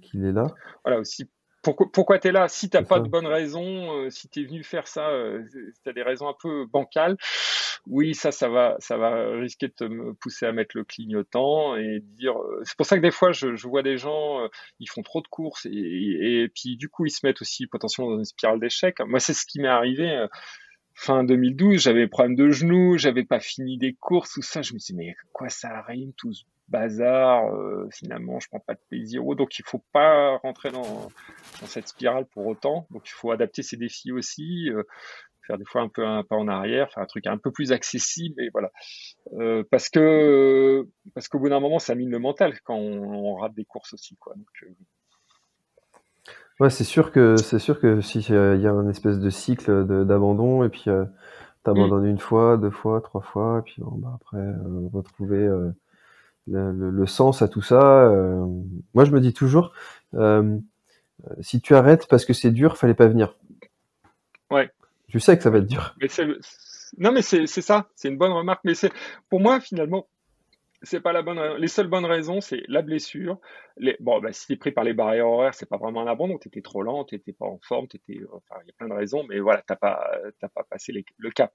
qu'il 0.01 0.25
est 0.25 0.33
là. 0.33 0.47
Voilà 0.85 1.01
aussi 1.01 1.29
pourquoi, 1.63 1.87
pourquoi 1.93 2.19
tu 2.19 2.29
es 2.29 2.33
là? 2.33 2.49
Si 2.49 2.71
tu 2.71 2.83
pas 2.85 3.01
de 3.01 3.09
bonnes 3.09 3.27
raisons, 3.27 3.93
euh, 3.93 4.11
si 4.11 4.29
tu 4.29 4.41
es 4.41 4.45
venu 4.45 4.63
faire 4.65 4.87
ça, 4.87 5.09
euh, 5.09 5.43
si 5.49 5.83
tu 5.83 5.89
as 5.89 5.93
des 5.93 6.03
raisons 6.03 6.29
un 6.29 6.37
peu 6.41 6.67
bancales, 6.67 7.17
oui, 7.87 8.15
ça, 8.15 8.33
ça 8.33 8.49
va, 8.49 8.77
ça 8.79 8.97
va 8.97 9.33
risquer 9.33 9.69
de 9.69 9.73
te 9.73 10.13
pousser 10.15 10.47
à 10.47 10.53
mettre 10.53 10.77
le 10.77 10.85
clignotant 10.85 11.77
et 11.77 12.01
dire. 12.01 12.39
Euh, 12.39 12.61
c'est 12.65 12.77
pour 12.77 12.87
ça 12.87 12.97
que 12.97 13.03
des 13.03 13.11
fois, 13.11 13.33
je, 13.33 13.57
je 13.57 13.69
vois 13.69 13.83
des 13.83 13.97
gens, 13.97 14.47
ils 14.79 14.89
font 14.89 15.03
trop 15.03 15.21
de 15.21 15.29
courses 15.29 15.67
et, 15.67 15.71
et, 15.71 16.49
puis 16.49 16.77
du 16.77 16.89
coup, 16.89 17.07
ils 17.07 17.11
se 17.11 17.27
mettent 17.27 17.43
aussi 17.43 17.67
potentiellement 17.67 18.13
dans 18.13 18.19
une 18.19 18.25
spirale 18.25 18.61
d'échec. 18.61 19.01
Moi, 19.01 19.21
c'est 19.21 19.35
ce 19.35 19.47
qui 19.47 19.61
m'est 19.61 19.69
arrivé 19.69 20.27
fin 21.01 21.25
2012, 21.25 21.81
j'avais 21.81 22.01
des 22.01 22.09
problèmes 22.09 22.37
de 22.37 22.51
genoux, 22.51 22.99
j'avais 22.99 23.25
pas 23.25 23.41
fini 23.41 23.79
des 23.79 23.95
courses, 23.95 24.33
tout 24.35 24.43
ça. 24.43 24.61
Je 24.61 24.75
me 24.75 24.79
dit, 24.79 24.95
mais 24.95 25.17
quoi 25.33 25.49
ça 25.49 25.71
arrive, 25.71 26.13
tout 26.17 26.33
ce 26.33 26.45
bazar, 26.69 27.53
euh, 27.55 27.89
finalement, 27.91 28.39
je 28.39 28.49
prends 28.49 28.61
pas 28.61 28.75
de 28.75 28.81
plaisir. 28.89 29.23
Donc, 29.35 29.59
il 29.59 29.65
faut 29.65 29.83
pas 29.93 30.37
rentrer 30.39 30.71
dans, 30.71 31.09
dans, 31.61 31.67
cette 31.67 31.89
spirale 31.89 32.27
pour 32.27 32.47
autant. 32.47 32.87
Donc, 32.91 33.09
il 33.09 33.13
faut 33.13 33.31
adapter 33.31 33.63
ses 33.63 33.77
défis 33.77 34.13
aussi, 34.13 34.71
euh, 34.71 34.85
faire 35.51 35.59
des 35.59 35.65
fois 35.65 35.83
un 35.83 35.89
peu 35.89 36.07
un 36.07 36.23
pas 36.23 36.37
en 36.37 36.49
arrière, 36.49 36.91
faire 36.93 37.03
un 37.03 37.07
truc 37.07 37.27
un 37.27 37.39
peu 37.39 37.51
plus 37.51 37.73
accessible, 37.73 38.41
et 38.41 38.51
voilà. 38.53 38.71
Euh, 39.35 39.65
parce 39.71 39.89
que 39.89 40.87
parce 41.15 41.29
qu'au 41.29 41.39
bout 41.39 41.49
d'un 41.49 41.61
moment, 41.61 41.79
ça 41.79 41.95
mine 41.95 42.11
le 42.11 42.19
mental 42.19 42.55
quand 42.65 42.77
on, 42.77 43.35
rate 43.35 43.55
des 43.55 43.65
courses 43.65 43.93
aussi, 43.93 44.17
quoi. 44.17 44.35
Donc, 44.35 44.47
euh, 44.63 44.69
Ouais, 46.61 46.69
c'est 46.69 46.85
sûr 46.85 47.11
que 47.11 47.37
c'est 47.39 47.59
sûr 47.59 47.81
que 47.81 48.03
si 48.03 48.19
il 48.19 48.61
y 48.61 48.67
a 48.67 48.73
un 48.73 48.89
espèce 48.91 49.19
de 49.19 49.31
cycle 49.31 49.87
d'abandon 50.05 50.63
et 50.63 50.69
puis 50.69 50.85
euh, 50.89 51.07
t'abandonnes 51.65 52.05
une 52.05 52.19
fois, 52.19 52.59
deux 52.59 52.71
fois, 52.71 53.01
trois 53.01 53.23
fois, 53.23 53.61
et 53.61 53.63
puis 53.63 53.77
bon, 53.79 53.97
bah, 53.97 54.13
après 54.15 54.37
euh, 54.37 54.89
retrouver 54.93 55.39
euh, 55.39 55.71
le, 56.47 56.91
le, 56.91 57.07
sens 57.07 57.41
à 57.41 57.49
tout 57.49 57.63
ça. 57.63 58.05
Euh, 58.05 58.45
moi, 58.93 59.05
je 59.05 59.11
me 59.11 59.21
dis 59.21 59.33
toujours, 59.33 59.73
euh, 60.15 60.59
si 61.41 61.63
tu 61.63 61.75
arrêtes 61.75 62.07
parce 62.09 62.27
que 62.27 62.35
c'est 62.35 62.51
dur, 62.51 62.77
fallait 62.77 62.95
pas 62.95 63.07
venir. 63.07 63.37
Ouais. 64.51 64.71
Tu 65.11 65.21
sais 65.21 65.37
que 65.37 65.43
ça 65.43 65.51
va 65.51 65.59
être 65.59 65.67
dur. 65.67 65.95
Non, 66.99 67.13
mais 67.13 67.23
c'est 67.23 67.47
ça, 67.47 67.89
c'est 67.95 68.09
une 68.09 68.19
bonne 68.19 68.33
remarque. 68.33 68.61
Mais 68.65 68.75
c'est 68.75 68.93
pour 69.29 69.41
moi 69.41 69.61
finalement, 69.61 70.09
c'est 70.83 71.01
pas 71.01 71.13
la 71.13 71.23
bonne 71.23 71.57
Les 71.59 71.69
seules 71.69 71.89
bonnes 71.89 72.05
raisons, 72.05 72.41
c'est 72.41 72.63
la 72.69 72.83
blessure. 72.83 73.39
Les... 73.77 73.97
Bon, 74.01 74.21
bah, 74.21 74.33
si 74.33 74.47
t'es 74.47 74.57
pris 74.57 74.73
par 74.73 74.85
les 74.85 74.95
barrières 74.95 75.29
horaires, 75.29 75.55
c'est 75.55 75.69
pas 75.69 75.77
vraiment 75.77 76.03
un 76.03 76.07
abandon. 76.07 76.39
T'étais 76.39 76.63
trop 76.63 76.83
lent, 76.83 77.05
t'étais 77.05 77.33
pas 77.33 77.47
en 77.47 77.59
forme, 77.63 77.89
t'étais. 77.89 78.21
Enfin, 78.33 78.61
il 78.63 78.69
y 78.69 78.71
a 78.71 78.75
plein 78.79 78.89
de 78.89 78.95
raisons, 78.95 79.25
mais 79.29 79.41
voilà, 79.41 79.63
t'as 79.67 79.77
pas, 79.77 80.11
t'as 80.41 80.49
pas 80.49 80.65
passé 80.65 80.93
le 80.93 81.31
cap. 81.31 81.53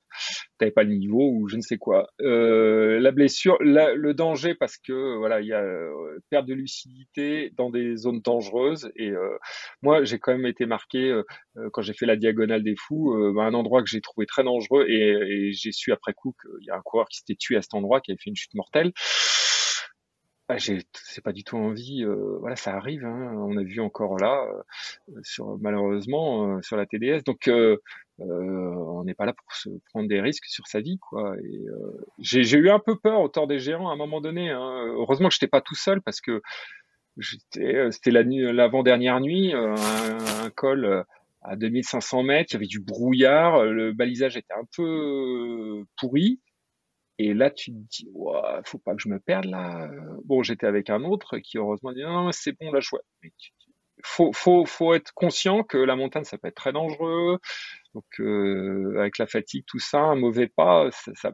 T'avais 0.58 0.72
pas 0.72 0.84
le 0.84 0.94
niveau 0.94 1.30
ou 1.32 1.48
je 1.48 1.56
ne 1.56 1.62
sais 1.62 1.78
quoi. 1.78 2.10
Euh, 2.22 3.00
la 3.00 3.12
blessure, 3.12 3.58
le 3.62 4.14
danger 4.14 4.56
parce 4.56 4.78
que 4.78 5.18
voilà, 5.18 5.42
il 5.42 5.48
y 5.48 5.54
a 5.54 5.62
euh, 5.62 6.20
perte 6.30 6.46
de 6.46 6.54
lucidité 6.54 7.52
dans 7.58 7.70
des 7.70 7.96
zones 7.98 8.22
dangereuses. 8.22 8.92
Et 8.96 9.10
euh, 9.10 9.38
moi, 9.82 10.04
j'ai 10.04 10.20
quand 10.20 10.32
même 10.32 10.46
été 10.46 10.66
marqué 10.66 11.10
euh, 11.10 11.24
euh, 11.58 11.70
quand 11.72 11.82
j'ai 11.82 11.94
fait 11.94 12.06
la 12.06 12.16
diagonale 12.16 12.64
des 12.64 12.76
fous, 12.76 13.16
bah, 13.36 13.44
un 13.44 13.54
endroit 13.54 13.84
que 13.84 13.90
j'ai 13.90 14.02
trouvé 14.02 14.26
très 14.26 14.44
dangereux 14.44 14.86
et, 14.88 15.10
et 15.10 15.54
j'ai 15.54 15.72
su 15.72 15.92
après 15.92 16.14
coup 16.14 16.36
qu'il 16.42 16.66
y 16.66 16.70
a 16.70 16.76
un 16.76 16.82
coureur 16.82 17.08
qui 17.10 17.18
s'était 17.20 17.36
tué 17.36 17.58
à 17.58 17.62
cet 17.62 17.74
endroit, 17.74 18.02
qui 18.02 18.12
avait 18.12 18.20
fait 18.22 18.30
une 18.30 18.36
chute 18.36 18.54
mortelle. 18.54 18.92
Ah, 20.48 20.58
c'est 20.60 21.24
pas 21.24 21.32
du 21.32 21.44
tout 21.44 21.58
envie. 21.58 22.04
Euh, 22.04 22.38
voilà, 22.40 22.56
ça 22.56 22.76
arrive. 22.76 23.04
Hein, 23.04 23.34
on 23.36 23.58
a 23.58 23.64
vu 23.64 23.80
encore 23.80 24.18
là, 24.18 24.46
euh, 25.10 25.20
sur 25.24 25.58
malheureusement 25.60 26.58
euh, 26.58 26.62
sur 26.62 26.78
la 26.78 26.86
TDS. 26.86 27.24
Donc, 27.26 27.50
on 28.20 29.04
n'est 29.04 29.16
pas 29.16 29.26
là 29.26 29.34
pour 29.34 29.52
se 29.54 29.70
prendre 29.90 30.08
des 30.08 30.22
risques 30.22 30.46
sur 30.46 30.68
sa 30.68 30.82
vie, 30.82 31.00
quoi. 31.00 31.36
Et 31.44 31.66
j'ai 32.20 32.58
eu 32.58 32.70
un 32.70 32.80
peu 32.80 32.96
peur 32.98 33.22
au 33.22 33.28
tort 33.28 33.48
des 33.48 33.60
géants 33.60 33.90
à 33.90 33.94
un 33.94 33.98
moment 33.98 34.22
donné. 34.22 34.52
Hein. 34.52 34.86
Heureusement 34.96 35.30
que 35.30 35.34
j'étais 35.34 35.48
pas 35.48 35.62
tout 35.62 35.76
seul 35.76 36.02
parce 36.02 36.22
que 36.22 36.42
c'était 37.20 38.12
l'avant-dernière 38.12 39.20
nuit, 39.22 39.54
un, 39.54 39.76
un, 40.44 40.50
col 40.52 41.06
à 41.42 41.56
2500 41.56 42.24
mètres, 42.24 42.52
il 42.52 42.54
y 42.54 42.58
avait 42.58 42.68
du 42.68 42.80
brouillard, 42.80 43.64
le 43.66 43.94
balisage 43.94 44.38
était 44.38 44.54
un 44.54 44.68
peu 44.76 45.84
pourri. 45.98 46.40
Et 47.18 47.34
là, 47.34 47.50
tu 47.50 47.72
te 47.72 47.78
dis, 47.78 48.10
ouais, 48.14 48.40
faut 48.66 48.78
pas 48.78 48.94
que 48.96 49.02
je 49.02 49.10
me 49.10 49.20
perde 49.20 49.46
là. 49.46 49.90
Bon, 50.26 50.44
j'étais 50.44 50.68
avec 50.68 50.90
un 50.90 51.04
autre 51.04 51.38
qui 51.38 51.58
heureusement 51.58 51.94
dit, 51.94 52.04
non, 52.04 52.32
c'est 52.32 52.58
bon, 52.60 52.72
là, 52.72 52.80
je. 52.80 52.90
Mais 53.24 53.32
faut, 54.04 54.34
faut, 54.34 54.66
faut 54.66 54.94
être 54.94 55.14
conscient 55.14 55.64
que 55.64 55.78
la 55.78 55.96
montagne, 55.96 56.26
ça 56.26 56.38
peut 56.38 56.50
être 56.50 56.56
très 56.56 56.74
dangereux. 56.74 57.40
Donc, 57.94 58.06
euh, 58.20 58.96
avec 59.00 59.18
la 59.18 59.28
fatigue, 59.28 59.64
tout 59.66 59.80
ça, 59.80 60.00
un 60.00 60.16
mauvais 60.16 60.48
pas, 60.48 60.90
ça, 60.92 61.12
ça 61.16 61.32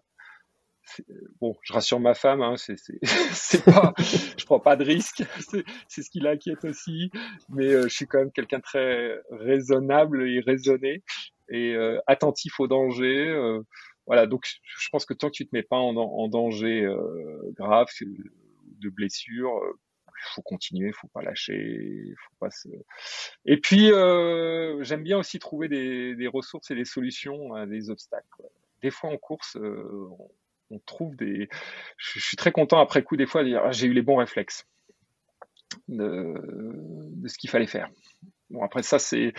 bon, 1.40 1.56
je 1.62 1.74
rassure 1.74 2.00
ma 2.00 2.14
femme, 2.14 2.42
hein, 2.42 2.56
c'est, 2.58 2.76
pas, 3.66 3.94
je 3.98 4.46
prends 4.46 4.60
pas 4.60 4.76
de 4.76 4.84
risque, 4.84 5.24
c'est, 5.88 6.04
ce 6.04 6.10
qui 6.10 6.20
l'inquiète 6.20 6.64
aussi, 6.66 7.12
mais 7.50 7.68
euh, 7.68 7.84
je 7.84 7.96
suis 7.96 8.08
quand 8.08 8.20
même 8.20 8.32
quelqu'un 8.32 8.60
très 8.60 9.20
raisonnable 9.32 10.28
et 10.28 10.40
raisonné 10.42 11.04
et 11.50 11.76
euh, 11.76 12.00
attentif 12.08 12.60
au 12.60 12.68
danger. 12.68 13.30
Euh, 13.30 13.62
voilà, 14.08 14.28
donc 14.28 14.46
je 14.64 14.90
pense 14.92 15.06
que 15.06 15.14
tant 15.14 15.28
que 15.28 15.36
tu 15.36 15.46
te 15.48 15.56
mets 15.56 15.64
pas 15.64 15.78
en, 15.78 16.28
danger 16.28 16.84
euh, 16.84 17.52
grave 17.54 17.88
de 18.82 18.90
blessure, 18.90 19.58
euh, 19.58 19.80
faut 20.34 20.42
continuer, 20.42 20.92
faut 20.92 21.08
pas 21.08 21.22
lâcher, 21.22 22.14
faut 22.18 22.36
pas 22.40 22.52
se. 22.52 22.70
Et 23.46 23.58
puis 23.58 23.92
euh, 23.92 24.84
j'aime 24.84 25.04
bien 25.04 25.18
aussi 25.18 25.40
trouver 25.40 25.68
des, 25.68 26.28
ressources 26.28 26.72
et 26.72 26.76
des 26.76 26.86
solutions 26.86 27.54
à 27.54 27.66
des 27.66 27.90
obstacles. 27.90 28.44
Des 28.82 28.92
fois 28.92 29.10
en 29.10 29.18
course, 29.18 29.58
euh, 29.58 30.10
on, 30.70 30.80
trouve 30.80 31.16
des. 31.16 31.50
Je, 31.98 32.20
suis 32.20 32.38
très 32.38 32.52
content 32.52 32.80
après 32.80 33.04
coup 33.04 33.18
des 33.18 33.26
fois 33.26 33.44
de 33.44 33.50
dire 33.50 33.62
ah, 33.66 33.72
j'ai 33.72 33.88
eu 33.88 33.94
les 33.94 34.02
bons 34.02 34.18
réflexes 34.18 34.66
de 35.88 37.28
ce 37.28 37.38
qu'il 37.38 37.50
fallait 37.50 37.68
faire. 37.68 37.90
Bon, 38.52 38.64
après 38.64 38.84
ça, 38.84 39.00
c'est 39.00 39.34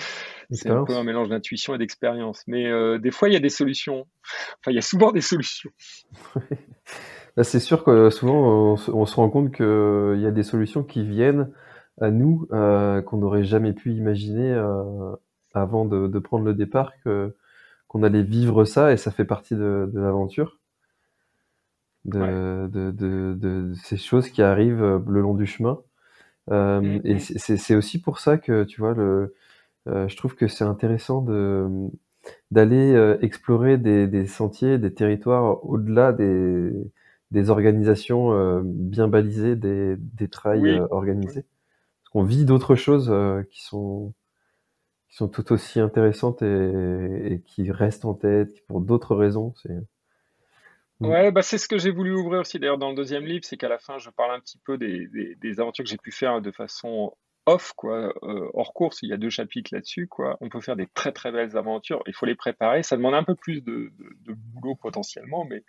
un 0.67 0.85
peu 0.85 0.97
un 0.97 1.05
mélange 1.05 1.29
d'intuition 1.29 1.75
et 1.75 1.79
d'expérience. 1.79 2.43
Mais 2.47 2.67
euh, 2.67 2.99
des 2.99 3.11
fois, 3.11 3.29
il 3.29 3.33
y 3.33 3.37
a 3.37 3.41
des 3.41 3.51
solutions. 3.51 4.07
Enfin, 4.61 4.71
il 4.71 4.75
y 4.75 4.79
a 4.79 4.83
souvent 4.83 5.13
des 5.13 5.21
solutions. 5.21 5.71
Bah, 7.35 7.45
c'est 7.45 7.61
sûr 7.61 7.83
que 7.83 8.11
souvent, 8.11 8.75
on, 8.75 9.07
se 9.07 9.15
rend 9.15 9.31
compte 9.31 9.55
qu'il 9.55 10.21
y 10.21 10.27
a 10.27 10.31
des 10.31 10.43
solutions 10.43 10.85
qui 10.85 11.03
viennent 11.03 11.51
à 11.99 12.11
nous, 12.11 12.47
euh, 12.53 13.01
qu'on 13.01 13.17
n'aurait 13.17 13.43
jamais 13.43 13.73
pu 13.73 13.95
imaginer 13.95 14.53
euh, 14.53 15.17
avant 15.55 15.87
de, 15.87 16.19
prendre 16.19 16.45
le 16.45 16.53
départ, 16.53 16.93
qu'on 17.89 18.03
allait 18.03 18.23
vivre 18.23 18.67
ça 18.67 18.93
et 18.93 18.99
ça 18.99 19.11
fait 19.11 19.25
partie 19.25 19.55
de, 19.55 19.91
l'aventure. 19.95 20.61
De, 22.05 22.69
de, 22.71 23.73
ces 23.83 23.97
choses 23.97 24.29
qui 24.29 24.43
arrivent 24.43 25.01
le 25.07 25.21
long 25.23 25.33
du 25.33 25.47
chemin. 25.47 25.79
Euh, 26.51 26.81
mmh, 26.81 27.01
et 27.05 27.19
c'est 27.19 27.75
aussi 27.77 28.01
pour 28.01 28.19
ça 28.19 28.39
que, 28.39 28.65
tu 28.65 28.81
vois, 28.81 28.95
le, 28.95 29.35
euh, 29.89 30.09
je 30.09 30.17
trouve 30.17 30.35
que 30.37 30.49
c'est 30.49 30.65
intéressant 30.65 31.23
de 31.23 31.69
d'aller 32.53 32.95
euh, 32.95 33.19
explorer 33.23 33.79
des, 33.79 34.07
des, 34.07 34.27
sentiers, 34.27 34.79
des 34.79 34.95
territoires 34.95 35.65
au-delà 35.65 36.13
des, 36.13 36.71
des 37.33 37.51
organisations 37.51 38.63
bien 38.65 39.09
balisées, 39.09 39.57
des, 39.57 39.97
des 39.99 40.29
trails 40.29 40.81
organisés. 40.91 41.45
Parce 42.03 42.11
qu'on 42.13 42.25
vit 42.25 42.45
d'autres 42.45 42.77
choses 42.77 43.13
qui 43.51 43.63
sont 43.63 44.15
qui 45.09 45.17
sont 45.17 45.29
tout 45.29 45.53
aussi 45.53 45.81
intéressantes 45.81 46.43
et, 46.43 47.33
et 47.35 47.41
qui 47.43 47.71
restent 47.71 48.05
en 48.07 48.15
tête 48.15 48.67
pour 48.67 48.81
d'autres 48.81 49.15
raisons. 49.17 49.55
C'est. 49.63 49.79
Ouais, 51.03 51.33
bah 51.33 51.43
c'est 51.43 51.59
ce 51.59 51.69
que 51.69 51.79
j'ai 51.79 51.91
voulu 51.91 52.15
ouvrir 52.15 52.41
aussi 52.41 52.59
d'ailleurs 52.59 52.79
dans 52.79 52.91
le 52.91 52.95
deuxième 52.95 53.25
livre, 53.25 53.45
c'est 53.45 53.57
qu'à 53.57 53.69
la 53.69 53.79
fin 53.79 53.99
je 53.99 54.11
parle 54.11 54.35
un 54.35 54.41
petit 54.41 54.59
peu 54.65 54.79
des, 54.79 55.09
des, 55.37 55.61
aventures 55.61 55.85
que 55.85 55.91
j'ai 55.91 55.97
pu 55.97 56.13
faire 56.13 56.41
de 56.41 56.51
façon 56.53 57.13
off, 57.47 57.73
quoi, 57.77 58.13
euh, 58.23 58.49
hors 58.55 58.73
course. 58.73 59.01
Il 59.03 59.09
y 59.11 59.13
a 59.13 59.17
deux 59.17 59.31
chapitres 59.31 59.75
là-dessus, 59.75 60.07
quoi. 60.07 60.37
On 60.41 60.49
peut 60.49 60.61
faire 60.61 60.77
des 60.77 60.87
très 60.95 61.13
très 61.13 61.33
belles 61.33 61.57
aventures. 61.57 62.03
Il 62.07 62.15
faut 62.15 62.27
les 62.27 62.37
préparer. 62.37 62.83
Ça 62.83 62.97
demande 62.97 63.15
un 63.15 63.25
peu 63.25 63.35
plus 63.35 63.63
de, 63.63 63.93
de, 63.99 64.35
boulot 64.35 64.77
potentiellement, 64.77 65.45
mais 65.45 65.65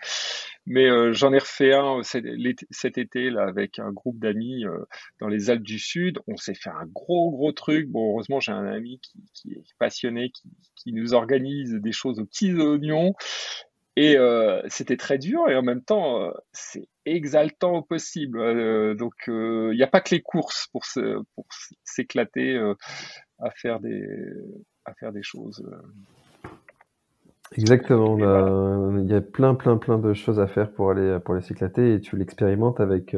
mais 0.66 0.86
euh, 0.90 1.14
j'en 1.14 1.34
ai 1.34 1.40
refait 1.40 1.74
un 1.74 2.02
cet 2.04 2.98
été 2.98 3.30
là 3.30 3.44
avec 3.44 3.80
un 3.80 3.92
groupe 3.92 4.20
d'amis 4.20 4.66
euh, 4.66 4.86
dans 5.20 5.28
les 5.28 5.50
Alpes 5.50 5.64
du 5.64 5.80
Sud. 5.80 6.20
On 6.28 6.38
s'est 6.38 6.54
fait 6.54 6.70
un 6.70 6.86
gros 6.86 7.32
gros 7.32 7.52
truc. 7.52 7.90
Bon, 7.90 8.12
heureusement 8.12 8.40
j'ai 8.40 8.52
un 8.52 8.66
ami 8.66 9.00
qui, 9.02 9.24
qui 9.34 9.54
est 9.54 9.64
passionné, 9.80 10.30
qui, 10.30 10.50
qui 10.76 10.94
nous 10.94 11.14
organise 11.14 11.74
des 11.74 11.92
choses 11.92 12.20
aux 12.20 12.26
petits 12.26 12.54
oignons. 12.54 13.14
Et 13.96 14.18
euh, 14.18 14.62
c'était 14.70 14.98
très 14.98 15.20
dur 15.20 15.50
et 15.50 15.56
en 15.56 15.62
même 15.62 15.84
temps, 15.84 16.20
euh, 16.20 16.32
c'est 16.52 16.88
exaltant 17.06 17.78
au 17.78 17.82
possible. 17.84 18.40
Euh, 18.40 18.96
donc, 18.96 19.14
il 19.28 19.76
n'y 19.76 19.84
a 19.84 19.88
pas 19.88 20.02
que 20.02 20.16
les 20.16 20.22
courses 20.22 20.68
pour 20.72 20.84
s'éclater 21.84 22.58
à 23.40 23.52
faire 23.52 23.80
des 23.80 24.08
à 24.86 24.94
faire 24.96 25.12
des 25.12 25.22
choses. 25.22 25.64
Exactement. 27.56 28.18
Il 28.98 29.10
y 29.10 29.14
a 29.14 29.22
plein, 29.22 29.54
plein, 29.54 29.78
plein 29.78 30.00
de 30.00 30.14
choses 30.14 30.40
à 30.40 30.48
faire 30.48 30.72
pour 30.72 30.90
aller 30.90 31.20
pour 31.24 31.36
aller 31.36 31.44
s'éclater 31.44 31.94
et 31.94 32.02
tu 32.02 32.18
l'expérimentes 32.18 32.80
avec 32.80 33.16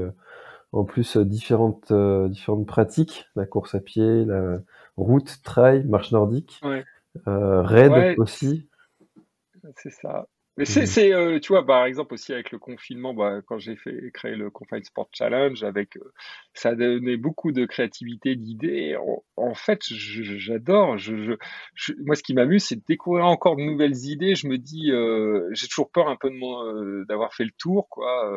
en 0.73 0.83
plus 0.83 1.15
différentes 1.15 1.93
différentes 2.29 2.67
pratiques, 2.67 3.29
la 3.37 3.45
course 3.45 3.75
à 3.75 3.79
pied, 3.79 4.25
la 4.25 4.59
route, 4.97 5.41
trail, 5.41 5.85
marche 5.85 6.11
nordique, 6.11 6.59
ouais. 6.63 6.83
raid 7.25 8.15
aussi. 8.17 8.67
C'est 9.77 9.89
ça. 9.89 10.27
Mais 10.57 10.63
c'est, 10.63 10.85
c'est 10.85 11.13
euh, 11.13 11.37
tu 11.39 11.51
vois, 11.51 11.65
par 11.65 11.85
exemple 11.85 12.13
aussi 12.13 12.31
avec 12.31 12.51
le 12.51 12.59
confinement, 12.59 13.13
bah, 13.13 13.41
quand 13.45 13.57
j'ai 13.57 13.75
fait 13.75 14.09
créer 14.13 14.35
le 14.35 14.49
Confined 14.49 14.85
Sport 14.85 15.09
Challenge, 15.11 15.61
avec 15.63 15.97
euh, 15.97 16.13
ça 16.53 16.69
a 16.69 16.75
donné 16.75 17.17
beaucoup 17.17 17.51
de 17.51 17.65
créativité, 17.65 18.37
d'idées. 18.37 18.95
En, 19.35 19.53
fait, 19.53 19.81
j'adore. 19.83 20.97
Je, 20.97 21.35
je, 21.73 21.93
moi, 22.05 22.15
ce 22.15 22.23
qui 22.23 22.33
m'amuse, 22.33 22.63
c'est 22.63 22.77
de 22.77 22.83
découvrir 22.87 23.25
encore 23.25 23.57
de 23.57 23.63
nouvelles 23.63 24.05
idées. 24.05 24.35
Je 24.35 24.47
me 24.47 24.57
dis, 24.57 24.91
euh, 24.91 25.49
j'ai 25.51 25.67
toujours 25.67 25.91
peur 25.91 26.07
un 26.07 26.15
peu 26.15 26.29
de 26.29 26.35
moi 26.35 26.73
d'avoir 27.07 27.33
fait 27.33 27.43
le 27.43 27.51
tour, 27.57 27.89
quoi. 27.89 28.31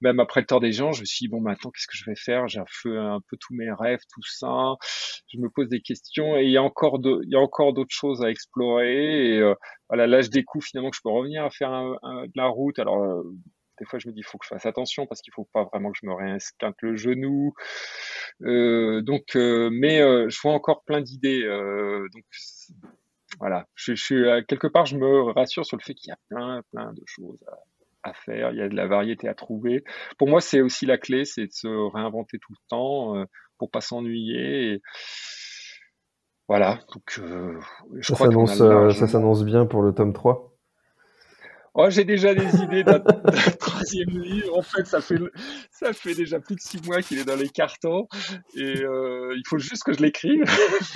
même 0.00 0.18
après 0.18 0.40
le 0.40 0.46
temps 0.46 0.60
des 0.60 0.72
gens, 0.72 0.92
je 0.92 1.00
me 1.00 1.04
suis 1.04 1.26
dit, 1.26 1.28
bon, 1.28 1.42
maintenant, 1.42 1.70
qu'est-ce 1.70 1.86
que 1.86 1.96
je 1.96 2.04
vais 2.06 2.16
faire? 2.16 2.48
J'ai 2.48 2.60
un 2.60 2.64
peu, 2.82 2.98
un 2.98 3.20
peu 3.28 3.36
tous 3.38 3.54
mes 3.54 3.70
rêves, 3.70 4.00
tout 4.12 4.22
ça. 4.22 4.76
Je 5.28 5.38
me 5.38 5.50
pose 5.50 5.68
des 5.68 5.82
questions 5.82 6.36
et 6.38 6.44
il 6.44 6.50
y 6.50 6.56
a 6.56 6.62
encore 6.62 6.98
de, 6.98 7.20
il 7.24 7.30
y 7.30 7.36
a 7.36 7.40
encore 7.40 7.74
d'autres 7.74 7.94
choses 7.94 8.22
à 8.22 8.30
explorer. 8.30 9.36
Et 9.36 9.54
voilà, 9.90 10.06
là, 10.06 10.22
je 10.22 10.30
découvre 10.30 10.64
finalement 10.64 10.90
que 10.90 10.96
je 10.96 11.02
peux 11.02 11.10
revenir 11.10 11.44
à 11.44 11.50
faire 11.50 11.70
de 11.72 12.32
la 12.36 12.46
route. 12.46 12.78
Alors, 12.78 13.02
euh, 13.02 13.24
des 13.80 13.84
fois, 13.84 13.98
je 13.98 14.06
me 14.06 14.12
dis, 14.12 14.20
il 14.20 14.24
faut 14.24 14.38
que 14.38 14.44
je 14.44 14.50
fasse 14.50 14.64
attention 14.64 15.04
parce 15.06 15.20
qu'il 15.20 15.32
faut 15.34 15.48
pas 15.52 15.64
vraiment 15.64 15.90
que 15.90 15.98
je 16.00 16.06
me 16.06 16.14
réesquinte 16.14 16.76
le 16.80 16.94
genou. 16.94 17.54
Euh, 18.42 19.02
donc, 19.02 19.34
euh, 19.34 19.68
mais 19.72 19.98
je 19.98 20.40
vois 20.40 20.52
encore 20.52 20.84
plein 20.84 21.00
d'idées. 21.00 21.42
donc, 21.42 22.24
voilà, 23.40 23.66
je, 23.74 23.94
suis 23.94 24.22
quelque 24.46 24.68
part, 24.68 24.86
je 24.86 24.96
me 24.96 25.32
rassure 25.32 25.66
sur 25.66 25.76
le 25.76 25.82
fait 25.82 25.94
qu'il 25.94 26.10
y 26.10 26.12
a 26.12 26.18
plein, 26.28 26.62
plein 26.70 26.92
de 26.92 27.02
choses 27.06 27.44
à, 28.04 28.14
faire. 28.14 28.52
Il 28.52 28.58
y 28.58 28.62
a 28.62 28.68
de 28.68 28.76
la 28.76 28.86
variété 28.86 29.28
à 29.28 29.34
trouver. 29.34 29.82
Pour 30.18 30.28
moi, 30.28 30.40
c'est 30.40 30.60
aussi 30.60 30.86
la 30.86 30.98
clé, 30.98 31.24
c'est 31.24 31.46
de 31.46 31.52
se 31.52 31.66
réinventer 31.66 32.38
tout 32.38 32.52
le 32.52 32.68
temps 32.68 33.26
pour 33.58 33.72
pas 33.72 33.80
s'ennuyer. 33.80 34.80
Voilà, 36.50 36.80
donc 36.92 37.20
euh, 37.20 37.60
je 38.00 38.08
ça 38.08 38.14
crois 38.14 38.26
s'annonce, 38.26 38.60
euh, 38.60 38.90
ça 38.90 39.06
s'annonce 39.06 39.44
bien 39.44 39.66
pour 39.66 39.82
le 39.82 39.92
tome 39.92 40.12
3. 40.12 40.52
Oh, 41.74 41.86
j'ai 41.90 42.02
déjà 42.02 42.34
des 42.34 42.56
idées 42.56 42.82
d'un 42.84 42.98
troisième 43.60 44.08
livre. 44.08 44.58
En 44.58 44.62
fait, 44.62 44.84
ça 44.84 45.00
fait, 45.00 45.14
ça 45.70 45.92
fait 45.92 46.16
déjà 46.16 46.40
plus 46.40 46.56
de 46.56 46.60
six 46.60 46.84
mois 46.84 47.02
qu'il 47.02 47.20
est 47.20 47.24
dans 47.24 47.36
les 47.36 47.48
cartons 47.48 48.08
et 48.56 48.82
euh, 48.82 49.32
il 49.36 49.44
faut 49.46 49.58
juste 49.58 49.84
que 49.84 49.92
je 49.92 50.02
l'écrive. 50.02 50.42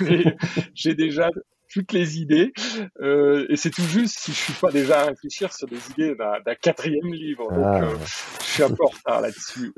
j'ai 0.75 0.93
déjà 0.93 1.29
toutes 1.71 1.93
les 1.93 2.19
idées 2.19 2.51
euh, 2.99 3.45
et 3.47 3.55
c'est 3.55 3.69
tout 3.69 3.81
juste 3.83 4.19
si 4.19 4.33
je 4.33 4.37
suis 4.37 4.53
pas 4.53 4.71
déjà 4.71 5.03
à 5.03 5.05
réfléchir 5.05 5.53
sur 5.53 5.69
des 5.69 5.79
idées 5.91 6.15
d'un 6.15 6.55
quatrième 6.55 7.13
livre. 7.13 7.49
Donc, 7.49 7.63
ah. 7.65 7.83
euh, 7.85 7.95
je 8.41 8.45
suis 8.45 8.63
un 8.63 8.71
peu 8.71 8.83
en 8.83 8.89
retard 8.89 9.21
là-dessus. 9.21 9.73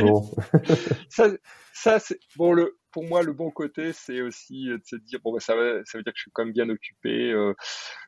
Bon. 0.00 0.30
ça, 1.10 1.28
ça 1.74 1.98
c'est 1.98 2.18
bon 2.38 2.54
le 2.54 2.79
pour 2.90 3.04
moi, 3.04 3.22
le 3.22 3.32
bon 3.32 3.50
côté, 3.50 3.92
c'est 3.92 4.20
aussi 4.22 4.66
de 4.66 4.80
se 4.84 4.96
dire 4.96 5.20
bon, 5.22 5.32
bah, 5.32 5.40
ça, 5.40 5.56
veut, 5.56 5.82
ça 5.86 5.98
veut 5.98 6.04
dire 6.04 6.12
que 6.12 6.18
je 6.18 6.22
suis 6.22 6.30
quand 6.32 6.44
même 6.44 6.52
bien 6.52 6.68
occupé. 6.68 7.30
Euh, 7.32 7.54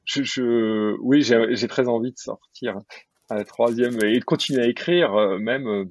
je, 0.05 0.97
oui, 1.01 1.23
j'ai 1.23 1.69
très 1.69 1.89
envie 1.89 2.13
de 2.13 2.19
sortir 2.19 2.79
à 3.31 3.37
la 3.37 3.45
troisième 3.45 4.03
et 4.05 4.19
de 4.19 4.25
continuer 4.25 4.63
à 4.63 4.67
écrire, 4.67 5.15
euh, 5.15 5.39
même. 5.39 5.91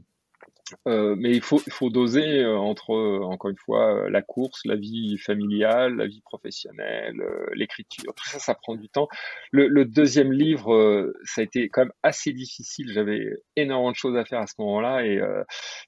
Euh, 0.87 1.11
euh, 1.11 1.15
mais 1.17 1.31
il 1.31 1.41
faut, 1.41 1.61
il 1.65 1.73
faut 1.73 1.89
doser 1.89 2.39
euh, 2.39 2.57
entre, 2.57 2.93
encore 3.23 3.49
une 3.49 3.57
fois, 3.57 4.09
la 4.09 4.21
course, 4.21 4.61
la 4.65 4.75
vie 4.75 5.17
familiale, 5.17 5.95
la 5.95 6.07
vie 6.07 6.21
professionnelle, 6.21 7.21
l'écriture. 7.53 8.13
Tout 8.15 8.29
ça, 8.29 8.39
ça 8.39 8.55
prend 8.55 8.75
du 8.75 8.89
temps. 8.89 9.07
Le, 9.51 9.67
le 9.67 9.85
deuxième 9.85 10.31
livre, 10.31 11.13
ça 11.23 11.41
a 11.41 11.43
été 11.43 11.69
quand 11.69 11.81
même 11.81 11.93
assez 12.03 12.33
difficile. 12.33 12.91
J'avais 12.93 13.29
énormément 13.55 13.91
de 13.91 13.95
choses 13.95 14.17
à 14.17 14.25
faire 14.25 14.39
à 14.39 14.47
ce 14.47 14.55
moment-là 14.59 15.05
et 15.05 15.21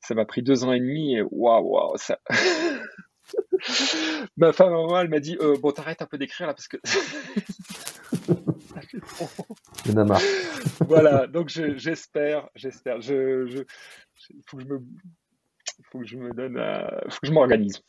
ça 0.02 0.16
m'a 0.16 0.26
pris 0.26 0.42
deux 0.44 0.64
ans 0.64 0.74
et 0.74 0.80
demi. 0.80 1.16
Et 1.16 1.22
waouh, 1.22 1.64
waouh, 1.64 1.98
ça. 1.98 2.20
Ma 4.38 4.54
femme, 4.54 4.74
elle 5.00 5.10
m'a 5.10 5.20
dit 5.20 5.38
euh, 5.42 5.58
Bon, 5.62 5.72
t'arrêtes 5.72 6.02
un 6.02 6.06
peu 6.06 6.18
d'écrire 6.18 6.48
là 6.48 6.54
parce 6.54 6.68
que. 6.68 6.78
Voilà, 10.82 11.28
donc 11.28 11.50
j'espère, 11.50 12.50
j'espère. 12.56 13.02
Je, 13.02 13.46
je, 13.48 13.64
il 14.30 14.42
faut 14.48 14.58
que 14.58 14.64
je 14.64 14.68
me. 14.68 14.80
faut 15.92 16.00
que 16.00 16.06
je 16.06 16.18
me 16.18 16.34
donne 16.34 16.58
faut 17.10 17.20
que 17.22 17.28
je 17.28 17.32
m'organise. 17.32 17.82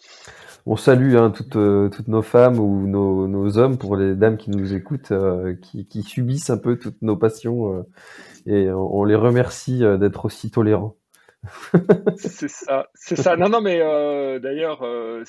On 0.67 0.77
salue 0.77 1.17
hein, 1.17 1.31
toutes, 1.31 1.57
euh, 1.57 1.89
toutes 1.89 2.09
nos 2.09 2.23
femmes 2.23 2.59
ou 2.59 2.87
nos, 2.87 3.27
nos, 3.29 3.59
hommes 3.59 3.79
pour 3.79 3.97
les 3.97 4.15
dames 4.15 4.37
qui 4.37 4.51
nous 4.51 4.75
écoutent, 4.75 5.13
euh, 5.13 5.55
qui, 5.55 5.87
qui, 5.87 6.03
subissent 6.03 6.51
un 6.51 6.59
peu 6.59 6.79
toutes 6.79 7.03
nos 7.03 7.17
passions 7.17 7.85
et 8.47 8.71
on, 8.71 9.01
on 9.01 9.05
les 9.05 9.17
remercie 9.17 9.81
d'être 9.99 10.25
aussi 10.25 10.51
tolérants 10.51 10.97
c'est 12.17 12.49
ça, 12.49 12.89
c'est 12.95 13.17
ça. 13.17 13.37
Non, 13.37 13.49
non, 13.49 13.61
mais 13.61 13.81
euh, 13.81 14.39
d'ailleurs, 14.39 14.83
euh, 14.83 15.25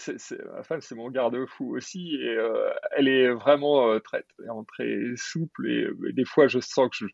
ma 0.53 0.63
femme, 0.63 0.81
c'est 0.81 0.95
mon 0.95 1.09
garde-fou 1.09 1.75
aussi, 1.75 2.15
et 2.15 2.37
euh, 2.37 2.69
elle 2.95 3.07
est 3.07 3.29
vraiment 3.31 3.99
très, 3.99 4.23
très, 4.67 4.95
souple, 5.15 5.69
et, 5.69 5.87
des 6.13 6.25
fois, 6.25 6.47
je 6.47 6.59
sens 6.59 6.89
que 6.89 6.95
je, 6.97 7.05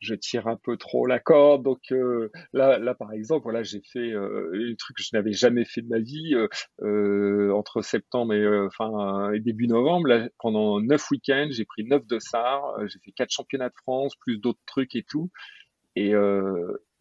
je, 0.00 0.14
tire 0.14 0.46
un 0.46 0.56
peu 0.56 0.76
trop 0.76 1.06
la 1.06 1.18
corde. 1.18 1.64
Donc 1.64 1.80
là, 2.52 2.78
là, 2.78 2.94
par 2.94 3.12
exemple, 3.12 3.42
voilà, 3.44 3.62
j'ai 3.62 3.82
fait 3.92 4.12
un 4.14 4.74
truc 4.78 4.96
que 4.96 5.02
je 5.02 5.10
n'avais 5.12 5.32
jamais 5.32 5.64
fait 5.64 5.82
de 5.82 5.88
ma 5.88 5.98
vie 5.98 6.36
entre 7.52 7.82
septembre 7.82 8.34
et 8.34 8.68
fin 8.76 9.32
et 9.32 9.40
début 9.40 9.66
novembre. 9.66 10.28
Pendant 10.38 10.80
neuf 10.80 11.10
week-ends, 11.10 11.48
j'ai 11.50 11.64
pris 11.64 11.84
neuf 11.84 12.06
dossards, 12.06 12.86
j'ai 12.86 12.98
fait 13.04 13.12
quatre 13.12 13.32
championnats 13.32 13.68
de 13.68 13.74
France, 13.82 14.14
plus 14.16 14.38
d'autres 14.38 14.60
trucs 14.66 14.94
et 14.94 15.04
tout. 15.08 15.30
Et, 15.96 16.14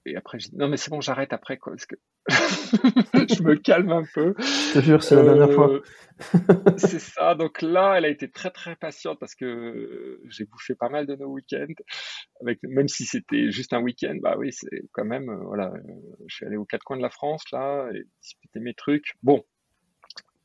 et 0.06 0.16
après, 0.16 0.40
je 0.40 0.50
dis, 0.50 0.56
non, 0.56 0.68
mais 0.68 0.78
c'est 0.78 0.90
bon, 0.90 1.02
j'arrête 1.02 1.34
après, 1.34 1.58
quoi. 1.58 1.74
Parce 1.74 1.86
que 1.86 1.96
je 3.36 3.44
me 3.44 3.56
calme 3.56 3.92
un 3.92 4.04
peu. 4.14 4.34
Je 4.40 4.74
te 4.74 4.80
jure, 4.80 5.04
c'est 5.04 5.16
la 5.16 5.24
dernière 5.24 5.52
fois. 5.52 5.72
Euh, 5.72 5.82
c'est 6.78 7.00
ça. 7.00 7.36
Donc 7.36 7.62
là, 7.62 7.96
elle 7.98 8.06
a 8.06 8.10
été 8.10 8.30
très 8.30 8.52
très 8.52 8.76
patiente 8.76 9.20
parce 9.20 9.36
que 9.36 10.22
j'ai 10.30 10.46
bouffé 10.46 10.76
pas 10.76 10.90
mal 10.90 11.06
de 11.06 11.16
nos 11.16 11.28
week-ends. 11.28 11.74
Avec 12.42 12.60
même 12.64 12.88
si 12.88 13.06
c'était 13.06 13.52
juste 13.52 13.74
un 13.74 13.82
week-end, 13.82 14.16
bah 14.22 14.36
oui, 14.38 14.52
c'est 14.52 14.84
quand 14.94 15.06
même 15.06 15.30
euh, 15.30 15.44
voilà. 15.44 15.74
Je 16.28 16.36
suis 16.36 16.46
allé 16.46 16.58
aux 16.58 16.66
quatre 16.66 16.84
coins 16.84 16.98
de 16.98 17.02
la 17.02 17.10
France 17.10 17.44
là 17.52 17.90
et 17.94 18.04
discuter 18.22 18.60
mes 18.60 18.74
trucs. 18.74 19.14
Bon, 19.22 19.44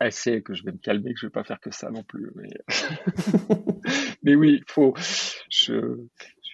elle 0.00 0.12
sait 0.12 0.42
que 0.42 0.54
je 0.54 0.64
vais 0.64 0.72
me 0.72 0.78
calmer, 0.78 1.14
que 1.14 1.20
je 1.20 1.26
vais 1.26 1.32
pas 1.32 1.44
faire 1.44 1.60
que 1.60 1.70
ça 1.70 1.90
non 1.90 2.02
plus. 2.02 2.30
Mais, 2.34 2.48
mais 4.22 4.34
oui, 4.34 4.58
il 4.60 4.64
faut. 4.72 4.94
Je, 5.50 5.96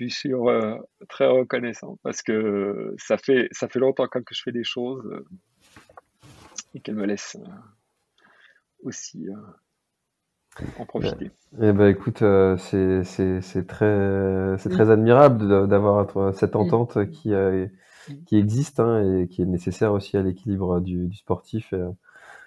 je 0.09 0.15
suis 0.15 0.35
euh, 0.35 0.79
très 1.09 1.27
reconnaissant 1.27 1.99
parce 2.03 2.23
que 2.23 2.95
ça 2.99 3.19
fait 3.19 3.49
ça 3.53 3.69
fait 3.69 3.79
longtemps 3.79 4.07
quand 4.11 4.25
que 4.25 4.35
je 4.35 4.43
fais 4.43 4.53
des 4.53 4.65
choses 4.65 5.05
euh, 5.07 5.27
et 6.75 6.81
qu'elle 6.81 6.97
me 6.97 7.07
laisse 7.07 7.37
euh, 7.41 7.51
aussi 8.83 9.29
en 10.79 10.85
profiter. 10.85 11.31
Eh 11.61 11.73
ben, 11.73 11.89
écoute, 11.89 12.23
c'est 12.59 13.05
c'est 13.05 13.67
très 13.67 14.57
c'est 14.59 14.71
très 14.71 14.91
admirable 14.91 15.69
d'avoir 15.69 16.35
cette 16.35 16.57
entente 16.57 17.11
qui 17.11 17.33
qui 18.27 18.37
existe 18.37 18.81
hein, 18.81 19.21
et 19.21 19.29
qui 19.29 19.43
est 19.43 19.47
nécessaire 19.47 19.93
aussi 19.93 20.17
à 20.17 20.23
l'équilibre 20.23 20.81
du, 20.81 21.07
du, 21.07 21.17
sportif. 21.17 21.75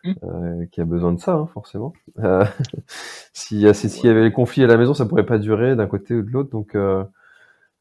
Euh, 0.06 0.66
qui 0.74 0.82
a 0.82 0.84
besoin 0.84 1.14
de 1.14 1.20
ça, 1.20 1.32
hein, 1.32 1.48
forcément. 1.48 1.94
Euh, 2.20 2.44
S'il 3.34 3.60
y, 3.60 3.62
y, 3.62 4.08
avait 4.10 4.24
les 4.24 4.34
conflits 4.34 4.66
à 4.66 4.68
la 4.68 4.76
maison, 4.76 4.94
ça 4.94 5.06
pourrait 5.06 5.26
pas 5.26 5.38
durer 5.38 5.78
d'un 5.78 5.88
côté 5.88 6.14
ou 6.14 6.24
de 6.24 6.30
l'autre, 6.30 6.50
donc 6.50 6.76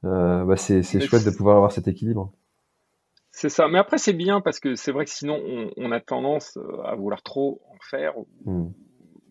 euh, 0.05 0.43
euh 0.43 0.45
bah 0.45 0.57
c'est 0.57 0.83
chouette 0.83 1.25
de 1.25 1.31
pouvoir 1.31 1.57
avoir 1.57 1.73
cet 1.73 1.89
équilibre. 1.89 2.33
C'est 3.31 3.49
ça, 3.49 3.69
mais 3.69 3.79
après 3.79 3.99
c'est 3.99 4.13
bien 4.13 4.41
parce 4.41 4.61
que 4.61 4.75
c'est 4.75 4.93
vrai 4.93 5.05
que 5.05 5.11
sinon 5.11 5.41
on, 5.45 5.71
on, 5.77 5.93
a 5.93 6.01
tendance 6.01 6.59
à 6.85 6.95
vouloir 6.95 7.23
trop 7.23 7.63
en 7.71 7.79
faire, 7.81 8.13
mmh 8.45 8.69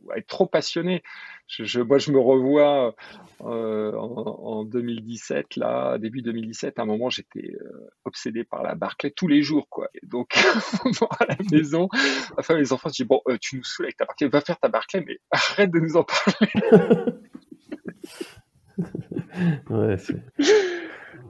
à 0.09 0.17
être 0.17 0.27
trop 0.27 0.45
passionné. 0.45 1.03
Je, 1.47 1.81
moi, 1.81 1.97
je 1.97 2.11
me 2.11 2.19
revois 2.19 2.95
euh, 3.41 3.93
en, 3.93 4.63
2017, 4.63 5.57
là, 5.57 5.97
début 5.97 6.21
2017, 6.21 6.79
à 6.79 6.83
un 6.83 6.85
moment, 6.85 7.09
j'étais 7.09 7.55
euh, 7.61 7.89
obsédé 8.05 8.43
par 8.43 8.63
la 8.63 8.75
Barclay 8.75 9.11
tous 9.11 9.27
les 9.27 9.41
jours, 9.41 9.67
quoi. 9.69 9.89
Et 9.95 10.05
donc, 10.05 10.29
à 11.19 11.25
la 11.25 11.35
maison, 11.51 11.89
enfin, 12.37 12.55
les 12.57 12.71
enfants, 12.71 12.89
je 12.89 13.03
dis, 13.03 13.03
bon, 13.03 13.21
euh, 13.27 13.37
tu 13.39 13.57
nous 13.57 13.63
saoules 13.63 13.87
avec 13.87 13.97
ta 13.97 14.05
Barclay, 14.05 14.27
va 14.29 14.41
faire 14.41 14.59
ta 14.59 14.69
Barclay, 14.69 15.03
mais 15.05 15.19
arrête 15.31 15.71
de 15.71 15.79
nous 15.79 15.97
en 15.97 16.05
parler. 16.05 16.49
Ouais, 19.69 19.97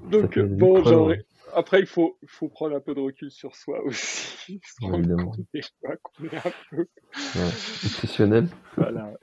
donc, 0.09 0.39
bon, 0.39 0.83
genre, 0.83 1.13
après, 1.53 1.79
il 1.79 1.85
faut, 1.85 2.17
faut 2.25 2.49
prendre 2.49 2.75
un 2.75 2.79
peu 2.79 2.93
de 2.93 2.99
recul 2.99 3.31
sur 3.31 3.55
soi 3.55 3.83
aussi. 3.83 4.61
Évidemment. 4.81 5.31
qu'on 5.31 5.43
est, 5.53 6.35
un 6.35 6.51
peu. 6.69 6.87
Ouais, 7.35 8.45
Voilà. 8.77 9.13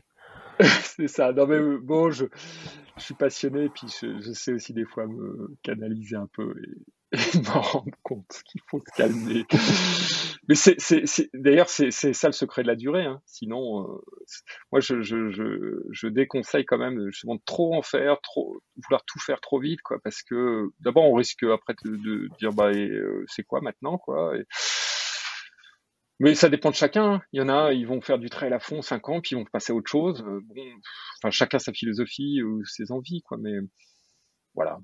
c'est 0.82 1.09
ça. 1.09 1.32
Non, 1.32 1.46
mais 1.46 1.61
bon, 1.78 2.11
je, 2.11 2.26
je 2.96 3.02
suis 3.02 3.14
passionné, 3.14 3.64
et 3.64 3.68
puis 3.68 3.86
je, 3.88 4.20
je, 4.20 4.32
sais 4.32 4.52
aussi 4.52 4.72
des 4.72 4.84
fois 4.84 5.06
me 5.06 5.56
canaliser 5.62 6.16
un 6.16 6.28
peu 6.32 6.54
et, 7.12 7.16
et 7.18 7.38
me 7.38 7.59
rendre 7.59 7.96
compte 8.02 8.42
qu'il 8.44 8.61
faut 8.68 8.80
se 8.80 8.96
calmer. 8.96 9.46
Mais 10.48 10.54
c'est, 10.54 10.76
c'est, 10.78 11.04
d'ailleurs, 11.34 11.68
c'est, 11.68 11.90
c'est 11.90 12.14
ça 12.14 12.28
le 12.28 12.32
secret 12.32 12.62
de 12.62 12.68
la 12.68 12.74
durée. 12.74 13.04
Hein. 13.04 13.20
Sinon, 13.26 13.82
euh, 13.82 13.98
moi, 14.72 14.80
je, 14.80 15.02
je, 15.02 15.30
je, 15.30 15.82
je, 15.90 16.09
déconseille 16.09 16.64
quand 16.64 16.78
même 16.78 17.11
justement 17.11 17.34
de 17.34 17.42
trop 17.44 17.74
en 17.74 17.82
faire, 17.82 18.18
trop 18.22 18.62
vouloir 18.82 19.04
tout 19.04 19.18
faire 19.20 19.40
trop 19.42 19.61
vite, 19.61 19.82
quoi, 19.82 19.98
parce 20.02 20.22
que 20.22 20.70
d'abord, 20.80 21.04
on 21.04 21.14
risque 21.14 21.42
après 21.42 21.74
de, 21.84 21.96
de 21.96 22.28
dire 22.38 22.52
bah, 22.54 22.70
euh, 22.70 23.24
c'est 23.28 23.42
quoi 23.42 23.61
maintenant, 23.61 23.98
quoi. 23.98 24.32
Mais 26.19 26.35
ça 26.35 26.49
dépend 26.49 26.71
de 26.71 26.75
chacun. 26.75 27.14
Hein. 27.14 27.23
Il 27.33 27.41
y 27.41 27.43
en 27.43 27.49
a, 27.49 27.73
ils 27.73 27.87
vont 27.87 28.01
faire 28.01 28.19
du 28.19 28.31
trail 28.31 28.53
à 28.53 28.59
fond 28.59 28.83
5 28.83 29.09
ans, 29.09 29.21
puis 29.21 29.33
ils 29.33 29.39
vont 29.39 29.45
passer 29.45 29.73
à 29.73 29.77
autre 29.77 29.91
chose. 29.91 30.23
Euh, 30.27 30.41
bon, 30.45 30.64
enfin, 31.19 31.31
chacun 31.31 31.59
sa 31.59 31.73
philosophie 31.73 32.43
ou 32.43 32.64
ses 32.64 32.91
envies, 32.93 33.23
quoi. 33.23 33.39
Mais 33.39 33.55
voilà. 34.55 34.79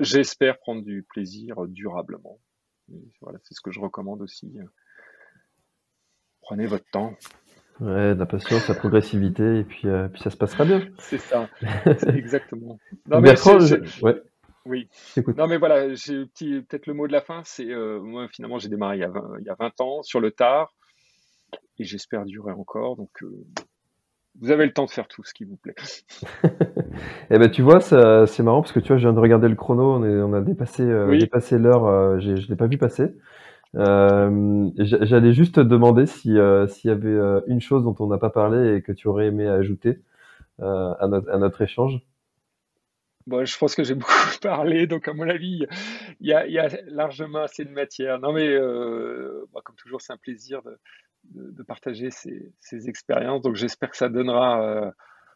J'espère 0.00 0.58
prendre 0.58 0.82
du 0.82 1.04
plaisir 1.08 1.56
durablement. 1.68 2.38
voilà, 3.20 3.38
c'est 3.42 3.54
ce 3.54 3.60
que 3.60 3.70
je 3.70 3.80
recommande 3.80 4.22
aussi. 4.22 4.56
Prenez 6.40 6.66
votre 6.66 6.88
temps. 6.90 7.14
Ouais, 7.80 8.14
la 8.14 8.24
patience, 8.24 8.68
la 8.68 8.74
progressivité, 8.74 9.58
et 9.58 9.64
puis, 9.64 9.86
euh, 9.86 10.08
puis 10.08 10.22
ça 10.22 10.30
se 10.30 10.36
passera 10.36 10.64
bien. 10.64 10.88
C'est 10.98 11.18
ça, 11.18 11.50
exactement. 12.14 12.78
Non, 13.06 13.20
mais 13.20 13.34
ouais. 14.02 14.22
Oui. 14.66 14.88
Non, 15.36 15.46
mais 15.46 15.58
voilà, 15.58 15.94
j'ai 15.94 16.26
peut-être 16.26 16.86
le 16.86 16.94
mot 16.94 17.06
de 17.06 17.12
la 17.12 17.20
fin. 17.20 17.42
C'est 17.44 17.70
euh, 17.70 18.00
moi, 18.00 18.26
finalement, 18.28 18.58
j'ai 18.58 18.68
démarré 18.68 18.96
il 18.96 19.00
y, 19.00 19.04
a 19.04 19.08
20, 19.08 19.36
il 19.40 19.46
y 19.46 19.50
a 19.50 19.56
20 19.58 19.80
ans 19.80 20.02
sur 20.02 20.20
le 20.20 20.30
tard 20.30 20.74
et 21.78 21.84
j'espère 21.84 22.24
durer 22.24 22.52
encore. 22.52 22.96
Donc, 22.96 23.10
euh, 23.22 23.44
vous 24.40 24.50
avez 24.50 24.66
le 24.66 24.72
temps 24.72 24.84
de 24.84 24.90
faire 24.90 25.08
tout 25.08 25.22
ce 25.24 25.32
qui 25.32 25.44
vous 25.44 25.56
plaît. 25.56 25.74
eh 27.30 27.38
ben, 27.38 27.50
tu 27.50 27.62
vois, 27.62 27.80
c'est 27.80 28.42
marrant 28.42 28.60
parce 28.60 28.72
que 28.72 28.80
tu 28.80 28.88
vois, 28.88 28.96
je 28.96 29.06
viens 29.06 29.14
de 29.14 29.20
regarder 29.20 29.48
le 29.48 29.54
chrono. 29.54 29.94
On, 29.94 30.04
est, 30.04 30.20
on 30.20 30.32
a 30.32 30.40
dépassé, 30.40 30.82
euh, 30.82 31.16
dépassé 31.16 31.58
l'heure. 31.58 32.20
je 32.20 32.30
ne 32.30 32.46
l'ai 32.48 32.56
pas 32.56 32.66
vu 32.66 32.76
passer. 32.76 33.14
J'allais 33.74 35.32
juste 35.32 35.56
te 35.56 35.60
demander 35.60 36.06
si 36.06 36.36
s'il 36.68 36.90
y 36.90 36.92
avait 36.92 37.42
une 37.46 37.60
chose 37.60 37.84
dont 37.84 37.94
on 38.00 38.08
n'a 38.08 38.18
pas 38.18 38.30
parlé 38.30 38.76
et 38.76 38.82
que 38.82 38.92
tu 38.92 39.06
aurais 39.06 39.26
aimé 39.26 39.46
ajouter 39.46 40.00
à 40.58 41.06
notre, 41.08 41.30
à 41.30 41.38
notre 41.38 41.62
échange. 41.62 42.00
Bon, 43.26 43.44
je 43.44 43.58
pense 43.58 43.74
que 43.74 43.82
j'ai 43.82 43.94
beaucoup 43.94 44.12
parlé, 44.40 44.86
donc 44.86 45.08
à 45.08 45.12
mon 45.12 45.28
avis, 45.28 45.66
il 46.20 46.28
y 46.28 46.32
a, 46.32 46.68
largement 46.86 47.42
assez 47.42 47.64
de 47.64 47.70
matière. 47.70 48.20
Non, 48.20 48.32
mais 48.32 48.48
euh, 48.48 49.44
comme 49.64 49.76
toujours, 49.76 50.00
c'est 50.00 50.12
un 50.12 50.18
plaisir 50.18 50.62
de, 50.62 51.62
partager 51.64 52.10
ces, 52.10 52.52
ces, 52.60 52.88
expériences. 52.88 53.42
Donc 53.42 53.56
j'espère 53.56 53.90
que 53.90 53.96
ça 53.96 54.08
donnera 54.08 54.62
euh, 54.62 54.90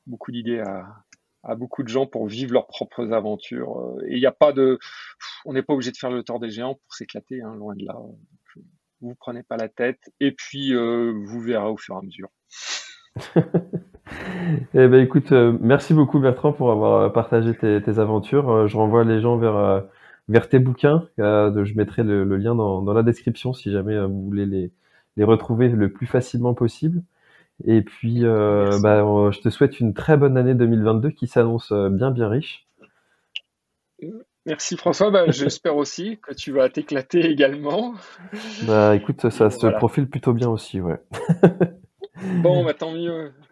beaucoup 0.07 0.31
d'idées 0.31 0.61
à, 0.61 1.55
beaucoup 1.57 1.83
de 1.83 1.89
gens 1.89 2.07
pour 2.07 2.27
vivre 2.27 2.53
leurs 2.53 2.69
propres 2.69 3.13
aventures. 3.13 3.97
Et 4.07 4.15
il 4.15 4.21
n'y 4.21 4.27
a 4.27 4.33
pas 4.33 4.53
de, 4.53 4.79
on 5.45 5.53
n'est 5.53 5.63
pas 5.63 5.73
obligé 5.73 5.91
de 5.91 5.97
faire 5.97 6.11
le 6.11 6.23
tort 6.23 6.39
des 6.39 6.51
géants 6.51 6.75
pour 6.75 6.95
s'éclater, 6.95 7.43
hein, 7.43 7.55
loin 7.57 7.75
de 7.75 7.85
là. 7.85 7.97
vous 9.01 9.15
prenez 9.17 9.43
pas 9.43 9.57
la 9.57 9.69
tête, 9.69 10.01
et 10.21 10.33
puis 10.33 10.75
euh, 10.75 11.13
vous 11.25 11.41
verrez 11.41 11.69
au 11.69 11.77
fur 11.77 11.97
et 11.97 11.99
à 11.99 12.03
mesure. 12.03 12.31
Eh 14.75 14.89
ben 14.89 15.01
écoute, 15.01 15.33
euh, 15.33 15.57
merci 15.61 15.95
beaucoup 15.95 16.19
Bertrand 16.19 16.53
pour 16.53 16.71
avoir 16.71 17.01
euh, 17.01 17.09
partagé 17.09 17.55
tes, 17.55 17.83
tes 17.83 17.99
aventures. 17.99 18.51
Euh, 18.51 18.67
je 18.67 18.77
renvoie 18.77 19.05
les 19.05 19.21
gens 19.21 19.37
vers, 19.37 19.85
vers 20.29 20.49
tes 20.49 20.59
bouquins. 20.59 21.09
je 21.19 21.77
mettrai 21.77 22.03
le, 22.03 22.25
le 22.25 22.37
lien 22.37 22.55
dans, 22.55 22.83
dans, 22.83 22.93
la 22.93 23.03
description 23.03 23.53
si 23.53 23.71
jamais 23.71 23.99
vous 24.01 24.25
voulez 24.25 24.47
les, 24.47 24.73
les 25.17 25.25
retrouver 25.25 25.69
le 25.69 25.93
plus 25.93 26.07
facilement 26.07 26.55
possible. 26.55 27.03
Et 27.67 27.83
puis, 27.83 28.23
bah, 28.23 29.31
je 29.31 29.41
te 29.41 29.51
souhaite 29.51 29.81
une 29.81 29.93
très 29.95 30.17
bonne 30.17 30.37
année 30.37 30.55
2022 30.55 31.11
qui 31.11 31.27
s'annonce 31.27 31.73
bien 31.73 32.11
bien 32.11 32.29
riche. 32.29 32.67
Merci 34.47 34.77
François, 34.79 35.11
bah, 35.11 35.25
j'espère 35.29 35.77
aussi 35.77 36.19
que 36.23 36.33
tu 36.33 36.53
vas 36.53 36.69
t'éclater 36.71 37.21
également. 37.27 37.95
Bah 38.67 38.97
écoute, 38.97 39.29
ça 39.31 39.51
se 39.51 39.67
profile 39.67 40.09
plutôt 40.09 40.33
bien 40.33 40.49
aussi, 40.49 40.81
ouais. 40.81 41.01
bon, 42.43 42.65
bah 42.65 42.75
tant 42.75 42.93
mieux. 42.93 43.33